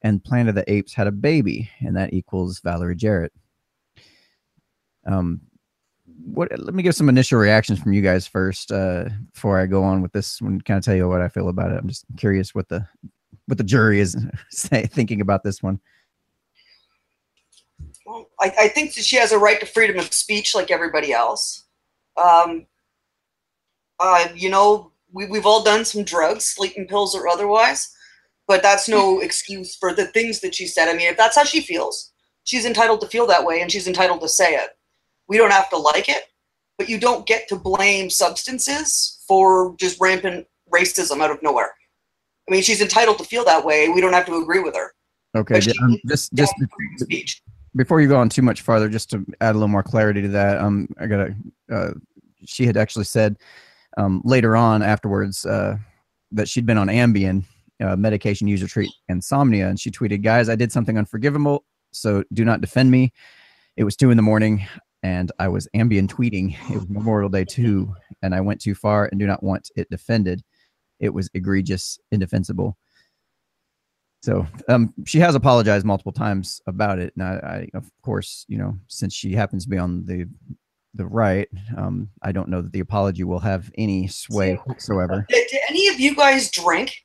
and 0.03 0.23
Planet 0.23 0.49
of 0.49 0.55
the 0.55 0.71
Apes 0.71 0.93
had 0.93 1.07
a 1.07 1.11
baby, 1.11 1.69
and 1.79 1.95
that 1.95 2.13
equals 2.13 2.59
Valerie 2.59 2.95
Jarrett. 2.95 3.31
Um, 5.05 5.41
what? 6.23 6.49
Let 6.59 6.75
me 6.75 6.83
give 6.83 6.95
some 6.95 7.09
initial 7.09 7.39
reactions 7.39 7.79
from 7.79 7.93
you 7.93 8.01
guys 8.01 8.27
first 8.27 8.71
uh, 8.71 9.05
before 9.33 9.59
I 9.59 9.65
go 9.65 9.83
on 9.83 10.01
with 10.01 10.11
this 10.11 10.41
one. 10.41 10.61
Kind 10.61 10.77
of 10.77 10.83
tell 10.83 10.95
you 10.95 11.07
what 11.07 11.21
I 11.21 11.29
feel 11.29 11.49
about 11.49 11.71
it. 11.71 11.77
I'm 11.77 11.87
just 11.87 12.05
curious 12.17 12.53
what 12.53 12.69
the 12.69 12.87
what 13.47 13.57
the 13.57 13.63
jury 13.63 13.99
is 13.99 14.15
say, 14.49 14.85
thinking 14.85 15.21
about 15.21 15.43
this 15.43 15.63
one. 15.63 15.79
Well, 18.05 18.29
I, 18.39 18.53
I 18.61 18.67
think 18.67 18.93
that 18.95 19.05
she 19.05 19.15
has 19.17 19.31
a 19.31 19.39
right 19.39 19.59
to 19.59 19.65
freedom 19.65 19.97
of 19.97 20.11
speech 20.13 20.53
like 20.53 20.71
everybody 20.71 21.13
else. 21.13 21.60
Um, 22.17 22.65
uh, 23.99 24.27
you 24.35 24.49
know, 24.49 24.91
we, 25.11 25.27
we've 25.27 25.45
all 25.45 25.63
done 25.63 25.85
some 25.85 26.03
drugs, 26.03 26.45
sleeping 26.45 26.87
pills 26.87 27.15
or 27.15 27.27
otherwise, 27.27 27.93
but 28.47 28.63
that's 28.63 28.89
no 28.89 29.19
excuse 29.19 29.75
for 29.75 29.93
the 29.93 30.07
things 30.07 30.39
that 30.41 30.55
she 30.55 30.67
said. 30.67 30.89
I 30.89 30.93
mean, 30.93 31.07
if 31.07 31.17
that's 31.17 31.35
how 31.35 31.43
she 31.43 31.61
feels, 31.61 32.11
she's 32.43 32.65
entitled 32.65 33.01
to 33.01 33.07
feel 33.07 33.27
that 33.27 33.45
way 33.45 33.61
and 33.61 33.71
she's 33.71 33.87
entitled 33.87 34.21
to 34.21 34.29
say 34.29 34.53
it. 34.55 34.71
We 35.27 35.37
don't 35.37 35.51
have 35.51 35.69
to 35.69 35.77
like 35.77 36.09
it, 36.09 36.23
but 36.77 36.89
you 36.89 36.99
don't 36.99 37.27
get 37.27 37.47
to 37.49 37.55
blame 37.55 38.09
substances 38.09 39.23
for 39.27 39.75
just 39.79 39.99
rampant 40.01 40.47
racism 40.73 41.21
out 41.21 41.31
of 41.31 41.41
nowhere. 41.43 41.71
I 42.49 42.51
mean, 42.51 42.63
she's 42.63 42.81
entitled 42.81 43.17
to 43.19 43.23
feel 43.23 43.45
that 43.45 43.63
way. 43.63 43.89
We 43.89 44.01
don't 44.01 44.13
have 44.13 44.25
to 44.25 44.35
agree 44.35 44.59
with 44.59 44.75
her. 44.75 44.93
Okay, 45.35 45.61
um, 45.81 45.97
just 46.07 46.33
just 46.33 46.53
speech 46.97 47.41
before 47.75 48.01
you 48.01 48.07
go 48.07 48.17
on 48.17 48.29
too 48.29 48.41
much 48.41 48.61
farther, 48.61 48.89
just 48.89 49.09
to 49.11 49.25
add 49.39 49.51
a 49.51 49.53
little 49.53 49.67
more 49.67 49.83
clarity 49.83 50.21
to 50.21 50.27
that, 50.29 50.59
um, 50.59 50.87
I 50.99 51.07
gotta. 51.07 51.35
Uh, 51.71 51.91
she 52.43 52.65
had 52.65 52.75
actually 52.75 53.05
said 53.05 53.37
um, 53.97 54.21
later 54.25 54.55
on 54.55 54.81
afterwards 54.81 55.45
uh, 55.45 55.77
that 56.31 56.49
she'd 56.49 56.65
been 56.65 56.77
on 56.77 56.87
Ambien, 56.87 57.43
uh, 57.83 57.95
medication 57.95 58.47
user 58.47 58.67
treat 58.67 58.91
insomnia, 59.09 59.67
and 59.69 59.79
she 59.79 59.91
tweeted, 59.91 60.23
"Guys, 60.23 60.49
I 60.49 60.55
did 60.55 60.71
something 60.71 60.97
unforgivable, 60.97 61.65
so 61.91 62.23
do 62.33 62.43
not 62.43 62.61
defend 62.61 62.91
me. 62.91 63.13
It 63.77 63.83
was 63.83 63.95
two 63.95 64.11
in 64.11 64.17
the 64.17 64.23
morning." 64.23 64.65
And 65.03 65.31
I 65.39 65.47
was 65.47 65.67
Ambien 65.75 66.07
tweeting. 66.07 66.55
It 66.69 66.75
was 66.75 66.87
Memorial 66.89 67.29
Day 67.29 67.43
too, 67.43 67.95
and 68.21 68.35
I 68.35 68.41
went 68.41 68.61
too 68.61 68.75
far 68.75 69.07
and 69.07 69.19
do 69.19 69.25
not 69.25 69.41
want 69.41 69.71
it 69.75 69.89
defended. 69.89 70.43
It 70.99 71.11
was 71.11 71.29
egregious, 71.33 71.97
indefensible. 72.11 72.77
So 74.21 74.45
um, 74.69 74.93
she 75.05 75.19
has 75.19 75.33
apologized 75.33 75.85
multiple 75.85 76.11
times 76.11 76.61
about 76.67 76.99
it, 76.99 77.13
and 77.15 77.23
I, 77.23 77.67
I, 77.73 77.77
of 77.77 77.89
course, 78.03 78.45
you 78.47 78.57
know, 78.57 78.77
since 78.87 79.13
she 79.13 79.33
happens 79.33 79.63
to 79.63 79.69
be 79.69 79.77
on 79.77 80.05
the 80.05 80.27
the 80.93 81.05
right, 81.05 81.47
um, 81.77 82.09
I 82.21 82.31
don't 82.31 82.49
know 82.49 82.61
that 82.61 82.73
the 82.73 82.81
apology 82.81 83.23
will 83.23 83.39
have 83.39 83.71
any 83.77 84.07
sway 84.07 84.55
whatsoever. 84.65 85.25
Did, 85.29 85.47
did 85.49 85.61
any 85.69 85.87
of 85.87 85.99
you 85.99 86.15
guys 86.15 86.51
drink? 86.51 86.95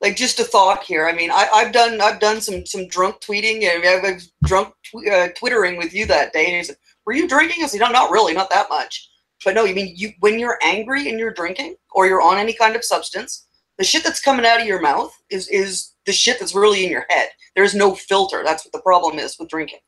Like 0.00 0.16
just 0.16 0.40
a 0.40 0.44
thought 0.44 0.82
here. 0.82 1.06
I 1.06 1.12
mean, 1.12 1.30
I, 1.30 1.48
have 1.52 1.72
done 1.72 2.00
I've 2.00 2.18
done 2.18 2.40
some 2.40 2.66
some 2.66 2.88
drunk 2.88 3.20
tweeting 3.20 3.62
and 3.62 3.84
I 3.86 4.12
was 4.12 4.32
drunk 4.44 4.74
tw- 4.84 5.08
uh, 5.08 5.28
twittering 5.36 5.78
with 5.78 5.94
you 5.94 6.06
that 6.06 6.32
day. 6.32 6.46
And 6.46 6.56
he 6.56 6.64
said, 6.64 6.76
"Were 7.06 7.12
you 7.12 7.28
drinking?" 7.28 7.62
I 7.62 7.68
said, 7.68 7.80
"No, 7.80 7.88
not 7.88 8.10
really, 8.10 8.34
not 8.34 8.50
that 8.50 8.68
much." 8.68 9.08
But 9.44 9.54
no, 9.54 9.64
you 9.64 9.74
mean 9.74 9.94
you 9.96 10.10
when 10.18 10.40
you're 10.40 10.58
angry 10.62 11.08
and 11.08 11.18
you're 11.18 11.32
drinking 11.32 11.76
or 11.92 12.06
you're 12.06 12.20
on 12.20 12.36
any 12.36 12.52
kind 12.52 12.74
of 12.74 12.84
substance, 12.84 13.46
the 13.78 13.84
shit 13.84 14.02
that's 14.02 14.20
coming 14.20 14.44
out 14.44 14.60
of 14.60 14.66
your 14.66 14.80
mouth 14.80 15.16
is 15.30 15.46
is 15.48 15.91
the 16.06 16.12
shit 16.12 16.38
that's 16.38 16.54
really 16.54 16.84
in 16.84 16.90
your 16.90 17.06
head. 17.08 17.28
There's 17.54 17.74
no 17.74 17.94
filter. 17.94 18.42
That's 18.44 18.64
what 18.64 18.72
the 18.72 18.82
problem 18.82 19.18
is 19.18 19.36
with 19.38 19.48
drinking 19.48 19.80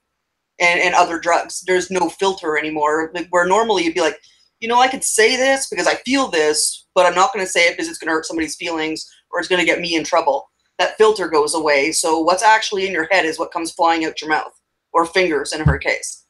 and, 0.61 0.81
and 0.81 0.95
other 0.95 1.19
drugs. 1.19 1.63
There's 1.67 1.91
no 1.91 2.09
filter 2.09 2.59
anymore. 2.59 3.11
Like 3.15 3.29
where 3.31 3.47
normally 3.47 3.85
you'd 3.85 3.95
be 3.95 4.01
like, 4.01 4.19
you 4.61 4.69
know, 4.69 4.81
I 4.81 4.89
could 4.89 5.05
say 5.05 5.37
this 5.37 5.69
because 5.69 5.87
I 5.87 5.97
feel 5.97 6.29
this, 6.29 6.87
but 6.95 7.07
I'm 7.07 7.15
not 7.15 7.33
going 7.33 7.45
to 7.45 7.51
say 7.51 7.67
it 7.67 7.73
because 7.73 7.89
it's 7.89 7.99
going 7.99 8.09
to 8.09 8.15
hurt 8.15 8.27
somebody's 8.27 8.57
feelings 8.57 9.09
or 9.33 9.41
it's 9.41 9.49
going 9.49 9.61
to 9.61 9.67
get 9.67 9.81
me 9.81 9.95
in 9.95 10.05
trouble. 10.05 10.49
That 10.79 10.97
filter 10.97 11.29
goes 11.29 11.55
away. 11.55 11.93
So 11.93 12.19
what's 12.19 12.43
actually 12.43 12.87
in 12.87 12.93
your 12.93 13.09
head 13.11 13.25
is 13.25 13.39
what 13.39 13.53
comes 13.53 13.73
flying 13.73 14.05
out 14.05 14.21
your 14.21 14.31
mouth 14.31 14.53
or 14.93 15.07
fingers 15.07 15.53
in 15.53 15.61
her 15.61 15.79
case. 15.79 16.25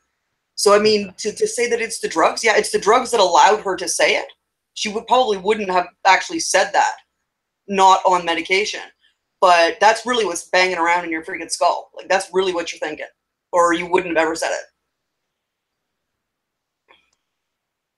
So 0.56 0.74
I 0.74 0.78
mean, 0.78 1.12
to, 1.18 1.32
to 1.32 1.46
say 1.46 1.68
that 1.68 1.80
it's 1.80 2.00
the 2.00 2.08
drugs, 2.08 2.44
yeah, 2.44 2.56
it's 2.56 2.70
the 2.70 2.78
drugs 2.78 3.10
that 3.10 3.20
allowed 3.20 3.60
her 3.60 3.76
to 3.76 3.88
say 3.88 4.16
it. 4.16 4.26
She 4.74 4.88
would 4.88 5.06
probably 5.06 5.36
wouldn't 5.36 5.70
have 5.70 5.86
actually 6.06 6.40
said 6.40 6.70
that, 6.72 6.96
not 7.68 8.00
on 8.06 8.24
medication 8.24 8.80
but 9.44 9.78
that's 9.78 10.06
really 10.06 10.24
what's 10.24 10.48
banging 10.48 10.78
around 10.78 11.04
in 11.04 11.10
your 11.10 11.22
freaking 11.22 11.50
skull. 11.50 11.90
Like 11.94 12.08
that's 12.08 12.30
really 12.32 12.54
what 12.54 12.72
you're 12.72 12.78
thinking, 12.78 13.04
or 13.52 13.74
you 13.74 13.84
wouldn't 13.84 14.16
have 14.16 14.24
ever 14.24 14.34
said 14.34 14.52
it. 14.52 14.64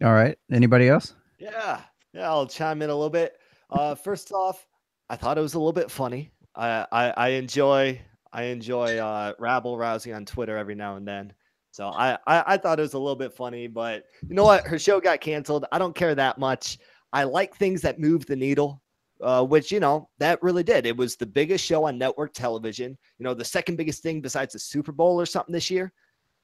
All 0.05 0.13
right. 0.13 0.37
Anybody 0.51 0.89
else? 0.89 1.15
Yeah, 1.39 1.83
yeah. 2.13 2.29
I'll 2.29 2.49
chime 2.49 2.83
in 2.83 2.91
a 2.91 2.95
little 2.95 3.11
bit. 3.11 3.39
Uh, 3.71 3.95
first 3.95 4.33
off, 4.33 4.67
I 5.09 5.15
thought 5.15 5.39
it 5.39 5.41
was 5.41 5.55
a 5.55 5.59
little 5.59 5.73
bit 5.73 5.89
funny. 5.89 6.33
I 6.57 6.85
I, 6.91 7.11
I 7.11 7.29
enjoy 7.29 8.01
I 8.33 8.43
enjoy 8.47 8.99
uh, 8.99 9.35
rabble 9.39 9.79
rousing 9.79 10.15
on 10.15 10.25
Twitter 10.25 10.57
every 10.57 10.75
now 10.75 10.97
and 10.97 11.07
then. 11.07 11.33
So 11.71 11.87
I, 11.87 12.19
I 12.27 12.43
I 12.55 12.57
thought 12.57 12.81
it 12.81 12.83
was 12.83 12.95
a 12.95 12.99
little 12.99 13.15
bit 13.15 13.33
funny, 13.33 13.69
but 13.69 14.03
you 14.29 14.35
know 14.35 14.43
what? 14.43 14.67
Her 14.67 14.81
show 14.81 15.01
got 15.01 15.21
canceled. 15.21 15.65
I 15.71 15.79
don't 15.79 15.95
care 15.95 16.17
that 16.17 16.39
much. 16.39 16.79
I 17.13 17.23
like 17.23 17.55
things 17.55 17.83
that 17.83 18.01
move 18.01 18.27
the 18.27 18.35
needle 18.35 18.83
uh, 19.23 19.45
which 19.45 19.73
you 19.73 19.81
know 19.81 20.09
that 20.19 20.43
really 20.43 20.63
did. 20.63 20.87
It 20.87 20.97
was 20.97 21.17
the 21.17 21.27
biggest 21.27 21.65
show 21.65 21.85
on 21.85 21.99
network 21.99 22.33
television. 22.33 22.97
You 23.19 23.25
know, 23.25 23.35
the 23.35 23.45
second 23.45 23.77
biggest 23.77 24.03
thing 24.03 24.21
besides 24.21 24.53
the 24.53 24.59
Super 24.59 24.93
Bowl 24.93 25.21
or 25.21 25.27
something 25.27 25.53
this 25.53 25.71
year. 25.71 25.93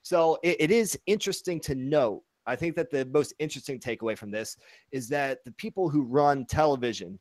So 0.01 0.37
it, 0.43 0.57
it 0.59 0.71
is 0.71 0.97
interesting 1.05 1.59
to 1.61 1.75
note. 1.75 2.23
I 2.45 2.55
think 2.55 2.75
that 2.75 2.91
the 2.91 3.05
most 3.05 3.33
interesting 3.39 3.79
takeaway 3.79 4.17
from 4.17 4.31
this 4.31 4.57
is 4.91 5.07
that 5.09 5.43
the 5.45 5.51
people 5.53 5.89
who 5.89 6.03
run 6.03 6.45
television, 6.45 7.17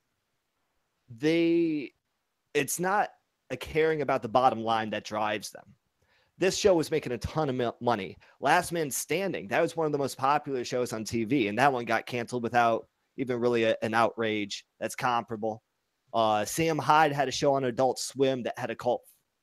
they, 1.18 1.92
it's 2.54 2.80
not 2.80 3.10
a 3.50 3.56
caring 3.56 4.02
about 4.02 4.22
the 4.22 4.28
bottom 4.28 4.64
line 4.64 4.90
that 4.90 5.04
drives 5.04 5.50
them. 5.50 5.64
This 6.38 6.56
show 6.56 6.74
was 6.74 6.90
making 6.90 7.12
a 7.12 7.18
ton 7.18 7.48
of 7.48 7.74
money. 7.80 8.16
Last 8.40 8.72
Man 8.72 8.90
Standing, 8.90 9.46
that 9.48 9.62
was 9.62 9.76
one 9.76 9.86
of 9.86 9.92
the 9.92 9.98
most 9.98 10.18
popular 10.18 10.64
shows 10.64 10.92
on 10.92 11.04
TV, 11.04 11.48
and 11.48 11.56
that 11.58 11.72
one 11.72 11.84
got 11.84 12.06
canceled 12.06 12.42
without 12.42 12.88
even 13.16 13.40
really 13.40 13.64
a, 13.64 13.76
an 13.82 13.94
outrage 13.94 14.64
that's 14.80 14.94
comparable. 14.94 15.62
Uh, 16.14 16.44
Sam 16.44 16.78
Hyde 16.78 17.12
had 17.12 17.28
a 17.28 17.32
show 17.32 17.54
on 17.54 17.64
Adult 17.64 17.98
Swim 17.98 18.42
that 18.42 18.58
had 18.58 18.70
a 18.70 18.76
cult 18.76 19.02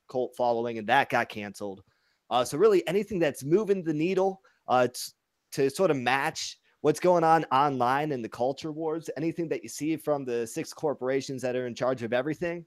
cult 0.09 0.33
following, 0.35 0.77
and 0.77 0.87
that 0.87 1.09
got 1.09 1.29
canceled. 1.29 1.83
Uh, 2.29 2.43
so 2.43 2.57
really, 2.57 2.87
anything 2.87 3.19
that's 3.19 3.43
moving 3.43 3.83
the 3.83 3.93
needle 3.93 4.41
uh, 4.67 4.87
t- 4.87 5.11
to 5.51 5.69
sort 5.69 5.91
of 5.91 5.97
match 5.97 6.57
what's 6.81 6.99
going 6.99 7.23
on 7.23 7.43
online 7.45 8.11
in 8.11 8.21
the 8.21 8.29
culture 8.29 8.71
wars, 8.71 9.09
anything 9.17 9.49
that 9.49 9.63
you 9.63 9.69
see 9.69 9.97
from 9.97 10.25
the 10.25 10.47
six 10.47 10.73
corporations 10.73 11.41
that 11.41 11.55
are 11.55 11.67
in 11.67 11.75
charge 11.75 12.03
of 12.03 12.13
everything, 12.13 12.65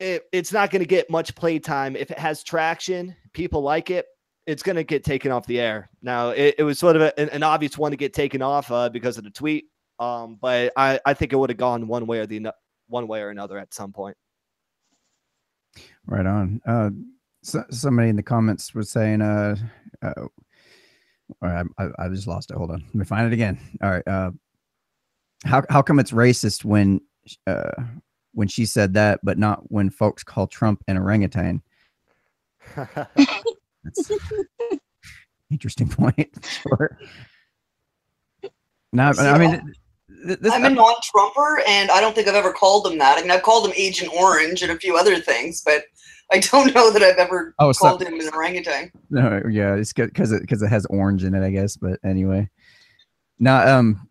it, 0.00 0.24
it's 0.32 0.52
not 0.52 0.70
going 0.70 0.82
to 0.82 0.88
get 0.88 1.10
much 1.10 1.34
playtime. 1.34 1.94
If 1.94 2.10
it 2.10 2.18
has 2.18 2.42
traction, 2.42 3.14
people 3.32 3.62
like 3.62 3.90
it. 3.90 4.06
It's 4.46 4.62
going 4.62 4.76
to 4.76 4.84
get 4.84 5.04
taken 5.04 5.30
off 5.30 5.46
the 5.46 5.60
air. 5.60 5.88
Now, 6.02 6.30
it, 6.30 6.56
it 6.58 6.62
was 6.64 6.78
sort 6.78 6.96
of 6.96 7.02
a, 7.02 7.18
an, 7.18 7.28
an 7.30 7.42
obvious 7.42 7.78
one 7.78 7.90
to 7.92 7.96
get 7.96 8.12
taken 8.12 8.42
off 8.42 8.70
uh, 8.70 8.88
because 8.88 9.18
of 9.18 9.24
the 9.24 9.30
tweet, 9.30 9.66
um, 9.98 10.38
but 10.40 10.72
I, 10.76 10.98
I 11.06 11.14
think 11.14 11.32
it 11.32 11.36
would 11.36 11.50
have 11.50 11.58
gone 11.58 11.86
one 11.86 12.06
way 12.06 12.18
or 12.18 12.26
the 12.26 12.40
no- 12.40 12.52
one 12.88 13.06
way 13.06 13.20
or 13.20 13.30
another 13.30 13.58
at 13.58 13.72
some 13.72 13.92
point. 13.92 14.16
Right 16.06 16.26
on. 16.26 16.60
Uh, 16.66 16.90
so, 17.42 17.64
somebody 17.70 18.08
in 18.08 18.16
the 18.16 18.22
comments 18.22 18.74
was 18.74 18.90
saying, 18.90 19.22
uh, 19.22 19.56
uh 20.02 20.12
all 21.40 21.48
right, 21.48 21.66
I, 21.78 21.88
I 21.98 22.08
just 22.08 22.26
lost 22.26 22.50
it. 22.50 22.56
Hold 22.56 22.72
on. 22.72 22.82
Let 22.88 22.94
me 22.94 23.04
find 23.04 23.26
it 23.26 23.32
again. 23.32 23.58
All 23.82 23.90
right. 23.90 24.06
Uh, 24.06 24.32
how, 25.44 25.62
how 25.70 25.82
come 25.82 25.98
it's 25.98 26.10
racist 26.10 26.64
when, 26.64 27.00
uh, 27.46 27.70
when 28.34 28.48
she 28.48 28.66
said 28.66 28.94
that, 28.94 29.20
but 29.22 29.38
not 29.38 29.70
when 29.70 29.88
folks 29.88 30.22
call 30.22 30.46
Trump 30.46 30.82
an 30.88 30.98
orangutan? 30.98 31.62
That's 33.84 34.10
interesting 35.50 35.88
point. 35.90 36.28
Sure. 36.62 36.98
Now, 38.92 39.12
I 39.18 39.38
mean, 39.38 39.74
this, 40.24 40.52
I'm 40.52 40.64
a 40.64 40.70
non-Trumper, 40.70 41.62
and 41.66 41.90
I 41.90 42.00
don't 42.00 42.14
think 42.14 42.28
I've 42.28 42.34
ever 42.34 42.52
called 42.52 42.86
him 42.86 42.98
that. 42.98 43.18
I 43.18 43.22
mean, 43.22 43.30
I've 43.30 43.42
called 43.42 43.66
him 43.66 43.72
Agent 43.76 44.12
Orange 44.14 44.62
and 44.62 44.70
a 44.70 44.78
few 44.78 44.96
other 44.96 45.18
things, 45.18 45.62
but 45.64 45.84
I 46.30 46.38
don't 46.40 46.74
know 46.74 46.90
that 46.92 47.02
I've 47.02 47.16
ever 47.16 47.54
Oh, 47.58 47.72
so- 47.72 47.86
called 47.88 48.02
him 48.02 48.20
an 48.20 48.28
orangutan. 48.34 48.90
No, 49.10 49.42
yeah, 49.50 49.74
it's 49.74 49.92
because 49.92 50.30
it 50.32 50.42
because 50.42 50.62
it 50.62 50.68
has 50.68 50.84
orange 50.86 51.24
in 51.24 51.34
it, 51.34 51.42
I 51.44 51.50
guess. 51.50 51.76
But 51.76 52.00
anyway, 52.04 52.50
now, 53.38 53.78
um, 53.78 54.06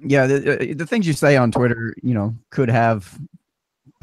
yeah, 0.00 0.26
the, 0.26 0.70
uh, 0.72 0.74
the 0.76 0.86
things 0.86 1.06
you 1.06 1.12
say 1.12 1.36
on 1.36 1.50
Twitter, 1.50 1.94
you 2.02 2.14
know, 2.14 2.34
could 2.50 2.68
have 2.70 3.18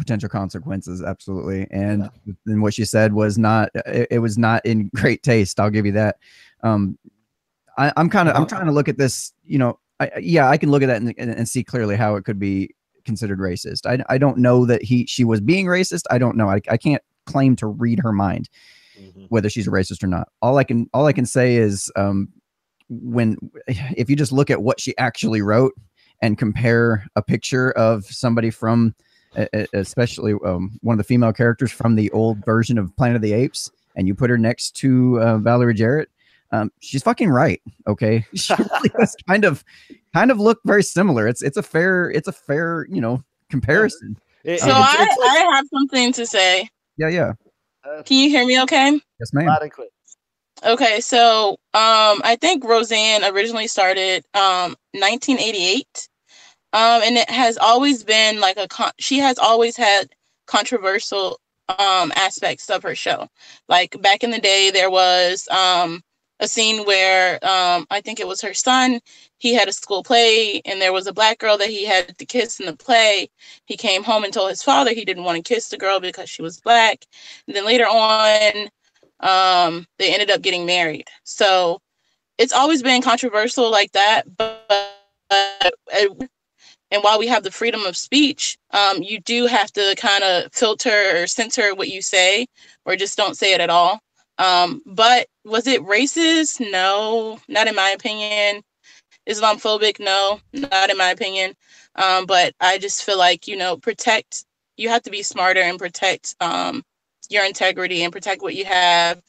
potential 0.01 0.29
consequences, 0.29 1.01
absolutely. 1.01 1.67
And 1.71 2.09
then 2.45 2.61
what 2.61 2.73
she 2.73 2.85
said 2.85 3.13
was 3.13 3.37
not, 3.37 3.69
it, 3.85 4.07
it 4.11 4.19
was 4.19 4.37
not 4.37 4.65
in 4.65 4.89
great 4.95 5.23
taste. 5.23 5.59
I'll 5.59 5.69
give 5.69 5.85
you 5.85 5.93
that. 5.93 6.17
Um, 6.63 6.97
I, 7.77 7.93
I'm 7.95 8.09
kind 8.09 8.27
of, 8.27 8.35
I'm 8.35 8.47
trying 8.47 8.65
to 8.65 8.71
look 8.71 8.89
at 8.89 8.97
this. 8.97 9.33
You 9.43 9.59
know, 9.59 9.79
I, 9.99 10.11
yeah, 10.19 10.49
I 10.49 10.57
can 10.57 10.71
look 10.71 10.83
at 10.83 10.87
that 10.87 11.01
and, 11.01 11.15
and, 11.17 11.47
see 11.47 11.63
clearly 11.63 11.95
how 11.95 12.15
it 12.15 12.25
could 12.25 12.39
be 12.39 12.75
considered 13.05 13.39
racist. 13.39 13.85
I, 13.85 14.03
I 14.13 14.17
don't 14.17 14.37
know 14.37 14.65
that 14.65 14.83
he, 14.83 15.05
she 15.05 15.23
was 15.23 15.39
being 15.39 15.67
racist. 15.67 16.03
I 16.11 16.17
don't 16.17 16.35
know. 16.35 16.49
I, 16.49 16.61
I 16.69 16.77
can't 16.77 17.01
claim 17.25 17.55
to 17.57 17.67
read 17.67 17.99
her 17.99 18.11
mind 18.11 18.49
Mhm. 18.99 19.27
whether 19.29 19.49
she's 19.49 19.67
a 19.67 19.71
racist 19.71 20.03
or 20.03 20.07
not. 20.07 20.29
All 20.41 20.57
I 20.57 20.63
can 20.63 20.89
all 20.93 21.05
I 21.05 21.13
can 21.13 21.25
say 21.25 21.55
is 21.55 21.91
um, 21.95 22.29
when 22.89 23.37
if 23.67 24.09
you 24.09 24.15
just 24.15 24.31
look 24.31 24.49
at 24.49 24.61
what 24.61 24.79
she 24.79 24.97
actually 24.97 25.41
wrote 25.41 25.73
and 26.21 26.37
compare 26.37 27.05
a 27.15 27.21
picture 27.21 27.71
of 27.71 28.05
somebody 28.05 28.49
from 28.49 28.93
especially 29.73 30.33
um, 30.45 30.77
one 30.81 30.93
of 30.93 30.97
the 30.97 31.03
female 31.03 31.33
characters 31.33 31.71
from 31.71 31.95
the 31.95 32.09
old 32.11 32.43
version 32.45 32.77
of 32.77 32.95
Planet 32.97 33.17
of 33.17 33.21
the 33.21 33.33
Apes 33.33 33.71
and 33.95 34.07
you 34.07 34.15
put 34.15 34.29
her 34.29 34.37
next 34.37 34.71
to 34.77 35.19
uh, 35.21 35.37
Valerie 35.37 35.73
Jarrett, 35.73 36.09
um, 36.51 36.71
she's 36.79 37.03
fucking 37.03 37.29
right. 37.29 37.61
Okay, 37.87 38.25
she 38.35 38.53
really 38.53 38.89
does 38.99 39.15
kind 39.27 39.45
of 39.45 39.63
kind 40.13 40.31
of 40.31 40.39
look 40.39 40.59
very 40.65 40.83
similar. 40.83 41.27
It's 41.27 41.41
it's 41.41 41.57
a 41.57 41.63
fair 41.63 42.09
it's 42.11 42.27
a 42.27 42.31
fair 42.33 42.85
you 42.89 43.01
know 43.01 43.23
comparison. 43.49 44.17
It- 44.43 44.59
So 44.59 44.67
it's- 44.69 44.85
I, 44.87 44.99
like- 44.99 45.37
I 45.47 45.55
have 45.55 45.65
something 45.73 46.11
to 46.13 46.25
say. 46.25 46.67
Yeah, 46.97 47.07
yeah. 47.09 47.33
uh, 47.85 48.03
Can 48.03 48.17
you 48.17 48.29
hear 48.29 48.45
me 48.45 48.61
okay? 48.63 48.91
Yes, 49.19 49.33
ma'am. 49.33 49.45
loud 49.47 49.61
and 49.61 49.71
clear. 49.71 49.87
Okay, 50.63 50.99
so 51.01 51.51
um 51.73 52.21
I 52.23 52.37
think 52.39 52.63
Roseanne 52.63 53.23
originally 53.23 53.67
started 53.67 54.23
um 54.33 54.75
1988. 54.93 56.07
Um 56.73 57.01
and 57.03 57.17
it 57.17 57.29
has 57.29 57.57
always 57.57 58.03
been 58.03 58.39
like 58.39 58.57
a 58.57 58.67
con- 58.67 58.91
she 58.99 59.19
has 59.19 59.37
always 59.37 59.75
had 59.77 60.09
controversial 60.47 61.39
um 61.79 62.11
aspects 62.15 62.69
of 62.69 62.83
her 62.83 62.95
show. 62.95 63.27
Like 63.69 64.01
back 64.01 64.23
in 64.23 64.31
the 64.31 64.39
day 64.39 64.71
there 64.71 64.89
was 64.89 65.47
um 65.49 66.01
a 66.39 66.47
scene 66.47 66.85
where 66.85 67.35
um 67.45 67.85
I 67.91 68.01
think 68.01 68.19
it 68.19 68.27
was 68.27 68.41
her 68.41 68.53
son, 68.53 68.99
he 69.37 69.53
had 69.53 69.67
a 69.67 69.73
school 69.73 70.03
play 70.03 70.61
and 70.65 70.81
there 70.81 70.93
was 70.93 71.07
a 71.07 71.13
black 71.13 71.39
girl 71.39 71.57
that 71.57 71.69
he 71.69 71.85
had 71.85 72.17
to 72.17 72.25
kiss 72.25 72.59
in 72.59 72.65
the 72.65 72.75
play. 72.75 73.29
He 73.65 73.77
came 73.77 74.03
home 74.03 74.23
and 74.23 74.33
told 74.33 74.49
his 74.49 74.63
father 74.63 74.93
he 74.93 75.05
didn't 75.05 75.23
want 75.23 75.37
to 75.43 75.53
kiss 75.53 75.69
the 75.69 75.77
girl 75.77 75.99
because 75.99 76.29
she 76.29 76.41
was 76.41 76.59
black. 76.61 77.05
And 77.47 77.55
then 77.55 77.65
later 77.65 77.85
on 77.85 78.69
um 79.21 79.85
they 79.99 80.13
ended 80.13 80.31
up 80.31 80.41
getting 80.41 80.65
married 80.65 81.07
so 81.23 81.79
it's 82.37 82.53
always 82.53 82.81
been 82.81 83.01
controversial 83.01 83.69
like 83.69 83.91
that 83.91 84.23
but, 84.37 84.65
but 85.29 85.73
and 86.91 87.03
while 87.03 87.19
we 87.19 87.27
have 87.27 87.43
the 87.43 87.51
freedom 87.51 87.83
of 87.85 87.97
speech 87.97 88.57
um 88.71 89.01
you 89.01 89.19
do 89.21 89.47
have 89.47 89.71
to 89.71 89.95
kind 89.97 90.23
of 90.23 90.51
filter 90.53 91.23
or 91.23 91.27
censor 91.27 91.73
what 91.75 91.89
you 91.89 92.01
say 92.01 92.45
or 92.85 92.95
just 92.95 93.17
don't 93.17 93.37
say 93.37 93.53
it 93.53 93.61
at 93.61 93.69
all. 93.69 93.99
Um 94.37 94.81
but 94.85 95.27
was 95.45 95.67
it 95.67 95.81
racist? 95.83 96.59
No 96.71 97.39
not 97.47 97.67
in 97.67 97.75
my 97.75 97.89
opinion. 97.89 98.61
Islamophobic? 99.29 99.99
No 99.99 100.39
not 100.53 100.89
in 100.89 100.97
my 100.97 101.09
opinion. 101.09 101.53
Um 101.95 102.25
but 102.25 102.53
i 102.59 102.77
just 102.77 103.03
feel 103.03 103.17
like 103.17 103.47
you 103.47 103.57
know 103.57 103.77
protect 103.77 104.45
you 104.77 104.89
have 104.89 105.03
to 105.03 105.11
be 105.11 105.23
smarter 105.23 105.61
and 105.61 105.79
protect 105.79 106.35
um 106.41 106.83
your 107.29 107.45
integrity 107.45 108.03
and 108.03 108.11
protect 108.13 108.41
what 108.41 108.55
you 108.55 108.65
have. 108.65 109.21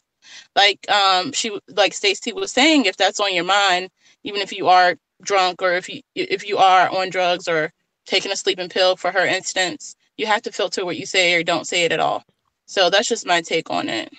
Like 0.57 0.91
um 0.91 1.33
she 1.33 1.59
like 1.77 1.95
stacy 1.95 2.33
was 2.33 2.53
saying 2.53 2.87
if 2.87 2.97
that's 2.97 3.21
on 3.21 3.35
your 3.35 3.45
mind 3.45 3.91
even 4.25 4.41
if 4.41 4.53
you 4.53 4.69
are 4.69 4.97
drunk 5.23 5.62
or 5.62 5.73
if 5.73 5.89
you 5.89 6.03
if 6.14 6.47
you 6.47 6.59
are 6.59 6.89
on 6.91 7.11
drugs 7.11 7.49
or 7.49 7.73
taking 8.07 8.33
a 8.33 8.37
sleeping 8.37 8.68
pill 8.68 8.97
for 8.97 9.11
her 9.11 9.27
instance 9.27 9.97
you 10.16 10.27
have 10.27 10.43
to 10.43 10.53
filter 10.53 10.85
what 10.85 10.97
you 10.97 11.07
say 11.07 11.35
or 11.35 11.43
don't 11.43 11.66
say 11.66 11.85
it 11.85 11.93
at 11.93 12.01
all 12.01 12.25
so 12.66 12.91
that's 12.91 13.09
just 13.09 13.27
my 13.27 13.41
take 13.41 13.70
on 13.70 13.89
it 13.89 14.12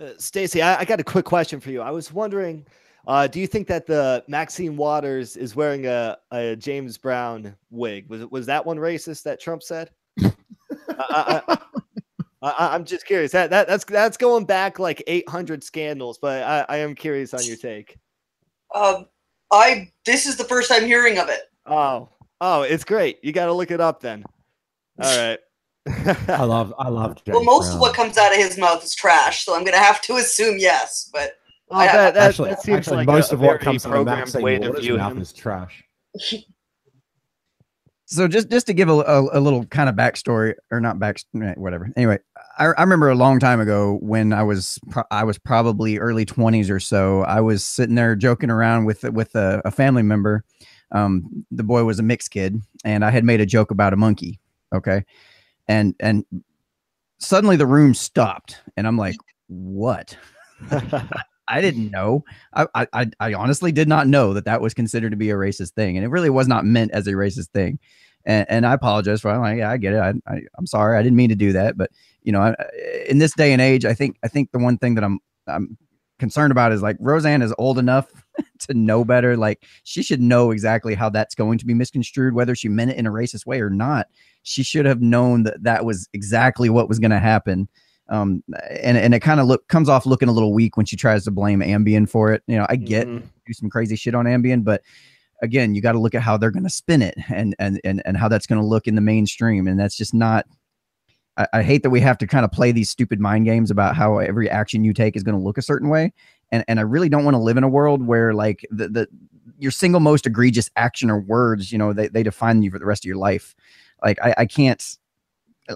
Uh, 0.00 0.10
Stacy, 0.18 0.62
I, 0.62 0.80
I 0.80 0.84
got 0.84 1.00
a 1.00 1.04
quick 1.04 1.24
question 1.24 1.58
for 1.60 1.70
you. 1.72 1.80
I 1.82 1.90
was 1.90 2.12
wondering, 2.12 2.64
uh, 3.08 3.26
do 3.26 3.40
you 3.40 3.48
think 3.48 3.66
that 3.66 3.86
the 3.86 4.22
Maxine 4.28 4.76
Waters 4.76 5.36
is 5.36 5.56
wearing 5.56 5.86
a, 5.86 6.16
a 6.30 6.54
James 6.54 6.96
Brown 6.98 7.56
wig? 7.70 8.08
Was 8.08 8.20
it 8.20 8.30
was 8.30 8.46
that 8.46 8.64
one 8.64 8.76
racist 8.76 9.24
that 9.24 9.40
Trump 9.40 9.62
said? 9.62 9.90
I, 10.20 11.42
I, 11.48 11.58
I, 12.42 12.74
I'm 12.74 12.84
just 12.84 13.06
curious. 13.06 13.32
That, 13.32 13.50
that 13.50 13.66
that's 13.66 13.84
that's 13.84 14.16
going 14.16 14.44
back 14.44 14.78
like 14.78 15.02
800 15.06 15.64
scandals, 15.64 16.18
but 16.18 16.42
I, 16.42 16.66
I 16.68 16.76
am 16.78 16.94
curious 16.94 17.34
on 17.34 17.42
your 17.44 17.56
take. 17.56 17.96
Um, 18.74 19.06
I 19.50 19.90
this 20.04 20.26
is 20.26 20.36
the 20.36 20.44
first 20.44 20.68
time 20.70 20.84
hearing 20.84 21.18
of 21.18 21.28
it. 21.28 21.40
Oh, 21.66 22.08
oh, 22.40 22.62
it's 22.62 22.84
great. 22.84 23.18
You 23.22 23.32
got 23.32 23.46
to 23.46 23.52
look 23.52 23.70
it 23.70 23.80
up 23.80 24.00
then. 24.00 24.24
All 25.00 25.28
right. 25.28 25.38
I 26.28 26.42
love 26.44 26.74
I 26.78 26.88
love 26.88 27.22
James 27.24 27.34
well, 27.36 27.44
most 27.44 27.72
of 27.74 27.80
what 27.80 27.94
comes 27.94 28.18
out 28.18 28.32
of 28.32 28.38
his 28.38 28.58
mouth 28.58 28.84
is 28.84 28.94
trash, 28.94 29.44
so 29.44 29.56
I'm 29.56 29.64
gonna 29.64 29.78
have 29.78 30.02
to 30.02 30.16
assume 30.16 30.56
yes. 30.58 31.08
But 31.12 31.32
Oh, 31.70 31.76
I- 31.76 31.86
that, 31.86 32.14
that, 32.14 32.28
actually, 32.30 32.50
that 32.50 32.62
seems 32.62 32.78
actually 32.78 32.96
like 32.98 33.06
most 33.06 33.30
a, 33.30 33.34
of 33.34 33.40
what 33.40 33.60
comes 33.60 33.84
out 33.84 33.90
of 33.90 34.06
programmed 34.06 34.34
way 34.42 34.58
to 34.58 34.72
view 34.80 34.96
mouth 34.96 35.12
him. 35.12 35.20
is 35.20 35.32
trash. 35.32 35.84
so 38.06 38.26
just 38.26 38.50
just 38.50 38.66
to 38.66 38.74
give 38.74 38.88
a, 38.88 38.92
a, 38.92 39.38
a 39.38 39.40
little 39.40 39.64
kind 39.66 39.88
of 39.88 39.94
backstory 39.94 40.54
or 40.70 40.80
not 40.80 40.98
back 40.98 41.20
whatever 41.56 41.90
anyway 41.96 42.18
I, 42.58 42.66
I 42.66 42.82
remember 42.82 43.08
a 43.08 43.14
long 43.14 43.38
time 43.38 43.60
ago 43.60 43.98
when 44.02 44.32
i 44.32 44.42
was 44.42 44.78
pro- 44.90 45.04
i 45.10 45.24
was 45.24 45.38
probably 45.38 45.98
early 45.98 46.26
20s 46.26 46.70
or 46.70 46.80
so 46.80 47.22
i 47.22 47.40
was 47.40 47.64
sitting 47.64 47.94
there 47.94 48.14
joking 48.16 48.50
around 48.50 48.84
with 48.84 49.04
with 49.04 49.34
a, 49.34 49.62
a 49.64 49.70
family 49.70 50.02
member 50.02 50.44
um 50.92 51.44
the 51.50 51.64
boy 51.64 51.84
was 51.84 51.98
a 51.98 52.02
mixed 52.02 52.30
kid 52.30 52.60
and 52.84 53.04
i 53.04 53.10
had 53.10 53.24
made 53.24 53.40
a 53.40 53.46
joke 53.46 53.70
about 53.70 53.92
a 53.92 53.96
monkey 53.96 54.40
okay 54.74 55.04
and 55.68 55.94
and 56.00 56.24
suddenly 57.18 57.56
the 57.56 57.66
room 57.66 57.94
stopped 57.94 58.56
and 58.76 58.86
i'm 58.86 58.96
like 58.96 59.16
what 59.48 60.16
I 61.50 61.62
didn't 61.62 61.90
know. 61.90 62.24
I 62.52 62.66
I- 62.92 63.10
I 63.20 63.32
honestly 63.32 63.72
did 63.72 63.88
not 63.88 64.06
know 64.06 64.34
that 64.34 64.44
that 64.44 64.60
was 64.60 64.74
considered 64.74 65.10
to 65.12 65.16
be 65.16 65.30
a 65.30 65.34
racist 65.34 65.70
thing, 65.70 65.96
and 65.96 66.04
it 66.04 66.10
really 66.10 66.28
was 66.28 66.46
not 66.46 66.66
meant 66.66 66.90
as 66.92 67.06
a 67.06 67.12
racist 67.12 67.48
thing. 67.54 67.78
And, 68.28 68.46
and 68.48 68.66
I 68.66 68.74
apologize 68.74 69.22
for. 69.22 69.30
I'm 69.30 69.40
like, 69.40 69.58
yeah, 69.58 69.70
I 69.70 69.76
get 69.78 69.94
it. 69.94 69.98
I, 69.98 70.12
I 70.32 70.42
I'm 70.56 70.66
sorry. 70.66 70.96
I 70.96 71.02
didn't 71.02 71.16
mean 71.16 71.30
to 71.30 71.34
do 71.34 71.52
that. 71.54 71.76
But 71.76 71.90
you 72.22 72.30
know, 72.30 72.40
I, 72.42 72.54
in 73.08 73.18
this 73.18 73.32
day 73.34 73.52
and 73.52 73.60
age, 73.60 73.84
I 73.84 73.94
think 73.94 74.18
I 74.22 74.28
think 74.28 74.52
the 74.52 74.58
one 74.60 74.78
thing 74.78 74.94
that 74.94 75.02
I'm 75.02 75.18
I'm 75.48 75.76
concerned 76.20 76.52
about 76.52 76.72
is 76.72 76.82
like 76.82 76.96
Roseanne 77.00 77.42
is 77.42 77.54
old 77.58 77.78
enough 77.78 78.06
to 78.60 78.74
know 78.74 79.04
better. 79.04 79.36
Like 79.36 79.64
she 79.82 80.02
should 80.02 80.20
know 80.20 80.50
exactly 80.50 80.94
how 80.94 81.08
that's 81.08 81.34
going 81.34 81.58
to 81.58 81.66
be 81.66 81.74
misconstrued, 81.74 82.34
whether 82.34 82.54
she 82.54 82.68
meant 82.68 82.90
it 82.90 82.98
in 82.98 83.06
a 83.06 83.10
racist 83.10 83.46
way 83.46 83.60
or 83.60 83.70
not. 83.70 84.06
She 84.42 84.62
should 84.62 84.84
have 84.84 85.00
known 85.00 85.44
that 85.44 85.62
that 85.62 85.84
was 85.84 86.08
exactly 86.12 86.68
what 86.68 86.88
was 86.88 86.98
going 86.98 87.10
to 87.10 87.18
happen 87.18 87.68
um 88.10 88.42
and 88.70 88.96
and 88.96 89.14
it 89.14 89.20
kind 89.20 89.38
of 89.38 89.46
look 89.46 89.68
comes 89.68 89.86
off 89.86 90.06
looking 90.06 90.30
a 90.30 90.32
little 90.32 90.54
weak 90.54 90.78
when 90.78 90.86
she 90.86 90.96
tries 90.96 91.24
to 91.24 91.30
blame 91.30 91.60
ambien 91.60 92.08
for 92.08 92.32
it 92.32 92.42
you 92.46 92.56
know 92.56 92.64
i 92.70 92.74
get 92.74 93.06
Mhm. 93.06 93.22
do 93.46 93.52
some 93.52 93.68
crazy 93.68 93.96
shit 93.96 94.14
on 94.14 94.24
ambien 94.24 94.64
but 94.64 94.80
again 95.42 95.74
you 95.74 95.80
got 95.80 95.92
to 95.92 95.98
look 95.98 96.14
at 96.14 96.22
how 96.22 96.36
they're 96.36 96.50
going 96.50 96.64
to 96.64 96.70
spin 96.70 97.02
it 97.02 97.16
and 97.28 97.54
and 97.58 97.80
and, 97.84 98.02
and 98.04 98.16
how 98.16 98.28
that's 98.28 98.46
going 98.46 98.60
to 98.60 98.66
look 98.66 98.86
in 98.86 98.94
the 98.94 99.00
mainstream 99.00 99.66
and 99.66 99.78
that's 99.78 99.96
just 99.96 100.14
not 100.14 100.46
I, 101.52 101.62
hate 101.62 101.84
that 101.84 101.90
we 101.90 102.00
have 102.00 102.18
to 102.18 102.26
kind 102.26 102.44
of 102.44 102.50
play 102.50 102.72
these 102.72 102.90
stupid 102.90 103.20
mind 103.20 103.44
games 103.44 103.70
about 103.70 103.94
how 103.94 104.18
every 104.18 104.50
action 104.50 104.82
you 104.82 104.92
take 104.92 105.14
is 105.14 105.22
going 105.22 105.38
to 105.38 105.44
look 105.44 105.56
a 105.56 105.62
certain 105.62 105.88
way 105.88 106.12
and 106.50 106.64
and 106.66 106.80
i 106.80 106.82
really 106.82 107.08
don't 107.08 107.24
want 107.24 107.34
to 107.34 107.38
live 107.38 107.56
in 107.56 107.62
a 107.64 107.68
world 107.68 108.04
where 108.04 108.34
like 108.34 108.66
the 108.70 108.88
the 108.88 109.08
your 109.58 109.70
single 109.70 110.00
most 110.00 110.26
egregious 110.26 110.70
action 110.76 111.10
or 111.10 111.20
words 111.20 111.70
you 111.72 111.78
know 111.78 111.92
they, 111.92 112.08
they 112.08 112.22
define 112.22 112.62
you 112.62 112.70
for 112.70 112.78
the 112.78 112.86
rest 112.86 113.04
of 113.04 113.06
your 113.06 113.16
life. 113.16 113.54
Like 114.02 114.18
i 114.22 114.34
i 114.38 114.46
can't 114.46 114.98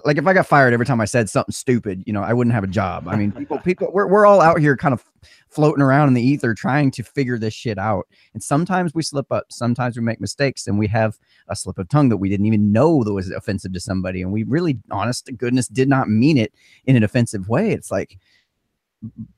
like 0.05 0.17
if 0.17 0.25
I 0.25 0.33
got 0.33 0.47
fired 0.47 0.73
every 0.73 0.85
time 0.85 0.99
I 0.99 1.05
said 1.05 1.29
something 1.29 1.51
stupid, 1.51 2.03
you 2.05 2.13
know, 2.13 2.21
I 2.21 2.33
wouldn't 2.33 2.53
have 2.53 2.63
a 2.63 2.67
job. 2.67 3.07
I 3.07 3.15
mean, 3.15 3.31
people, 3.31 3.59
people, 3.59 3.89
we're, 3.93 4.07
we're 4.07 4.25
all 4.25 4.41
out 4.41 4.59
here 4.59 4.75
kind 4.75 4.93
of 4.93 5.03
floating 5.49 5.83
around 5.83 6.07
in 6.07 6.13
the 6.15 6.21
ether 6.21 6.53
trying 6.53 6.89
to 6.91 7.03
figure 7.03 7.37
this 7.37 7.53
shit 7.53 7.77
out. 7.77 8.07
And 8.33 8.41
sometimes 8.41 8.93
we 8.93 9.03
slip 9.03 9.31
up, 9.31 9.51
sometimes 9.51 9.95
we 9.95 10.01
make 10.01 10.19
mistakes, 10.19 10.65
and 10.65 10.79
we 10.79 10.87
have 10.87 11.19
a 11.47 11.55
slip 11.55 11.77
of 11.77 11.89
tongue 11.89 12.09
that 12.09 12.17
we 12.17 12.29
didn't 12.29 12.47
even 12.47 12.71
know 12.71 13.03
that 13.03 13.13
was 13.13 13.29
offensive 13.29 13.73
to 13.73 13.79
somebody. 13.79 14.21
And 14.23 14.31
we 14.31 14.43
really, 14.43 14.79
honest 14.89 15.27
to 15.27 15.31
goodness, 15.31 15.67
did 15.67 15.87
not 15.87 16.09
mean 16.09 16.37
it 16.37 16.53
in 16.85 16.95
an 16.95 17.03
offensive 17.03 17.47
way. 17.47 17.71
It's 17.71 17.91
like, 17.91 18.17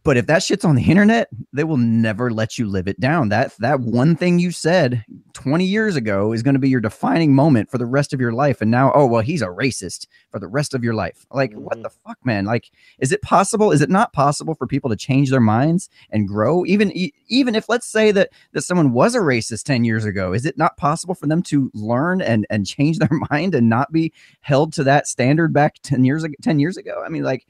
but 0.03 0.17
if 0.17 0.27
that 0.27 0.43
shit's 0.43 0.63
on 0.63 0.75
the 0.75 0.83
internet, 0.83 1.27
they 1.51 1.63
will 1.63 1.77
never 1.77 2.29
let 2.29 2.59
you 2.59 2.67
live 2.67 2.87
it 2.87 2.99
down. 2.99 3.29
That 3.29 3.53
that 3.59 3.79
one 3.79 4.15
thing 4.15 4.37
you 4.37 4.51
said 4.51 5.03
20 5.33 5.65
years 5.65 5.95
ago 5.95 6.33
is 6.33 6.43
going 6.43 6.53
to 6.53 6.59
be 6.59 6.69
your 6.69 6.79
defining 6.79 7.33
moment 7.33 7.71
for 7.71 7.79
the 7.79 7.85
rest 7.85 8.13
of 8.13 8.21
your 8.21 8.31
life. 8.31 8.61
And 8.61 8.69
now, 8.69 8.91
oh 8.93 9.07
well, 9.07 9.21
he's 9.21 9.41
a 9.41 9.47
racist 9.47 10.05
for 10.29 10.39
the 10.39 10.47
rest 10.47 10.75
of 10.75 10.83
your 10.83 10.93
life. 10.93 11.25
Like, 11.31 11.51
mm-hmm. 11.51 11.63
what 11.63 11.81
the 11.81 11.89
fuck, 11.89 12.23
man? 12.23 12.45
Like, 12.45 12.69
is 12.99 13.11
it 13.11 13.23
possible? 13.23 13.71
Is 13.71 13.81
it 13.81 13.89
not 13.89 14.13
possible 14.13 14.53
for 14.53 14.67
people 14.67 14.89
to 14.91 14.95
change 14.95 15.31
their 15.31 15.39
minds 15.39 15.89
and 16.11 16.27
grow? 16.27 16.63
Even 16.65 16.91
even 17.27 17.55
if 17.55 17.67
let's 17.67 17.87
say 17.87 18.11
that 18.11 18.29
that 18.53 18.61
someone 18.61 18.93
was 18.93 19.15
a 19.15 19.19
racist 19.19 19.63
10 19.63 19.83
years 19.83 20.05
ago, 20.05 20.33
is 20.33 20.45
it 20.45 20.59
not 20.59 20.77
possible 20.77 21.15
for 21.15 21.25
them 21.25 21.41
to 21.43 21.71
learn 21.73 22.21
and 22.21 22.45
and 22.51 22.67
change 22.67 22.99
their 22.99 23.09
mind 23.31 23.55
and 23.55 23.67
not 23.67 23.91
be 23.91 24.13
held 24.41 24.73
to 24.73 24.83
that 24.83 25.07
standard 25.07 25.53
back 25.53 25.77
10 25.81 26.05
years 26.05 26.23
ago 26.23 26.35
10 26.43 26.59
years 26.59 26.77
ago? 26.77 27.01
I 27.03 27.09
mean, 27.09 27.23
like 27.23 27.47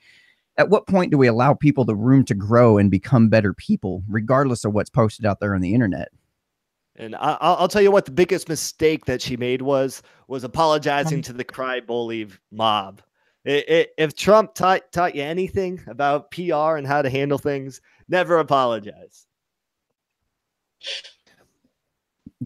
at 0.57 0.69
what 0.69 0.87
point 0.87 1.11
do 1.11 1.17
we 1.17 1.27
allow 1.27 1.53
people 1.53 1.85
the 1.85 1.95
room 1.95 2.23
to 2.25 2.33
grow 2.33 2.77
and 2.77 2.89
become 2.89 3.29
better 3.29 3.53
people, 3.53 4.03
regardless 4.07 4.63
of 4.63 4.73
what's 4.73 4.89
posted 4.89 5.25
out 5.25 5.39
there 5.39 5.53
on 5.53 5.61
the 5.61 5.73
internet? 5.73 6.09
And 6.97 7.15
I, 7.15 7.57
will 7.59 7.67
tell 7.67 7.81
you 7.81 7.91
what 7.91 8.05
the 8.05 8.11
biggest 8.11 8.47
mistake 8.47 9.05
that 9.05 9.21
she 9.21 9.35
made 9.35 9.61
was 9.61 10.01
was 10.27 10.45
apologizing 10.45 11.19
um. 11.19 11.23
to 11.23 11.33
the 11.33 11.43
cry 11.43 11.81
bully 11.81 12.27
mob. 12.51 13.01
It, 13.43 13.69
it, 13.69 13.89
if 13.97 14.15
Trump 14.15 14.55
taught 14.55 14.91
taught 14.91 15.13
you 15.13 15.21
anything 15.21 15.83
about 15.87 16.31
PR 16.31 16.77
and 16.77 16.87
how 16.87 17.01
to 17.01 17.09
handle 17.09 17.37
things, 17.37 17.81
never 18.07 18.39
apologize. 18.39 19.27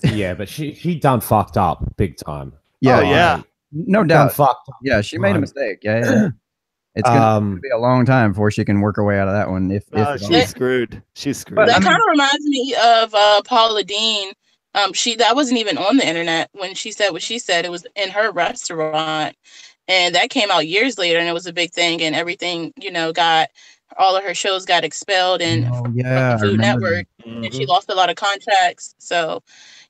Yeah, 0.04 0.34
but 0.34 0.50
she 0.50 0.74
she 0.74 0.96
done 0.96 1.22
fucked 1.22 1.58
up 1.58 1.96
big 1.96 2.18
time. 2.18 2.54
Yeah, 2.82 3.00
oh, 3.00 3.02
yeah, 3.02 3.42
no 3.72 4.04
doubt. 4.04 4.34
Fucked. 4.34 4.70
Yeah, 4.82 5.02
she 5.02 5.18
made 5.18 5.36
a 5.36 5.40
mistake. 5.40 5.80
Yeah, 5.84 6.00
yeah. 6.00 6.30
It's 6.96 7.08
gonna, 7.08 7.22
um, 7.22 7.60
be 7.62 7.70
a 7.70 7.78
long 7.78 8.06
time 8.06 8.32
before 8.32 8.52
she 8.52 8.66
can 8.66 8.82
work 8.82 8.96
her 8.96 9.04
way 9.04 9.20
out 9.20 9.28
of 9.28 9.34
that 9.34 9.50
one. 9.50 9.72
If, 9.72 9.84
uh, 9.96 10.18
if 10.20 10.22
she's 10.22 10.50
screwed, 10.50 11.02
she's 11.14 11.38
screwed. 11.38 11.56
But 11.56 11.68
that 11.68 11.82
kind 11.82 11.96
of 11.96 12.04
reminds 12.10 12.46
me 12.46 12.76
of 12.84 13.14
uh, 13.14 13.42
Paula 13.44 13.84
Deen. 13.84 14.34
Um, 14.76 14.94
she 14.94 15.16
that 15.16 15.36
wasn't 15.36 15.60
even 15.60 15.78
on 15.78 15.98
the 15.98 16.08
internet 16.08 16.50
when 16.54 16.76
she 16.76 16.92
said 16.92 17.12
what 17.12 17.22
she 17.22 17.40
said. 17.40 17.66
It 17.66 17.72
was 17.72 17.86
in 17.96 18.10
her 18.10 18.32
restaurant, 18.32 19.36
and 19.88 20.14
that 20.16 20.30
came 20.30 20.52
out 20.52 20.68
years 20.68 20.98
later, 20.98 21.20
and 21.20 21.28
it 21.28 21.34
was 21.34 21.48
a 21.48 21.54
big 21.54 21.72
thing, 21.72 22.02
and 22.02 22.16
everything 22.16 22.74
you 22.80 22.92
know 22.92 23.12
got 23.12 23.50
all 23.98 24.16
of 24.16 24.24
her 24.24 24.34
shows 24.34 24.66
got 24.66 24.84
expelled 24.84 25.42
and 25.42 25.66
oh, 25.72 25.86
yeah, 25.94 26.38
Food 26.38 26.60
Network, 26.60 27.08
mm-hmm. 27.26 27.44
and 27.44 27.54
she 27.54 27.62
mm-hmm. 27.62 27.72
lost 27.72 27.90
a 27.90 27.96
lot 27.96 28.10
of 28.10 28.16
contracts. 28.16 28.94
So 29.00 29.42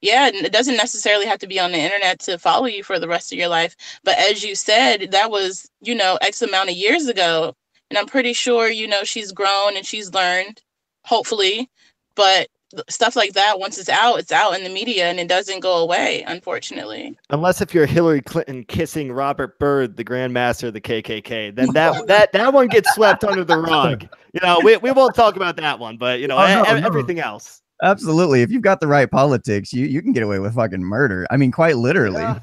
yeah, 0.01 0.29
it 0.33 0.51
doesn't 0.51 0.77
necessarily 0.77 1.25
have 1.25 1.39
to 1.39 1.47
be 1.47 1.59
on 1.59 1.71
the 1.71 1.77
internet 1.77 2.19
to 2.21 2.37
follow 2.37 2.65
you 2.65 2.83
for 2.83 2.99
the 2.99 3.07
rest 3.07 3.31
of 3.31 3.37
your 3.37 3.49
life. 3.49 3.75
But 4.03 4.17
as 4.17 4.43
you 4.43 4.55
said, 4.55 5.11
that 5.11 5.29
was, 5.29 5.69
you 5.81 5.95
know, 5.95 6.17
X 6.21 6.41
amount 6.41 6.69
of 6.69 6.75
years 6.75 7.07
ago. 7.07 7.53
And 7.89 7.97
I'm 7.97 8.05
pretty 8.05 8.33
sure, 8.33 8.69
you 8.69 8.87
know, 8.87 9.03
she's 9.03 9.31
grown 9.31 9.75
and 9.75 9.85
she's 9.85 10.13
learned, 10.13 10.61
hopefully. 11.05 11.69
But 12.15 12.47
stuff 12.87 13.15
like 13.15 13.33
that, 13.33 13.59
once 13.59 13.77
it's 13.77 13.89
out, 13.89 14.19
it's 14.19 14.31
out 14.31 14.55
in 14.55 14.63
the 14.63 14.69
media 14.69 15.09
and 15.09 15.19
it 15.19 15.27
doesn't 15.27 15.59
go 15.59 15.77
away, 15.77 16.23
unfortunately. 16.27 17.17
Unless 17.29 17.61
if 17.61 17.73
you're 17.73 17.85
Hillary 17.85 18.21
Clinton 18.21 18.63
kissing 18.63 19.11
Robert 19.11 19.59
Byrd, 19.59 19.97
the 19.97 20.03
grandmaster 20.03 20.67
of 20.67 20.73
the 20.73 20.81
KKK, 20.81 21.55
then 21.55 21.73
that 21.73 22.05
that 22.07 22.31
that 22.31 22.53
one 22.53 22.67
gets 22.67 22.93
swept 22.93 23.23
under 23.23 23.43
the 23.43 23.57
rug. 23.57 24.07
You 24.33 24.41
know, 24.43 24.59
we, 24.63 24.77
we 24.77 24.91
won't 24.91 25.15
talk 25.15 25.35
about 25.35 25.55
that 25.57 25.79
one, 25.79 25.97
but 25.97 26.19
you 26.19 26.27
know, 26.27 26.37
oh, 26.37 26.47
no, 26.47 26.63
a- 26.63 26.81
no. 26.81 26.87
everything 26.87 27.19
else. 27.19 27.61
Absolutely. 27.81 28.41
If 28.41 28.51
you've 28.51 28.61
got 28.61 28.79
the 28.79 28.87
right 28.87 29.09
politics, 29.09 29.71
you 29.71 29.85
you 29.85 30.01
can 30.01 30.11
get 30.11 30.23
away 30.23 30.39
with 30.39 30.55
fucking 30.55 30.83
murder. 30.83 31.25
I 31.29 31.37
mean, 31.37 31.51
quite 31.51 31.77
literally. 31.77 32.21
Yeah, 32.21 32.39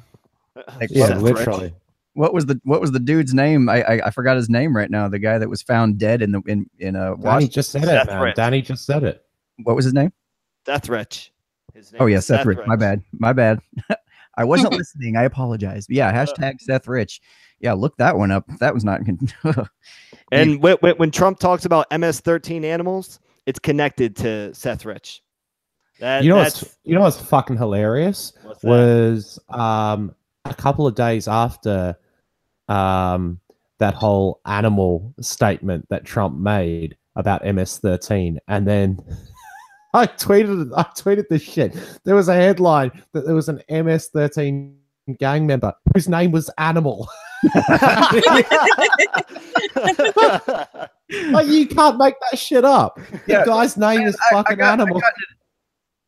like, 0.81 0.91
yeah 0.91 1.17
literally. 1.17 1.75
What 2.15 2.33
was 2.33 2.47
the 2.47 2.59
what 2.65 2.81
was 2.81 2.93
the 2.93 3.01
dude's 3.01 3.35
name? 3.35 3.69
I, 3.69 3.83
I, 3.83 4.07
I 4.07 4.11
forgot 4.11 4.37
his 4.37 4.49
name 4.49 4.75
right 4.75 4.91
now. 4.91 5.09
The 5.09 5.19
guy 5.19 5.37
that 5.39 5.51
was 5.51 5.63
found 5.63 5.99
dead 5.99 6.23
in 6.23 6.33
the 6.33 6.41
in 6.47 6.71
in 6.79 6.97
a. 6.97 7.17
Danny 7.17 7.49
just 7.49 7.71
said 7.71 7.85
it, 7.85 8.07
man. 8.07 8.33
Danny 8.35 8.63
just 8.63 8.87
said 8.87 9.05
it. 9.05 9.25
What 9.63 9.77
was 9.77 9.85
his 9.85 9.95
name? 9.95 10.13
Death 10.65 10.89
Rich. 10.89 11.33
oh 12.01 12.07
yeah, 12.07 12.21
Seth, 12.21 12.47
Rich. 12.47 12.59
Rich. 12.59 12.67
My 12.67 12.77
bad. 12.77 13.03
My 13.13 13.33
bad. 13.33 13.61
I 14.39 14.45
wasn't 14.45 14.75
listening. 14.75 15.17
I 15.17 15.25
apologize. 15.25 15.87
But 15.87 15.97
yeah, 15.97 16.09
uh, 16.09 16.13
hashtag 16.13 16.61
Seth 16.61 16.89
Rich. 16.89 17.21
Yeah, 17.61 17.73
look 17.73 17.97
that 17.97 18.17
one 18.17 18.31
up. 18.31 18.45
That 18.61 18.75
was 18.75 18.85
not. 18.85 19.01
and 20.33 20.63
when, 20.63 20.77
when 20.77 21.11
Trump 21.11 21.39
talks 21.39 21.65
about 21.65 21.87
MS-13 21.91 22.65
animals, 22.65 23.19
it's 23.47 23.59
connected 23.59 24.15
to 24.17 24.55
Seth 24.55 24.85
Rich. 24.85 25.23
That, 26.01 26.25
you 26.25 26.31
know 26.31 26.37
what's 26.37 26.77
you 26.85 26.95
know 26.95 27.01
what's 27.03 27.21
fucking 27.21 27.57
hilarious 27.57 28.33
was 28.63 29.39
um 29.49 30.15
a 30.45 30.55
couple 30.55 30.87
of 30.87 30.95
days 30.95 31.27
after 31.27 31.97
um 32.69 33.41
that 33.79 33.95
whole 33.95 34.41
animal 34.45 35.15
statement 35.21 35.89
that 35.89 36.05
Trump 36.05 36.39
made 36.39 36.97
about 37.15 37.43
MS13 37.45 38.37
and 38.49 38.67
then 38.67 38.99
I 39.95 40.07
tweeted 40.07 40.71
I 40.77 40.83
tweeted 40.83 41.29
this 41.29 41.43
shit. 41.43 41.75
There 42.05 42.15
was 42.15 42.29
a 42.29 42.35
headline 42.35 42.91
that 43.13 43.25
there 43.25 43.35
was 43.35 43.49
an 43.49 43.63
MS13 43.71 44.75
gang 45.19 45.47
member 45.47 45.73
whose 45.95 46.09
name 46.09 46.33
was 46.33 46.51
Animal. 46.59 47.09
like 51.31 51.47
you 51.47 51.67
can't 51.67 51.97
make 51.97 52.15
that 52.31 52.39
shit 52.39 52.65
up. 52.65 52.99
Yeah. 53.27 53.41
The 53.41 53.47
guy's 53.47 53.77
name 53.77 54.03
is 54.03 54.17
fucking 54.31 54.61
I, 54.61 54.65
I 54.65 54.77
got, 54.77 54.81
Animal. 54.81 54.99
I 54.99 55.01
got, 55.01 55.13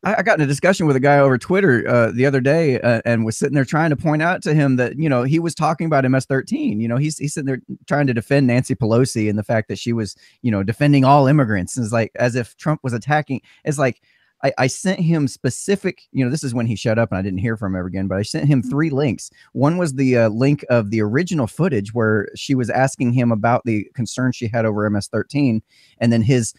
I, 0.03 0.21
got 0.23 0.39
in 0.39 0.43
a 0.43 0.47
discussion 0.47 0.87
with 0.87 0.95
a 0.95 0.99
guy 1.01 1.19
over 1.19 1.37
Twitter 1.37 1.85
uh, 1.87 2.11
the 2.11 2.25
other 2.25 2.39
day, 2.39 2.79
uh, 2.79 3.01
and 3.03 3.25
was 3.25 3.37
sitting 3.37 3.53
there 3.53 3.65
trying 3.65 3.89
to 3.89 3.97
point 3.97 4.21
out 4.21 4.41
to 4.43 4.53
him 4.53 4.77
that 4.77 4.97
you 4.97 5.09
know 5.09 5.23
he 5.23 5.39
was 5.39 5.53
talking 5.53 5.87
about 5.87 6.09
MS-13. 6.09 6.79
You 6.79 6.87
know, 6.87 6.97
he's 6.97 7.17
he's 7.17 7.33
sitting 7.33 7.47
there 7.47 7.61
trying 7.87 8.07
to 8.07 8.13
defend 8.13 8.47
Nancy 8.47 8.75
Pelosi 8.75 9.29
and 9.29 9.37
the 9.37 9.43
fact 9.43 9.67
that 9.67 9.77
she 9.77 9.91
was 9.91 10.15
you 10.41 10.51
know 10.51 10.63
defending 10.63 11.03
all 11.03 11.27
immigrants, 11.27 11.75
and 11.75 11.83
it's 11.83 11.93
like 11.93 12.11
as 12.15 12.35
if 12.35 12.55
Trump 12.55 12.79
was 12.83 12.93
attacking. 12.93 13.41
It's 13.65 13.77
like 13.77 14.01
I, 14.43 14.53
I, 14.57 14.67
sent 14.67 14.99
him 15.01 15.27
specific, 15.27 16.03
you 16.11 16.23
know, 16.23 16.31
this 16.31 16.43
is 16.43 16.53
when 16.53 16.65
he 16.65 16.75
shut 16.75 16.97
up 16.97 17.11
and 17.11 17.19
I 17.19 17.21
didn't 17.21 17.39
hear 17.39 17.57
from 17.57 17.73
him 17.73 17.79
ever 17.79 17.87
again, 17.87 18.07
but 18.07 18.17
I 18.17 18.21
sent 18.21 18.47
him 18.47 18.61
mm-hmm. 18.61 18.69
three 18.69 18.89
links. 18.89 19.29
One 19.51 19.77
was 19.77 19.93
the 19.93 20.17
uh, 20.17 20.29
link 20.29 20.63
of 20.69 20.91
the 20.91 21.01
original 21.01 21.47
footage 21.47 21.93
where 21.93 22.29
she 22.35 22.55
was 22.55 22.69
asking 22.69 23.13
him 23.13 23.31
about 23.31 23.63
the 23.65 23.85
concern 23.95 24.31
she 24.31 24.47
had 24.47 24.65
over 24.65 24.89
MS 24.89 25.07
13, 25.07 25.61
and 25.97 26.13
then 26.13 26.21
his 26.21 26.53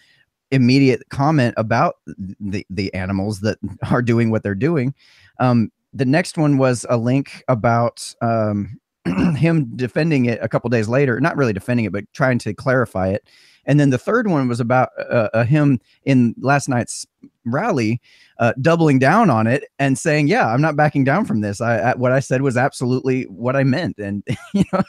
immediate 0.51 1.03
comment 1.11 1.55
about 1.57 1.97
the 2.07 2.67
the 2.71 2.93
animals 2.95 3.41
that 3.41 3.59
are 3.91 4.03
doing 4.03 4.31
what 4.31 4.43
they're 4.43 4.55
doing. 4.55 4.95
Um, 5.39 5.71
the 5.93 6.05
next 6.05 6.39
one 6.39 6.59
was 6.59 6.87
a 6.89 6.97
link 6.97 7.43
about 7.49 8.15
um, 8.21 8.79
him 9.37 9.77
defending 9.77 10.27
it 10.27 10.39
a 10.43 10.49
couple 10.49 10.71
days 10.71 10.89
later, 10.89 11.21
not 11.21 11.37
really 11.37 11.53
defending 11.53 11.87
it, 11.87 11.93
but 11.93 12.05
trying 12.13 12.39
to 12.41 12.55
clarify 12.55 13.09
it. 13.09 13.29
And 13.67 13.79
then 13.79 13.91
the 13.91 13.99
third 13.99 14.29
one 14.29 14.49
was 14.49 14.61
about 14.61 14.91
uh, 14.99 15.29
uh, 15.35 15.45
him 15.45 15.81
in 16.05 16.35
last 16.41 16.69
night's 16.69 17.07
rally, 17.45 18.01
uh, 18.39 18.53
doubling 18.61 18.99
down 18.99 19.31
on 19.31 19.47
it 19.47 19.65
and 19.79 19.99
saying, 19.99 20.29
"Yeah, 20.29 20.49
I'm 20.49 20.63
not 20.63 20.77
backing 20.77 21.05
down 21.05 21.25
from 21.25 21.41
this. 21.41 21.61
I, 21.61 21.79
I, 21.79 21.95
what 21.95 22.13
I 22.13 22.21
said 22.21 22.43
was 22.43 22.57
absolutely 22.57 23.25
what 23.25 23.57
I 23.57 23.65
meant." 23.65 23.99
And 23.99 24.23
you 24.55 24.65
know, 24.73 24.83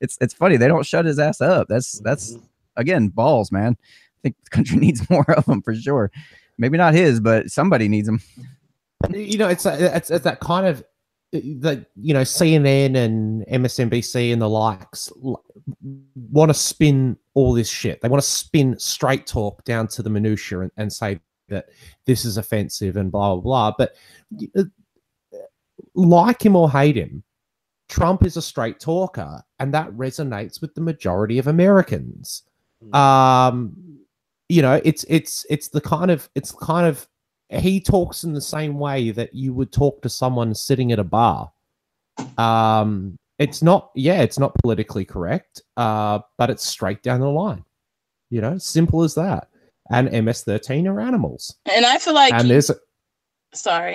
it's 0.00 0.18
it's 0.20 0.34
funny 0.34 0.56
they 0.56 0.68
don't 0.68 0.86
shut 0.86 1.06
his 1.06 1.18
ass 1.18 1.40
up. 1.40 1.68
That's 1.68 1.98
that's 2.00 2.32
mm-hmm. 2.32 2.44
again 2.76 3.08
balls, 3.08 3.50
man 3.50 3.76
think 4.22 4.36
the 4.44 4.50
country 4.50 4.76
needs 4.80 5.08
more 5.10 5.30
of 5.32 5.44
them 5.46 5.62
for 5.62 5.74
sure. 5.74 6.10
Maybe 6.58 6.76
not 6.76 6.94
his, 6.94 7.20
but 7.20 7.50
somebody 7.50 7.88
needs 7.88 8.06
them. 8.06 8.20
You 9.10 9.38
know, 9.38 9.48
it's 9.48 9.64
it's, 9.64 10.10
it's 10.10 10.24
that 10.24 10.40
kind 10.40 10.66
of 10.66 10.84
that 11.32 11.86
you 11.96 12.12
know 12.12 12.22
CNN 12.22 12.96
and 12.96 13.46
MSNBC 13.46 14.32
and 14.32 14.42
the 14.42 14.48
likes 14.48 15.10
want 16.30 16.50
to 16.50 16.54
spin 16.54 17.16
all 17.34 17.52
this 17.52 17.68
shit. 17.68 18.00
They 18.00 18.08
want 18.08 18.22
to 18.22 18.28
spin 18.28 18.78
straight 18.78 19.26
talk 19.26 19.64
down 19.64 19.88
to 19.88 20.02
the 20.02 20.10
minutia 20.10 20.60
and, 20.60 20.72
and 20.76 20.92
say 20.92 21.20
that 21.48 21.66
this 22.04 22.24
is 22.24 22.36
offensive 22.36 22.96
and 22.96 23.10
blah 23.10 23.36
blah 23.36 23.42
blah. 23.42 23.74
But 23.78 23.94
uh, 24.58 24.64
like 25.94 26.44
him 26.44 26.56
or 26.56 26.70
hate 26.70 26.96
him, 26.96 27.22
Trump 27.88 28.24
is 28.24 28.36
a 28.36 28.42
straight 28.42 28.80
talker, 28.80 29.42
and 29.58 29.72
that 29.72 29.90
resonates 29.92 30.60
with 30.60 30.74
the 30.74 30.80
majority 30.80 31.38
of 31.38 31.46
Americans. 31.46 32.42
Hmm. 32.82 32.94
Um, 32.94 33.89
you 34.50 34.62
know 34.62 34.80
it's 34.84 35.04
it's 35.08 35.46
it's 35.48 35.68
the 35.68 35.80
kind 35.80 36.10
of 36.10 36.28
it's 36.34 36.50
kind 36.50 36.86
of 36.86 37.06
he 37.50 37.80
talks 37.80 38.24
in 38.24 38.32
the 38.32 38.40
same 38.40 38.78
way 38.78 39.10
that 39.12 39.32
you 39.34 39.52
would 39.54 39.72
talk 39.72 40.02
to 40.02 40.08
someone 40.08 40.54
sitting 40.54 40.92
at 40.92 40.98
a 40.98 41.04
bar. 41.04 41.50
Um 42.36 43.16
it's 43.38 43.62
not 43.62 43.90
yeah 43.94 44.20
it's 44.20 44.38
not 44.38 44.54
politically 44.56 45.04
correct 45.04 45.62
uh 45.78 46.18
but 46.36 46.50
it's 46.50 46.66
straight 46.66 47.02
down 47.02 47.20
the 47.20 47.28
line 47.28 47.64
you 48.28 48.40
know 48.40 48.58
simple 48.58 49.02
as 49.02 49.14
that. 49.14 49.48
And 49.90 50.08
ms13 50.08 50.86
are 50.86 51.00
animals. 51.00 51.56
And 51.72 51.86
i 51.86 51.96
feel 51.98 52.14
like 52.14 52.32
and 52.32 52.42
he, 52.42 52.48
there's 52.48 52.70
a, 52.70 52.76
sorry. 53.54 53.94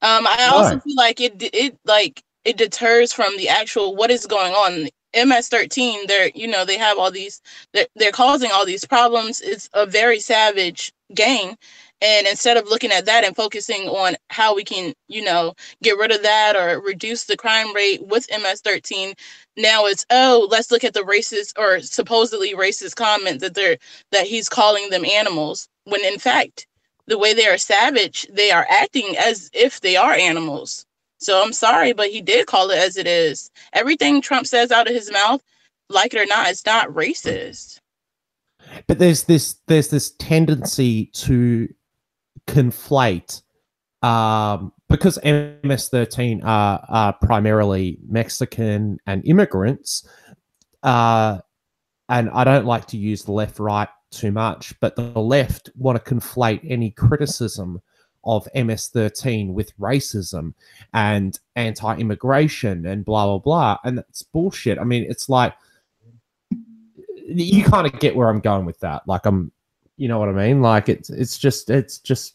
Um 0.00 0.26
i 0.26 0.48
also 0.52 0.80
feel 0.80 0.96
like 0.96 1.20
it 1.20 1.34
it 1.54 1.78
like 1.84 2.24
it 2.44 2.56
deters 2.56 3.12
from 3.12 3.36
the 3.36 3.48
actual 3.48 3.94
what 3.94 4.10
is 4.10 4.26
going 4.26 4.52
on 4.54 4.88
MS13, 5.14 6.06
they're 6.08 6.30
you 6.34 6.48
know 6.48 6.64
they 6.64 6.78
have 6.78 6.98
all 6.98 7.10
these 7.10 7.42
they're, 7.74 7.86
they're 7.96 8.12
causing 8.12 8.50
all 8.52 8.66
these 8.66 8.84
problems. 8.86 9.40
It's 9.42 9.70
a 9.74 9.86
very 9.86 10.20
savage 10.20 10.92
gang, 11.14 11.56
and 12.02 12.26
instead 12.26 12.56
of 12.58 12.68
looking 12.68 12.92
at 12.92 13.06
that 13.06 13.24
and 13.24 13.36
focusing 13.36 13.88
on 13.88 14.16
how 14.30 14.54
we 14.54 14.64
can 14.64 14.94
you 15.08 15.24
know 15.24 15.54
get 15.82 15.98
rid 15.98 16.12
of 16.12 16.22
that 16.22 16.56
or 16.56 16.80
reduce 16.82 17.24
the 17.26 17.36
crime 17.36 17.74
rate 17.74 18.06
with 18.06 18.28
MS13, 18.28 19.14
now 19.58 19.86
it's 19.86 20.06
oh 20.10 20.48
let's 20.50 20.70
look 20.70 20.84
at 20.84 20.94
the 20.94 21.00
racist 21.02 21.54
or 21.58 21.80
supposedly 21.80 22.54
racist 22.54 22.96
comment 22.96 23.40
that 23.40 23.54
they're 23.54 23.78
that 24.12 24.26
he's 24.26 24.48
calling 24.48 24.90
them 24.90 25.04
animals 25.04 25.68
when 25.84 26.04
in 26.04 26.18
fact 26.18 26.66
the 27.08 27.18
way 27.18 27.34
they 27.34 27.46
are 27.48 27.58
savage, 27.58 28.26
they 28.32 28.50
are 28.52 28.66
acting 28.70 29.16
as 29.18 29.50
if 29.54 29.80
they 29.82 29.96
are 29.96 30.12
animals. 30.14 30.86
So 31.22 31.42
I'm 31.42 31.52
sorry, 31.52 31.92
but 31.92 32.10
he 32.10 32.20
did 32.20 32.46
call 32.46 32.70
it 32.70 32.78
as 32.78 32.96
it 32.96 33.06
is. 33.06 33.50
Everything 33.72 34.20
Trump 34.20 34.46
says 34.46 34.72
out 34.72 34.88
of 34.88 34.94
his 34.94 35.10
mouth, 35.10 35.42
like 35.88 36.14
it 36.14 36.20
or 36.20 36.26
not, 36.26 36.48
it's 36.48 36.66
not 36.66 36.88
racist. 36.88 37.78
But 38.86 38.98
there's 38.98 39.24
this 39.24 39.56
there's 39.66 39.88
this 39.88 40.10
tendency 40.12 41.06
to 41.14 41.68
conflate 42.46 43.42
um, 44.02 44.72
because 44.88 45.18
MS13 45.18 46.44
are, 46.44 46.84
are 46.88 47.12
primarily 47.14 47.98
Mexican 48.08 48.98
and 49.06 49.26
immigrants. 49.26 50.06
Uh, 50.82 51.38
and 52.08 52.30
I 52.30 52.44
don't 52.44 52.66
like 52.66 52.86
to 52.88 52.96
use 52.96 53.22
the 53.22 53.32
left 53.32 53.58
right 53.58 53.88
too 54.10 54.32
much, 54.32 54.78
but 54.80 54.96
the 54.96 55.02
left 55.02 55.70
want 55.76 56.04
to 56.04 56.14
conflate 56.14 56.60
any 56.68 56.90
criticism 56.90 57.80
of 58.24 58.48
MS13 58.54 59.52
with 59.52 59.76
racism 59.78 60.54
and 60.94 61.38
anti 61.56 61.96
immigration 61.96 62.86
and 62.86 63.04
blah, 63.04 63.26
blah, 63.26 63.38
blah. 63.38 63.78
And 63.84 63.98
that's 63.98 64.22
bullshit. 64.22 64.78
I 64.78 64.84
mean, 64.84 65.04
it's 65.08 65.28
like, 65.28 65.54
you 67.26 67.64
kind 67.64 67.86
of 67.86 67.98
get 68.00 68.16
where 68.16 68.28
I'm 68.28 68.40
going 68.40 68.66
with 68.66 68.80
that. 68.80 69.06
Like, 69.06 69.26
I'm, 69.26 69.52
you 69.96 70.08
know 70.08 70.18
what 70.18 70.28
I 70.28 70.32
mean? 70.32 70.60
Like, 70.60 70.88
it's, 70.88 71.10
it's 71.10 71.38
just, 71.38 71.70
it's 71.70 71.98
just 71.98 72.34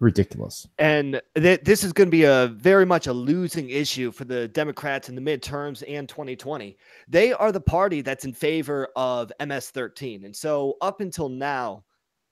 ridiculous. 0.00 0.68
And 0.78 1.20
th- 1.34 1.62
this 1.62 1.82
is 1.82 1.92
going 1.92 2.08
to 2.08 2.10
be 2.10 2.24
a 2.24 2.48
very 2.48 2.86
much 2.86 3.06
a 3.06 3.12
losing 3.12 3.70
issue 3.70 4.10
for 4.12 4.24
the 4.24 4.48
Democrats 4.48 5.08
in 5.08 5.14
the 5.14 5.20
midterms 5.20 5.82
and 5.88 6.08
2020. 6.08 6.76
They 7.08 7.32
are 7.32 7.52
the 7.52 7.60
party 7.60 8.00
that's 8.00 8.24
in 8.24 8.32
favor 8.32 8.88
of 8.96 9.32
MS13. 9.40 10.24
And 10.24 10.34
so 10.34 10.76
up 10.80 11.00
until 11.00 11.28
now, 11.28 11.84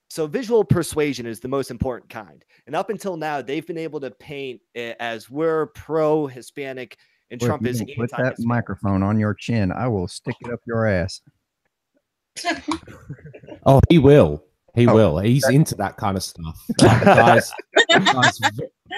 so 0.09 0.27
visual 0.27 0.65
persuasion 0.65 1.27
is 1.27 1.41
the 1.41 1.49
most 1.49 1.71
important 1.71 2.09
kind. 2.11 2.45
And 2.67 2.77
up 2.77 2.91
until 2.91 3.17
now, 3.17 3.43
they've 3.43 3.67
been 3.67 3.79
able 3.79 4.01
to 4.01 4.11
paint 4.13 4.61
it 4.75 4.97
as 5.01 5.29
we're 5.31 5.67
pro 5.67 6.27
Hispanic 6.27 6.97
and 7.31 7.41
Well, 7.41 7.47
if 7.47 7.51
Trump 7.51 7.63
you 7.65 7.69
is 7.71 7.79
don't 7.81 7.97
put 7.97 8.11
that 8.11 8.19
anti-Hispanic. 8.21 8.47
microphone 8.49 9.03
on 9.03 9.19
your 9.19 9.35
chin. 9.35 9.73
I 9.73 9.89
will 9.89 10.07
stick 10.09 10.37
it 10.41 10.53
up 10.53 10.61
your 10.67 10.87
ass. 10.87 11.21
Oh, 13.69 13.81
he 13.89 13.99
will. 13.99 14.45
He 14.77 14.87
Oh, 14.87 14.95
will. 14.95 15.19
He's 15.19 15.49
into 15.49 15.75
that 15.77 15.97
kind 15.97 16.17
of 16.17 16.23
stuff. 16.23 16.57
Like, 16.83 17.01
the 17.01 17.05
guy's, 17.07 17.53
the 17.89 17.99
guy's, 18.13 18.39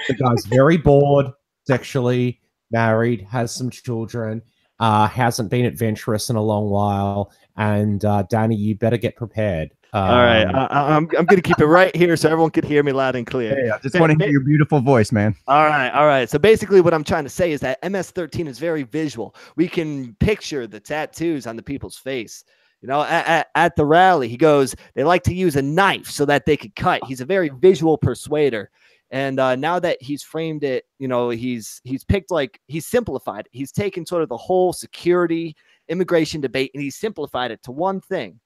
the 0.09 0.15
guy's 0.15 0.45
very 0.47 0.77
bored, 0.77 1.29
sexually 1.67 2.41
married, 2.71 3.23
has 3.31 3.55
some 3.55 3.71
children, 3.71 4.43
uh, 4.79 5.07
hasn't 5.09 5.51
been 5.51 5.65
adventurous 5.65 6.29
in 6.29 6.37
a 6.37 6.43
long 6.43 6.69
while. 6.69 7.33
And 7.57 8.05
uh, 8.05 8.25
Danny, 8.29 8.57
you 8.57 8.75
better 8.75 8.99
get 8.99 9.17
prepared. 9.17 9.71
Um, 9.93 10.03
All 10.05 10.19
right, 10.19 10.45
I, 10.47 10.67
I- 10.67 10.97
I'm 10.97 11.09
I'm 11.19 11.25
going 11.25 11.41
to 11.41 11.43
keep 11.43 11.59
it 11.61 11.67
right 11.67 11.95
here 11.97 12.17
so 12.17 12.29
everyone 12.29 12.51
can 12.51 12.67
hear 12.67 12.83
me 12.83 12.93
loud 12.93 13.17
and 13.17 13.27
clear. 13.27 13.55
Hey, 13.55 13.71
I 13.71 13.79
just 13.79 13.95
Ba- 13.95 14.01
want 14.01 14.19
to 14.19 14.23
hear 14.23 14.31
your 14.31 14.43
beautiful 14.43 14.81
voice, 14.81 15.13
man. 15.13 15.35
All 15.47 15.65
right, 15.65 15.91
all 15.91 16.07
right. 16.07 16.29
So 16.29 16.39
basically, 16.39 16.81
what 16.81 16.93
I'm 16.93 17.05
trying 17.05 17.25
to 17.25 17.31
say 17.31 17.53
is 17.53 17.61
that 17.61 17.81
MS13 17.83 18.49
is 18.49 18.59
very 18.59 18.83
visual. 18.83 19.35
We 19.57 19.67
can 19.67 20.15
picture 20.17 20.67
the 20.67 20.81
tattoos 20.81 21.47
on 21.47 21.57
the 21.57 21.63
people's 21.63 21.97
face. 21.97 22.45
You 22.83 22.89
know, 22.89 23.03
at, 23.03 23.27
at, 23.27 23.47
at 23.55 23.77
the 23.77 23.85
rally, 23.85 24.29
he 24.29 24.37
goes, 24.37 24.77
they 24.95 25.03
like 25.03 25.25
to 25.25 25.35
use 25.35 25.57
a 25.57 25.63
knife 25.63 26.09
so 26.09 26.25
that 26.27 26.47
they 26.47 26.57
could 26.57 26.77
cut. 26.77 27.03
He's 27.05 27.21
a 27.21 27.25
very 27.25 27.49
visual 27.49 27.99
persuader. 27.99 28.71
And 29.11 29.41
uh, 29.41 29.57
now 29.57 29.81
that 29.81 30.01
he's 30.01 30.23
framed 30.23 30.63
it, 30.65 30.85
you 30.99 31.09
know, 31.09 31.31
he's 31.31 31.81
he's 31.83 32.05
picked 32.05 32.31
like 32.31 32.61
he's 32.67 32.87
simplified. 32.87 33.49
He's 33.53 33.73
taken 33.73 34.05
sort 34.05 34.23
of 34.23 34.29
the 34.29 34.37
whole 34.37 34.73
security 34.75 35.57
immigration 35.89 36.43
debate 36.43 36.71
and 36.75 36.83
he's 36.83 36.97
simplified 36.97 37.51
it 37.51 37.63
to 37.63 37.73
one 37.73 38.01
thing. 38.03 38.39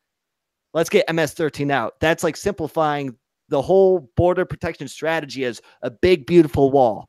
Let's 0.74 0.88
get 0.90 1.06
MS13 1.08 1.70
out. 1.70 2.00
That's 2.00 2.24
like 2.24 2.36
simplifying 2.36 3.16
the 3.48 3.60
whole 3.60 4.10
border 4.16 4.44
protection 4.44 4.88
strategy 4.88 5.44
as 5.44 5.60
a 5.82 5.90
big, 5.90 6.26
beautiful 6.26 6.70
wall. 6.70 7.08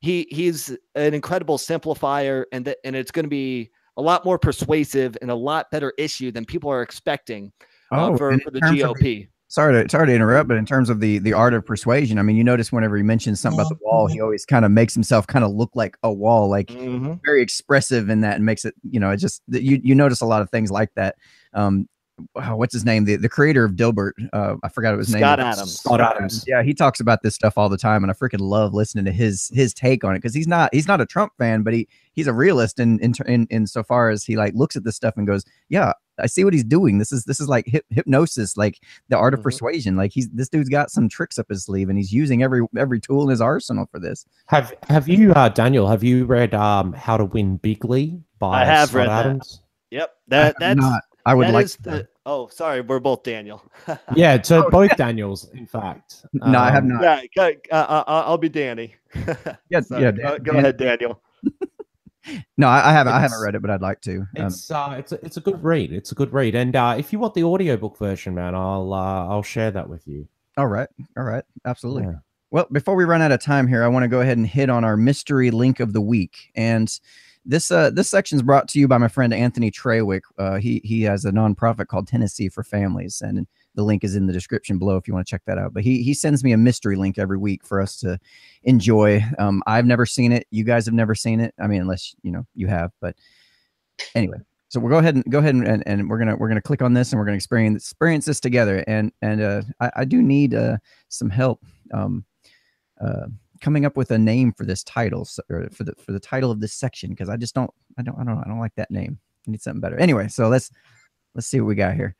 He 0.00 0.26
he's 0.30 0.70
an 0.94 1.12
incredible 1.14 1.58
simplifier, 1.58 2.44
and 2.52 2.64
that 2.64 2.78
and 2.84 2.96
it's 2.96 3.10
going 3.10 3.24
to 3.24 3.30
be 3.30 3.70
a 3.96 4.02
lot 4.02 4.24
more 4.24 4.38
persuasive 4.38 5.16
and 5.20 5.30
a 5.30 5.34
lot 5.34 5.70
better 5.70 5.92
issue 5.98 6.30
than 6.30 6.44
people 6.46 6.70
are 6.70 6.80
expecting 6.80 7.52
uh, 7.92 8.16
for, 8.16 8.30
Oh, 8.30 8.32
and 8.32 8.42
for 8.42 8.50
the 8.50 8.60
GOP. 8.60 9.28
sorry 9.48 9.82
to 9.82 9.90
sorry 9.90 10.06
to 10.06 10.14
interrupt, 10.14 10.48
but 10.48 10.56
in 10.56 10.64
terms 10.64 10.88
of 10.88 11.00
the 11.00 11.18
the 11.18 11.32
art 11.34 11.52
of 11.52 11.66
persuasion, 11.66 12.18
I 12.18 12.22
mean, 12.22 12.36
you 12.36 12.44
notice 12.44 12.72
whenever 12.72 12.96
he 12.96 13.02
mentions 13.02 13.40
something 13.40 13.60
about 13.60 13.68
the 13.68 13.84
wall, 13.84 14.06
he 14.06 14.20
always 14.20 14.46
kind 14.46 14.64
of 14.64 14.70
makes 14.70 14.94
himself 14.94 15.26
kind 15.26 15.44
of 15.44 15.50
look 15.50 15.70
like 15.74 15.98
a 16.02 16.10
wall, 16.12 16.48
like 16.48 16.70
Mhm. 16.70 17.18
very 17.24 17.42
expressive 17.42 18.08
in 18.08 18.20
that, 18.22 18.36
and 18.36 18.46
makes 18.46 18.64
it, 18.64 18.74
you 18.88 19.00
know, 19.00 19.10
it 19.10 19.18
just 19.18 19.42
you 19.48 19.80
you 19.82 19.94
notice 19.94 20.20
a 20.22 20.26
lot 20.26 20.40
of 20.40 20.48
things 20.50 20.70
like 20.70 20.94
that. 20.94 21.16
Um, 21.52 21.88
wow, 22.34 22.56
what's 22.56 22.72
his 22.72 22.84
name? 22.84 23.04
The 23.04 23.16
the 23.16 23.28
creator 23.28 23.64
of 23.64 23.72
Dilbert, 23.72 24.12
uh, 24.32 24.56
I 24.62 24.68
forgot 24.68 24.90
what 24.92 24.98
his 24.98 25.12
name. 25.12 25.20
Scott 25.20 25.38
was. 25.38 25.46
Adams. 25.58 25.80
Scott 25.80 26.00
Adams. 26.00 26.44
Yeah, 26.46 26.62
he 26.62 26.74
talks 26.74 27.00
about 27.00 27.22
this 27.22 27.34
stuff 27.34 27.56
all 27.58 27.68
the 27.68 27.76
time, 27.78 28.02
and 28.04 28.10
I 28.10 28.14
freaking 28.14 28.40
love 28.40 28.74
listening 28.74 29.04
to 29.06 29.12
his 29.12 29.50
his 29.54 29.72
take 29.74 30.04
on 30.04 30.14
it 30.14 30.18
because 30.18 30.34
he's 30.34 30.48
not 30.48 30.70
he's 30.74 30.88
not 30.88 31.00
a 31.00 31.06
Trump 31.06 31.32
fan, 31.38 31.62
but 31.62 31.72
he 31.74 31.88
he's 32.12 32.26
a 32.26 32.32
realist 32.32 32.78
in 32.80 32.98
in 33.00 33.14
in, 33.26 33.46
in 33.50 33.66
so 33.66 33.82
far 33.82 34.10
as 34.10 34.24
he 34.24 34.36
like 34.36 34.54
looks 34.54 34.76
at 34.76 34.84
this 34.84 34.96
stuff 34.96 35.14
and 35.16 35.26
goes, 35.26 35.44
yeah, 35.68 35.92
I 36.18 36.26
see 36.26 36.44
what 36.44 36.52
he's 36.52 36.64
doing. 36.64 36.98
This 36.98 37.12
is 37.12 37.24
this 37.24 37.40
is 37.40 37.48
like 37.48 37.66
hip, 37.66 37.84
hypnosis, 37.90 38.56
like 38.56 38.78
the 39.08 39.16
art 39.16 39.32
of 39.34 39.40
Mhm. 39.40 39.44
persuasion. 39.44 39.96
Like 39.96 40.12
he's 40.12 40.28
this 40.30 40.48
dude's 40.48 40.68
got 40.68 40.90
some 40.90 41.08
tricks 41.08 41.38
up 41.38 41.48
his 41.48 41.64
sleeve, 41.64 41.88
and 41.88 41.96
he's 41.98 42.12
using 42.12 42.42
every 42.42 42.62
every 42.76 43.00
tool 43.00 43.22
in 43.22 43.30
his 43.30 43.40
arsenal 43.40 43.86
for 43.90 43.98
this. 43.98 44.26
Have 44.46 44.74
Have 44.88 45.08
you, 45.08 45.32
uh, 45.32 45.48
Daniel? 45.48 45.88
Have 45.88 46.04
you 46.04 46.24
read 46.26 46.54
um, 46.54 46.92
How 46.92 47.16
to 47.16 47.24
Win 47.24 47.58
Bigly 47.58 48.20
by 48.38 48.62
I 48.62 48.64
have 48.64 48.88
Scott 48.90 48.98
read 48.98 49.08
that. 49.08 49.26
Adams? 49.26 49.60
Yep, 49.90 50.10
that 50.28 50.56
that's 50.60 50.80
not. 50.80 51.02
I 51.26 51.34
would 51.34 51.48
that 51.48 51.54
like. 51.54 51.64
is 51.66 51.76
the. 51.76 52.08
Oh, 52.26 52.48
sorry, 52.48 52.80
we're 52.82 53.00
both 53.00 53.22
Daniel. 53.22 53.62
Yeah, 54.14 54.40
so 54.42 54.66
Oh, 54.66 54.70
both 54.70 54.96
Daniels, 54.96 55.48
in 55.54 55.66
fact. 55.66 56.24
No, 56.32 56.58
I 56.58 56.70
have 56.70 56.82
Um, 56.84 56.88
not. 56.90 57.02
yeah, 57.02 57.20
go- 57.34 57.60
uh, 57.72 57.74
uh, 57.74 58.04
uh, 58.06 58.22
I'll 58.26 58.38
be 58.38 58.48
Danny. 58.48 58.94
Yeah, 59.68 59.80
So, 59.80 59.98
yeah, 59.98 60.12
go, 60.12 60.22
Dan- 60.36 60.42
go 60.42 60.52
Dan- 60.52 60.56
ahead, 60.64 60.76
Daniel. 60.76 61.22
No, 62.58 62.68
I, 62.68 62.90
I 62.90 62.92
haven't. 62.92 63.14
I 63.14 63.20
haven't 63.20 63.40
read 63.42 63.54
it, 63.54 63.62
but 63.62 63.70
I'd 63.70 63.80
like 63.80 64.02
to. 64.02 64.18
Um, 64.18 64.26
It's 64.46 64.70
uh, 64.70 64.94
it's 64.98 65.12
a, 65.12 65.24
it's 65.24 65.36
a 65.38 65.40
good 65.40 65.64
read. 65.64 65.90
It's 65.90 66.12
a 66.12 66.14
good 66.14 66.32
read, 66.34 66.54
and 66.54 66.76
uh, 66.76 66.94
if 66.98 67.12
you 67.14 67.18
want 67.18 67.32
the 67.32 67.42
audiobook 67.44 67.96
version, 67.98 68.34
man, 68.34 68.54
I'll 68.54 68.92
uh, 68.92 69.26
I'll 69.26 69.42
share 69.42 69.70
that 69.70 69.88
with 69.88 70.06
you. 70.06 70.28
all 70.58 70.66
right, 70.66 70.88
all 71.16 71.24
right, 71.24 71.42
absolutely. 71.64 72.02
Yeah. 72.04 72.16
Well, 72.50 72.66
before 72.70 72.94
we 72.94 73.04
run 73.04 73.22
out 73.22 73.32
of 73.32 73.40
time 73.40 73.66
here, 73.66 73.82
I 73.82 73.88
want 73.88 74.02
to 74.02 74.08
go 74.08 74.20
ahead 74.20 74.36
and 74.36 74.46
hit 74.46 74.68
on 74.68 74.84
our 74.84 74.98
mystery 74.98 75.50
link 75.50 75.80
of 75.80 75.94
the 75.94 76.00
week. 76.02 76.52
And 76.54 76.92
this 77.44 77.70
uh, 77.70 77.90
this 77.90 78.08
section 78.08 78.36
is 78.36 78.42
brought 78.42 78.68
to 78.68 78.78
you 78.78 78.86
by 78.86 78.98
my 78.98 79.08
friend 79.08 79.32
Anthony 79.32 79.70
Trawick. 79.70 80.22
Uh, 80.38 80.56
he 80.56 80.80
he 80.84 81.02
has 81.02 81.24
a 81.24 81.32
nonprofit 81.32 81.86
called 81.86 82.06
Tennessee 82.06 82.48
for 82.48 82.62
Families, 82.62 83.22
and 83.22 83.46
the 83.74 83.82
link 83.82 84.04
is 84.04 84.14
in 84.14 84.26
the 84.26 84.32
description 84.32 84.78
below 84.78 84.96
if 84.96 85.08
you 85.08 85.14
want 85.14 85.26
to 85.26 85.30
check 85.30 85.42
that 85.46 85.58
out. 85.58 85.72
But 85.72 85.82
he 85.82 86.02
he 86.02 86.12
sends 86.12 86.44
me 86.44 86.52
a 86.52 86.58
mystery 86.58 86.96
link 86.96 87.18
every 87.18 87.38
week 87.38 87.64
for 87.64 87.80
us 87.80 87.98
to 88.00 88.18
enjoy. 88.64 89.24
Um, 89.38 89.62
I've 89.66 89.86
never 89.86 90.04
seen 90.04 90.32
it. 90.32 90.46
You 90.50 90.64
guys 90.64 90.84
have 90.84 90.94
never 90.94 91.14
seen 91.14 91.40
it. 91.40 91.54
I 91.58 91.66
mean, 91.66 91.80
unless 91.80 92.14
you 92.22 92.30
know 92.30 92.46
you 92.54 92.66
have. 92.66 92.92
But 93.00 93.16
anyway, 94.14 94.38
so 94.68 94.78
we'll 94.78 94.90
go 94.90 94.98
ahead 94.98 95.14
and 95.14 95.24
go 95.30 95.38
ahead 95.38 95.54
and, 95.54 95.66
and, 95.66 95.82
and 95.86 96.10
we're 96.10 96.18
gonna 96.18 96.36
we're 96.36 96.48
gonna 96.48 96.60
click 96.60 96.82
on 96.82 96.92
this 96.92 97.10
and 97.12 97.18
we're 97.18 97.24
gonna 97.24 97.36
experience 97.36 97.84
experience 97.84 98.26
this 98.26 98.40
together. 98.40 98.84
And 98.86 99.12
and 99.22 99.40
uh, 99.40 99.62
I, 99.80 99.90
I 99.96 100.04
do 100.04 100.22
need 100.22 100.54
uh, 100.54 100.76
some 101.08 101.30
help. 101.30 101.64
Um, 101.94 102.24
uh, 103.00 103.26
coming 103.60 103.84
up 103.84 103.96
with 103.96 104.10
a 104.10 104.18
name 104.18 104.52
for 104.52 104.64
this 104.64 104.82
title 104.84 105.24
so, 105.24 105.42
or 105.50 105.68
for 105.70 105.84
the 105.84 105.94
for 105.94 106.12
the 106.12 106.20
title 106.20 106.50
of 106.50 106.60
this 106.60 106.74
section 106.74 107.10
because 107.10 107.28
I 107.28 107.36
just 107.36 107.54
don't 107.54 107.70
I 107.98 108.02
don't 108.02 108.18
I 108.18 108.24
don't 108.24 108.38
I 108.38 108.48
don't 108.48 108.60
like 108.60 108.74
that 108.76 108.90
name. 108.90 109.18
I 109.46 109.50
need 109.50 109.62
something 109.62 109.80
better. 109.80 109.98
Anyway, 109.98 110.28
so 110.28 110.48
let's 110.48 110.70
let's 111.34 111.46
see 111.46 111.60
what 111.60 111.68
we 111.68 111.74
got 111.74 111.94
here. 111.94 112.16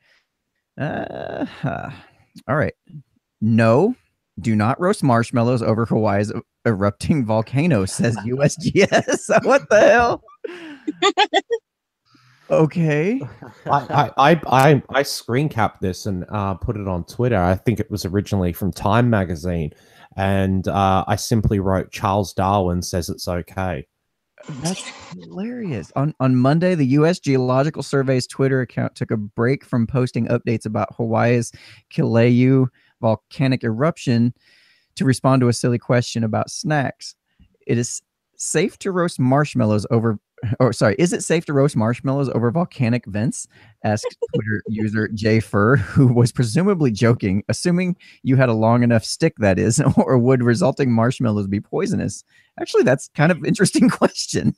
Uh, 0.78 1.44
huh. 1.44 1.90
all 2.48 2.56
right. 2.56 2.74
No, 3.40 3.94
do 4.40 4.54
not 4.54 4.80
roast 4.80 5.02
marshmallows 5.02 5.62
over 5.62 5.84
Hawaii's 5.84 6.32
erupting 6.64 7.24
volcano, 7.24 7.84
says 7.84 8.16
USGS. 8.18 9.44
what 9.44 9.68
the 9.68 9.80
hell? 9.80 10.22
okay. 12.50 13.20
I, 13.66 14.10
I, 14.16 14.40
I, 14.46 14.82
I 14.90 15.02
screen 15.02 15.48
capped 15.48 15.80
this 15.80 16.06
and 16.06 16.24
uh, 16.30 16.54
put 16.54 16.76
it 16.76 16.88
on 16.88 17.04
Twitter. 17.04 17.38
I 17.38 17.54
think 17.54 17.80
it 17.80 17.90
was 17.90 18.04
originally 18.04 18.52
from 18.52 18.72
Time 18.72 19.10
magazine, 19.10 19.72
and 20.16 20.66
uh, 20.68 21.04
I 21.06 21.16
simply 21.16 21.60
wrote 21.60 21.92
Charles 21.92 22.32
Darwin 22.32 22.82
says 22.82 23.08
it's 23.08 23.28
okay. 23.28 23.86
That's 24.62 24.82
hilarious. 25.14 25.92
On 25.96 26.14
on 26.18 26.36
Monday, 26.36 26.74
the 26.74 26.86
U.S. 26.86 27.18
Geological 27.18 27.82
Survey's 27.82 28.26
Twitter 28.26 28.60
account 28.60 28.94
took 28.94 29.10
a 29.10 29.16
break 29.16 29.64
from 29.64 29.86
posting 29.86 30.26
updates 30.28 30.66
about 30.66 30.94
Hawaii's 30.96 31.52
Kilauea 31.92 32.66
volcanic 33.00 33.64
eruption 33.64 34.34
to 34.96 35.04
respond 35.04 35.40
to 35.40 35.48
a 35.48 35.52
silly 35.52 35.78
question 35.78 36.24
about 36.24 36.50
snacks. 36.50 37.14
It 37.66 37.78
is 37.78 38.02
safe 38.36 38.78
to 38.78 38.92
roast 38.92 39.20
marshmallows 39.20 39.86
over 39.90 40.18
or 40.60 40.72
sorry, 40.72 40.96
is 40.98 41.12
it 41.12 41.22
safe 41.22 41.44
to 41.46 41.52
roast 41.52 41.76
marshmallows 41.76 42.28
over 42.30 42.50
volcanic 42.50 43.06
vents? 43.06 43.46
Asked 43.84 44.16
Twitter 44.34 44.62
user 44.68 45.08
Jay 45.08 45.40
Fur, 45.40 45.76
who 45.76 46.06
was 46.12 46.32
presumably 46.32 46.90
joking, 46.90 47.42
assuming 47.48 47.96
you 48.22 48.36
had 48.36 48.48
a 48.48 48.54
long 48.54 48.82
enough 48.82 49.04
stick, 49.04 49.34
that 49.38 49.58
is, 49.58 49.80
or 49.96 50.18
would 50.18 50.42
resulting 50.42 50.92
marshmallows 50.92 51.46
be 51.46 51.60
poisonous? 51.60 52.24
Actually, 52.60 52.82
that's 52.82 53.08
kind 53.14 53.32
of 53.32 53.44
interesting 53.44 53.88
question. 53.88 54.54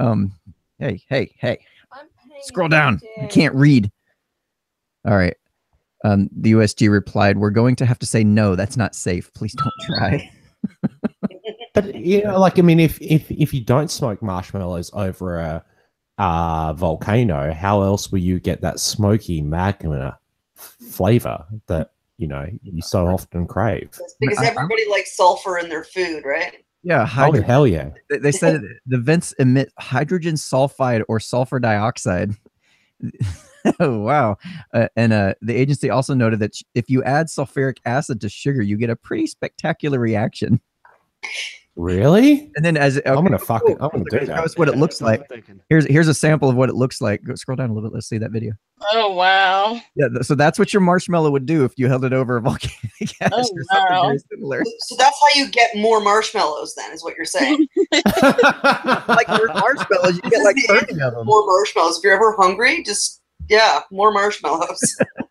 um, 0.00 0.32
hey, 0.78 1.02
hey, 1.08 1.34
hey, 1.38 1.58
scroll 2.42 2.68
down. 2.68 3.00
I 3.20 3.26
can't 3.26 3.54
read. 3.54 3.90
All 5.06 5.16
right. 5.16 5.36
Um, 6.04 6.28
the 6.32 6.52
USG 6.52 6.90
replied, 6.90 7.38
"We're 7.38 7.50
going 7.50 7.74
to 7.76 7.86
have 7.86 7.98
to 7.98 8.06
say 8.06 8.22
no. 8.22 8.54
That's 8.54 8.76
not 8.76 8.94
safe. 8.94 9.32
Please 9.34 9.54
don't 9.54 9.72
try." 9.86 10.30
But 11.80 11.94
you 11.94 12.24
know, 12.24 12.38
like 12.38 12.58
I 12.58 12.62
mean, 12.62 12.80
if 12.80 13.00
if 13.00 13.30
if 13.30 13.54
you 13.54 13.60
don't 13.60 13.90
smoke 13.90 14.22
marshmallows 14.22 14.90
over 14.94 15.38
a 15.38 15.64
uh, 16.18 16.72
volcano, 16.72 17.52
how 17.52 17.82
else 17.82 18.10
will 18.10 18.18
you 18.20 18.40
get 18.40 18.60
that 18.62 18.80
smoky 18.80 19.40
magma 19.40 20.18
flavor 20.54 21.44
that 21.68 21.92
you 22.16 22.26
know 22.26 22.46
you 22.62 22.82
so 22.82 23.06
often 23.06 23.46
crave? 23.46 23.90
That's 23.92 24.14
because 24.20 24.42
everybody 24.42 24.88
likes 24.90 25.16
sulfur 25.16 25.58
in 25.58 25.68
their 25.68 25.84
food, 25.84 26.24
right? 26.24 26.64
yeah, 26.82 27.02
Oh 27.02 27.06
hydro- 27.06 27.42
hell 27.42 27.66
yeah! 27.66 27.90
they- 28.10 28.18
they 28.18 28.32
said 28.32 28.62
the 28.86 28.98
vents 28.98 29.32
emit 29.38 29.72
hydrogen 29.78 30.34
sulfide 30.34 31.04
or 31.08 31.20
sulfur 31.20 31.60
dioxide. 31.60 32.32
oh 33.80 33.98
wow! 34.00 34.36
Uh, 34.74 34.88
and 34.96 35.12
uh, 35.12 35.34
the 35.40 35.54
agency 35.54 35.90
also 35.90 36.14
noted 36.14 36.40
that 36.40 36.56
sh- 36.56 36.62
if 36.74 36.90
you 36.90 37.04
add 37.04 37.26
sulfuric 37.26 37.78
acid 37.84 38.20
to 38.22 38.28
sugar, 38.28 38.62
you 38.62 38.76
get 38.76 38.90
a 38.90 38.96
pretty 38.96 39.26
spectacular 39.28 40.00
reaction. 40.00 40.60
Really? 41.78 42.50
And 42.56 42.64
then 42.64 42.76
as 42.76 43.00
I'm 43.06 43.14
gonna 43.22 43.36
okay, 43.36 43.44
fucking 43.44 43.76
I'm 43.80 43.88
gonna 43.90 44.04
do 44.10 44.18
that. 44.26 44.26
That's 44.26 44.58
what 44.58 44.68
it 44.68 44.76
looks 44.76 44.98
that's 44.98 45.20
what 45.20 45.30
I'm 45.32 45.44
like. 45.46 45.62
Here's 45.68 45.86
here's 45.86 46.08
a 46.08 46.12
sample 46.14 46.48
of 46.50 46.56
what 46.56 46.68
it 46.68 46.74
looks 46.74 47.00
like. 47.00 47.22
Go 47.22 47.36
scroll 47.36 47.54
down 47.54 47.70
a 47.70 47.72
little 47.72 47.88
bit. 47.88 47.94
Let's 47.94 48.08
see 48.08 48.18
that 48.18 48.32
video. 48.32 48.54
Oh 48.92 49.14
wow. 49.14 49.80
Yeah, 49.94 50.08
so 50.22 50.34
that's 50.34 50.58
what 50.58 50.72
your 50.72 50.80
marshmallow 50.80 51.30
would 51.30 51.46
do 51.46 51.64
if 51.64 51.72
you 51.76 51.86
held 51.86 52.04
it 52.04 52.12
over 52.12 52.36
a 52.36 52.42
volcanic 52.42 52.82
ash 53.20 53.30
Oh, 53.32 53.38
or 53.38 53.44
something 53.44 53.64
wow. 53.90 54.02
very 54.06 54.18
similar. 54.32 54.64
So 54.80 54.96
that's 54.96 55.16
how 55.20 55.40
you 55.40 55.48
get 55.50 55.70
more 55.76 56.00
marshmallows. 56.00 56.74
Then 56.74 56.92
is 56.92 57.04
what 57.04 57.14
you're 57.16 57.24
saying. 57.24 57.66
Like 57.92 59.28
your 59.38 59.46
marshmallows, 59.54 60.16
you 60.22 60.30
get 60.30 60.42
like 60.42 60.56
thirty 60.66 61.00
of 61.00 61.14
them. 61.14 61.26
more 61.26 61.46
marshmallows. 61.46 61.98
If 61.98 62.04
you're 62.04 62.14
ever 62.14 62.34
hungry, 62.36 62.82
just 62.82 63.22
yeah, 63.48 63.80
more 63.92 64.12
marshmallows. 64.12 64.80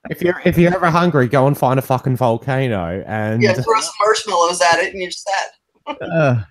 if 0.10 0.22
you're 0.22 0.42
if 0.46 0.58
you're 0.58 0.74
ever 0.74 0.90
hungry, 0.90 1.28
go 1.28 1.46
and 1.46 1.58
find 1.58 1.78
a 1.78 1.82
fucking 1.82 2.16
volcano 2.16 3.04
and 3.06 3.44
yeah, 3.44 3.52
throw 3.54 3.80
some 3.82 3.94
marshmallows 4.02 4.62
at 4.62 4.80
it, 4.80 4.94
and 4.94 5.02
you're 5.02 5.12
set. 5.12 5.52
Uh, 6.02 6.42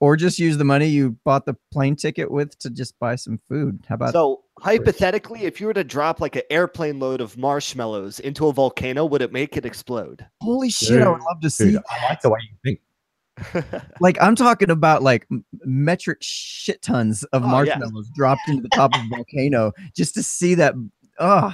or 0.00 0.16
just 0.16 0.38
use 0.38 0.56
the 0.56 0.64
money 0.64 0.86
you 0.86 1.16
bought 1.24 1.44
the 1.44 1.56
plane 1.72 1.96
ticket 1.96 2.30
with 2.30 2.56
to 2.60 2.70
just 2.70 2.96
buy 3.00 3.16
some 3.16 3.38
food. 3.48 3.84
How 3.88 3.96
about 3.96 4.12
So 4.12 4.44
hypothetically, 4.60 5.44
if 5.44 5.60
you 5.60 5.66
were 5.66 5.74
to 5.74 5.82
drop 5.84 6.20
like 6.20 6.36
an 6.36 6.42
airplane 6.50 7.00
load 7.00 7.20
of 7.20 7.36
marshmallows 7.36 8.20
into 8.20 8.46
a 8.46 8.52
volcano, 8.52 9.04
would 9.06 9.22
it 9.22 9.32
make 9.32 9.56
it 9.56 9.64
explode? 9.66 10.24
holy 10.40 10.70
shit? 10.70 11.02
I 11.02 11.08
would 11.08 11.22
love 11.22 11.40
to 11.40 11.50
see. 11.50 11.72
Dude, 11.72 11.82
I 11.90 12.04
like 12.08 12.20
the 12.22 12.30
way 12.30 12.38
you 12.42 12.56
think. 12.64 12.80
Like 14.00 14.16
I'm 14.20 14.34
talking 14.36 14.70
about 14.70 15.02
like 15.02 15.26
metric 15.64 16.18
shit 16.20 16.80
tons 16.82 17.22
of 17.24 17.42
Oh, 17.42 17.46
yeah. 17.46 17.50
marshmallows 17.78 18.10
dropped 18.14 18.48
into 18.48 18.62
the 18.62 18.68
top 18.70 18.94
of 18.94 19.00
a 19.00 19.08
volcano 19.08 19.72
just 19.96 20.14
to 20.14 20.22
see 20.22 20.54
that. 20.56 20.74
Oh, 21.20 21.52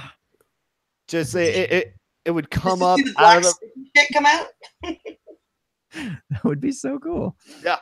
Just 1.07 1.33
it, 1.35 1.55
it, 1.55 1.71
it, 1.71 1.95
it 2.25 2.31
would 2.31 2.49
come 2.51 2.79
to 2.79 2.85
up 2.85 2.99
out 3.17 3.37
of 3.37 3.43
the 3.43 3.53
shit 3.95 4.07
come 4.13 4.25
out. 4.25 4.47
that 6.29 6.43
would 6.43 6.61
be 6.61 6.71
so 6.71 6.99
cool. 6.99 7.35
Yeah. 7.63 7.77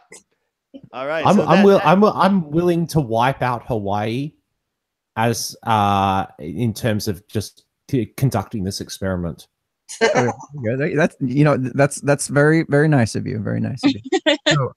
All 0.91 1.07
right. 1.07 1.25
I'm 1.25 1.35
so 1.35 1.45
I'm 1.45 1.57
that- 1.57 1.65
will 1.65 1.77
that- 1.79 1.87
I'm 1.87 2.03
I'm 2.03 2.51
willing 2.51 2.87
to 2.87 3.01
wipe 3.01 3.41
out 3.41 3.65
Hawaii 3.67 4.33
as 5.15 5.55
uh 5.63 6.25
in 6.39 6.73
terms 6.73 7.07
of 7.07 7.27
just 7.27 7.65
c- 7.89 8.11
conducting 8.17 8.63
this 8.63 8.81
experiment. 8.81 9.47
Yeah, 10.01 10.31
that's 10.95 11.15
you 11.19 11.43
know 11.43 11.57
that's 11.57 12.01
that's 12.01 12.27
very 12.27 12.63
very 12.63 12.87
nice 12.87 13.15
of 13.15 13.27
you. 13.27 13.39
Very 13.39 13.59
nice 13.59 13.83
of 13.83 13.91
you. 13.91 14.37
So, 14.49 14.73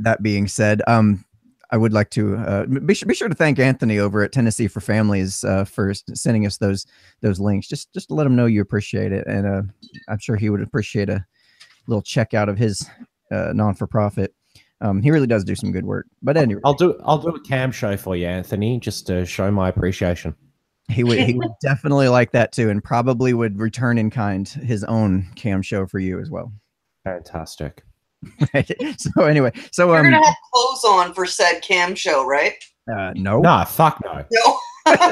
that 0.00 0.22
being 0.22 0.48
said, 0.48 0.80
um, 0.86 1.22
I 1.70 1.76
would 1.76 1.92
like 1.92 2.08
to 2.10 2.36
uh, 2.36 2.64
be, 2.64 2.94
sure, 2.94 3.06
be 3.06 3.14
sure 3.14 3.28
to 3.28 3.34
thank 3.34 3.58
Anthony 3.58 3.98
over 3.98 4.22
at 4.22 4.32
Tennessee 4.32 4.68
for 4.68 4.80
Families 4.80 5.44
uh, 5.44 5.64
for 5.64 5.92
sending 6.14 6.46
us 6.46 6.56
those 6.56 6.86
those 7.20 7.38
links. 7.40 7.68
Just 7.68 7.92
just 7.92 8.08
to 8.08 8.14
let 8.14 8.26
him 8.26 8.36
know 8.36 8.46
you 8.46 8.62
appreciate 8.62 9.12
it, 9.12 9.26
and 9.26 9.46
uh, 9.46 9.62
I'm 10.08 10.18
sure 10.18 10.36
he 10.36 10.48
would 10.48 10.62
appreciate 10.62 11.10
a 11.10 11.26
little 11.88 12.02
check 12.02 12.34
out 12.34 12.48
of 12.48 12.56
his 12.56 12.88
uh, 13.32 13.52
non 13.54 13.74
for 13.74 13.86
profit. 13.86 14.34
Um, 14.80 15.02
he 15.02 15.10
really 15.10 15.26
does 15.26 15.42
do 15.42 15.56
some 15.56 15.72
good 15.72 15.84
work. 15.84 16.06
But 16.22 16.36
anyway, 16.36 16.60
I'll 16.64 16.74
do 16.74 17.00
I'll 17.04 17.18
do 17.18 17.28
a 17.30 17.40
cam 17.40 17.72
show 17.72 17.96
for 17.96 18.14
you, 18.14 18.26
Anthony, 18.26 18.78
just 18.78 19.06
to 19.08 19.26
show 19.26 19.50
my 19.50 19.68
appreciation. 19.68 20.34
he 20.88 21.02
would 21.02 21.18
he 21.18 21.34
would 21.34 21.50
definitely 21.62 22.08
like 22.08 22.30
that 22.32 22.52
too, 22.52 22.70
and 22.70 22.82
probably 22.82 23.34
would 23.34 23.58
return 23.58 23.98
in 23.98 24.10
kind 24.10 24.48
his 24.48 24.84
own 24.84 25.26
cam 25.34 25.62
show 25.62 25.86
for 25.86 25.98
you 25.98 26.20
as 26.20 26.30
well. 26.30 26.52
Fantastic. 27.04 27.82
So 28.98 29.22
anyway, 29.22 29.52
so 29.70 29.86
You're 29.86 29.98
um, 29.98 30.04
gonna 30.04 30.24
have 30.24 30.34
clothes 30.52 30.84
on 30.84 31.14
for 31.14 31.24
said 31.24 31.60
cam 31.60 31.94
show, 31.94 32.26
right? 32.26 32.54
uh, 32.92 33.12
no, 33.14 33.40
No, 33.40 33.64
fuck 33.64 34.00
no. 34.04 34.24
No. 34.86 35.10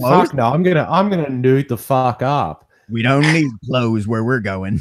Fuck 0.00 0.34
no. 0.34 0.46
I'm 0.46 0.62
gonna 0.62 0.86
I'm 0.90 1.08
gonna 1.08 1.28
nude 1.30 1.68
the 1.68 1.76
fuck 1.76 2.22
up. 2.22 2.68
We 2.90 3.02
don't 3.02 3.22
need 3.32 3.48
clothes 3.64 4.06
where 4.08 4.24
we're 4.24 4.40
going. 4.40 4.80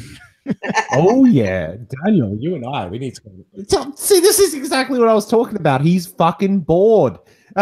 Oh 0.93 1.25
yeah, 1.25 1.75
Daniel, 2.05 2.35
you 2.39 2.55
and 2.55 2.65
I, 2.65 2.87
we 2.87 2.99
need 2.99 3.15
to. 3.15 3.21
So- 3.67 3.91
See, 3.95 4.19
this 4.19 4.39
is 4.39 4.53
exactly 4.53 4.99
what 4.99 5.07
I 5.09 5.13
was 5.13 5.27
talking 5.27 5.55
about. 5.57 5.81
He's 5.81 6.05
fucking 6.07 6.59
bored. 6.61 7.17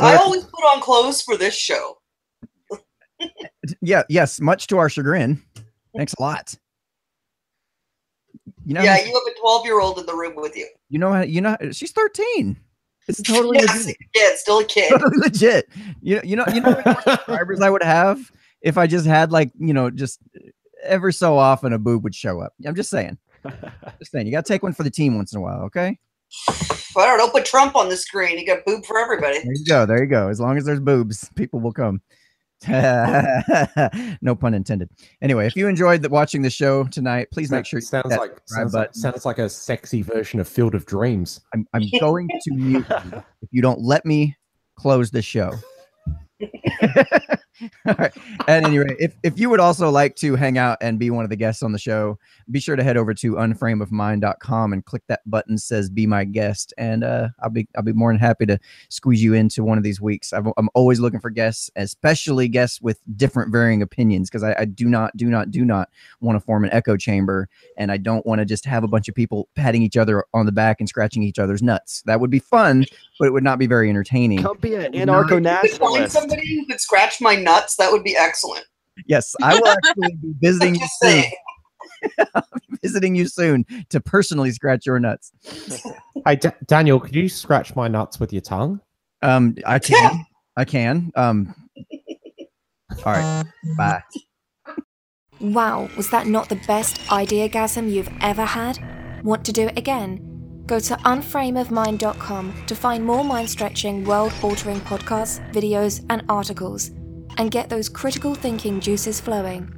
I 0.00 0.16
always 0.16 0.44
put 0.44 0.62
on 0.74 0.80
clothes 0.80 1.22
for 1.22 1.36
this 1.36 1.54
show. 1.54 1.98
Yeah, 3.80 4.02
yes, 4.08 4.40
much 4.40 4.66
to 4.68 4.78
our 4.78 4.88
chagrin. 4.88 5.42
Thanks 5.96 6.14
a 6.18 6.22
lot. 6.22 6.54
You 8.66 8.74
know, 8.74 8.82
Yeah, 8.82 8.96
you 8.98 9.06
have 9.12 9.22
a 9.36 9.40
12 9.40 9.64
year 9.66 9.80
old 9.80 9.98
in 9.98 10.06
the 10.06 10.14
room 10.14 10.34
with 10.36 10.56
you. 10.56 10.66
you 10.88 10.98
know, 10.98 11.12
how- 11.12 11.22
you 11.22 11.40
know, 11.40 11.56
she's 11.72 11.92
13. 11.92 12.56
It's 13.06 13.20
totally 13.22 13.58
Yes, 13.60 13.84
legit. 13.84 13.96
yeah, 14.14 14.22
it's 14.24 14.40
still 14.40 14.58
a 14.60 14.64
kid. 14.64 14.90
Totally 14.90 15.18
legit. 15.18 15.68
You 16.00 16.16
know, 16.16 16.22
you 16.24 16.36
know, 16.36 16.44
you 16.54 16.60
know, 16.60 16.80
how 16.84 17.00
subscribers 17.00 17.60
I 17.60 17.70
would 17.70 17.82
have 17.82 18.32
if 18.64 18.78
I 18.78 18.88
just 18.88 19.06
had 19.06 19.30
like, 19.30 19.52
you 19.58 19.74
know, 19.74 19.90
just 19.90 20.18
ever 20.82 21.12
so 21.12 21.38
often 21.38 21.72
a 21.72 21.78
boob 21.78 22.02
would 22.02 22.14
show 22.14 22.40
up. 22.40 22.54
I'm 22.66 22.74
just 22.74 22.90
saying. 22.90 23.18
Just 23.98 24.10
saying. 24.10 24.26
You 24.26 24.32
got 24.32 24.46
to 24.46 24.50
take 24.50 24.62
one 24.62 24.72
for 24.72 24.84
the 24.84 24.90
team 24.90 25.16
once 25.16 25.34
in 25.34 25.38
a 25.38 25.42
while, 25.42 25.60
okay? 25.64 25.98
I 26.48 27.06
don't 27.06 27.18
know. 27.18 27.28
Put 27.28 27.44
Trump 27.44 27.76
on 27.76 27.90
the 27.90 27.96
screen. 27.96 28.38
You 28.38 28.46
got 28.46 28.64
boob 28.64 28.86
for 28.86 28.98
everybody. 28.98 29.34
There 29.34 29.52
you 29.52 29.64
go. 29.66 29.84
There 29.84 30.02
you 30.02 30.08
go. 30.08 30.28
As 30.28 30.40
long 30.40 30.56
as 30.56 30.64
there's 30.64 30.80
boobs, 30.80 31.28
people 31.34 31.60
will 31.60 31.74
come. 31.74 32.00
no 34.22 34.34
pun 34.34 34.54
intended. 34.54 34.88
Anyway, 35.20 35.46
if 35.46 35.54
you 35.56 35.68
enjoyed 35.68 36.00
the, 36.00 36.08
watching 36.08 36.40
the 36.40 36.48
show 36.48 36.84
tonight, 36.84 37.28
please 37.30 37.50
make 37.50 37.66
sure 37.66 37.80
you 37.80 37.84
sounds 37.84 38.08
that 38.08 38.18
like 38.18 38.30
subscribe 38.30 38.62
sounds 38.62 38.74
like, 38.74 38.94
sounds 38.94 39.26
like 39.26 39.38
a 39.38 39.50
sexy 39.50 40.00
version 40.00 40.40
of 40.40 40.48
Field 40.48 40.74
of 40.74 40.86
Dreams. 40.86 41.42
I'm, 41.52 41.66
I'm 41.74 41.82
going 42.00 42.28
to 42.28 42.54
mute 42.54 42.86
you 42.88 43.22
if 43.42 43.48
you 43.50 43.60
don't 43.60 43.82
let 43.82 44.06
me 44.06 44.34
close 44.76 45.10
the 45.10 45.20
show. 45.20 45.52
All 47.86 47.94
right. 47.98 48.12
At 48.48 48.64
any 48.64 48.78
rate, 48.78 48.96
if, 48.98 49.16
if 49.22 49.38
you 49.38 49.48
would 49.50 49.60
also 49.60 49.90
like 49.90 50.16
to 50.16 50.36
hang 50.36 50.58
out 50.58 50.78
and 50.80 50.98
be 50.98 51.10
one 51.10 51.24
of 51.24 51.30
the 51.30 51.36
guests 51.36 51.62
on 51.62 51.72
the 51.72 51.78
show, 51.78 52.18
be 52.50 52.60
sure 52.60 52.76
to 52.76 52.82
head 52.82 52.96
over 52.96 53.14
to 53.14 53.34
unframeofmind.com 53.34 54.72
and 54.72 54.84
click 54.84 55.02
that 55.08 55.20
button 55.28 55.54
that 55.54 55.60
says 55.60 55.88
be 55.88 56.06
my 56.06 56.24
guest. 56.24 56.74
And 56.78 57.04
uh, 57.04 57.28
I'll 57.42 57.50
be 57.50 57.68
I'll 57.76 57.82
be 57.82 57.92
more 57.92 58.12
than 58.12 58.18
happy 58.18 58.46
to 58.46 58.58
squeeze 58.88 59.22
you 59.22 59.34
into 59.34 59.62
one 59.62 59.78
of 59.78 59.84
these 59.84 60.00
weeks. 60.00 60.32
I've, 60.32 60.46
I'm 60.56 60.68
always 60.74 61.00
looking 61.00 61.20
for 61.20 61.30
guests, 61.30 61.70
especially 61.76 62.48
guests 62.48 62.80
with 62.80 63.00
different 63.16 63.52
varying 63.52 63.82
opinions, 63.82 64.28
because 64.28 64.42
I, 64.42 64.54
I 64.58 64.64
do 64.64 64.86
not, 64.86 65.16
do 65.16 65.26
not, 65.26 65.50
do 65.50 65.64
not 65.64 65.90
want 66.20 66.36
to 66.36 66.40
form 66.40 66.64
an 66.64 66.72
echo 66.72 66.96
chamber. 66.96 67.48
And 67.76 67.92
I 67.92 67.96
don't 67.96 68.24
want 68.26 68.40
to 68.40 68.44
just 68.44 68.64
have 68.66 68.84
a 68.84 68.88
bunch 68.88 69.08
of 69.08 69.14
people 69.14 69.48
patting 69.54 69.82
each 69.82 69.96
other 69.96 70.24
on 70.34 70.46
the 70.46 70.52
back 70.52 70.80
and 70.80 70.88
scratching 70.88 71.22
each 71.22 71.38
other's 71.38 71.62
nuts. 71.62 72.02
That 72.06 72.20
would 72.20 72.30
be 72.30 72.40
fun, 72.40 72.84
but 73.18 73.26
it 73.26 73.32
would 73.32 73.44
not 73.44 73.58
be 73.58 73.66
very 73.66 73.88
entertaining. 73.88 74.42
Come 74.42 74.58
be 74.58 74.74
an 74.74 74.92
anarcho 74.92 74.94
If 74.94 74.94
you 74.94 75.04
could 75.04 75.30
find 75.30 75.44
nationalist. 75.44 76.12
somebody 76.12 76.56
who 76.56 76.66
could 76.66 76.80
scratch 76.80 77.20
my 77.20 77.36
nuts, 77.44 77.76
that 77.76 77.92
would 77.92 78.02
be 78.02 78.16
excellent. 78.16 78.66
Yes, 79.06 79.34
I 79.42 79.54
will 79.54 79.68
actually 79.68 80.16
be 80.16 80.34
visiting 80.40 80.74
you 80.74 80.86
soon. 81.00 81.24
Visiting 82.82 83.14
you 83.14 83.26
soon 83.26 83.64
to 83.88 83.98
personally 83.98 84.50
scratch 84.50 84.84
your 84.84 84.98
nuts. 85.00 85.32
Hi, 86.26 86.34
Da- 86.34 86.50
Daniel, 86.66 87.00
could 87.00 87.14
you 87.14 87.30
scratch 87.30 87.74
my 87.74 87.88
nuts 87.88 88.20
with 88.20 88.30
your 88.30 88.42
tongue? 88.42 88.80
Um, 89.22 89.56
I 89.64 89.78
can. 89.78 90.26
I 90.56 90.64
can. 90.64 91.10
Um. 91.14 91.54
All 93.06 93.12
right. 93.12 93.44
Bye. 93.78 94.02
Wow, 95.40 95.88
was 95.96 96.10
that 96.10 96.26
not 96.26 96.48
the 96.48 96.60
best 96.66 96.98
ideagasm 97.08 97.90
you've 97.90 98.10
ever 98.20 98.44
had? 98.44 98.78
Want 99.24 99.44
to 99.46 99.52
do 99.52 99.66
it 99.68 99.78
again? 99.78 100.62
Go 100.66 100.78
to 100.80 100.94
unframeofmind.com 100.94 102.66
to 102.66 102.74
find 102.74 103.04
more 103.04 103.24
mind 103.24 103.50
stretching, 103.50 104.04
world 104.04 104.32
altering 104.42 104.80
podcasts, 104.80 105.40
videos, 105.52 106.04
and 106.10 106.22
articles, 106.28 106.90
and 107.38 107.50
get 107.50 107.68
those 107.68 107.88
critical 107.88 108.34
thinking 108.34 108.80
juices 108.80 109.20
flowing. 109.20 109.70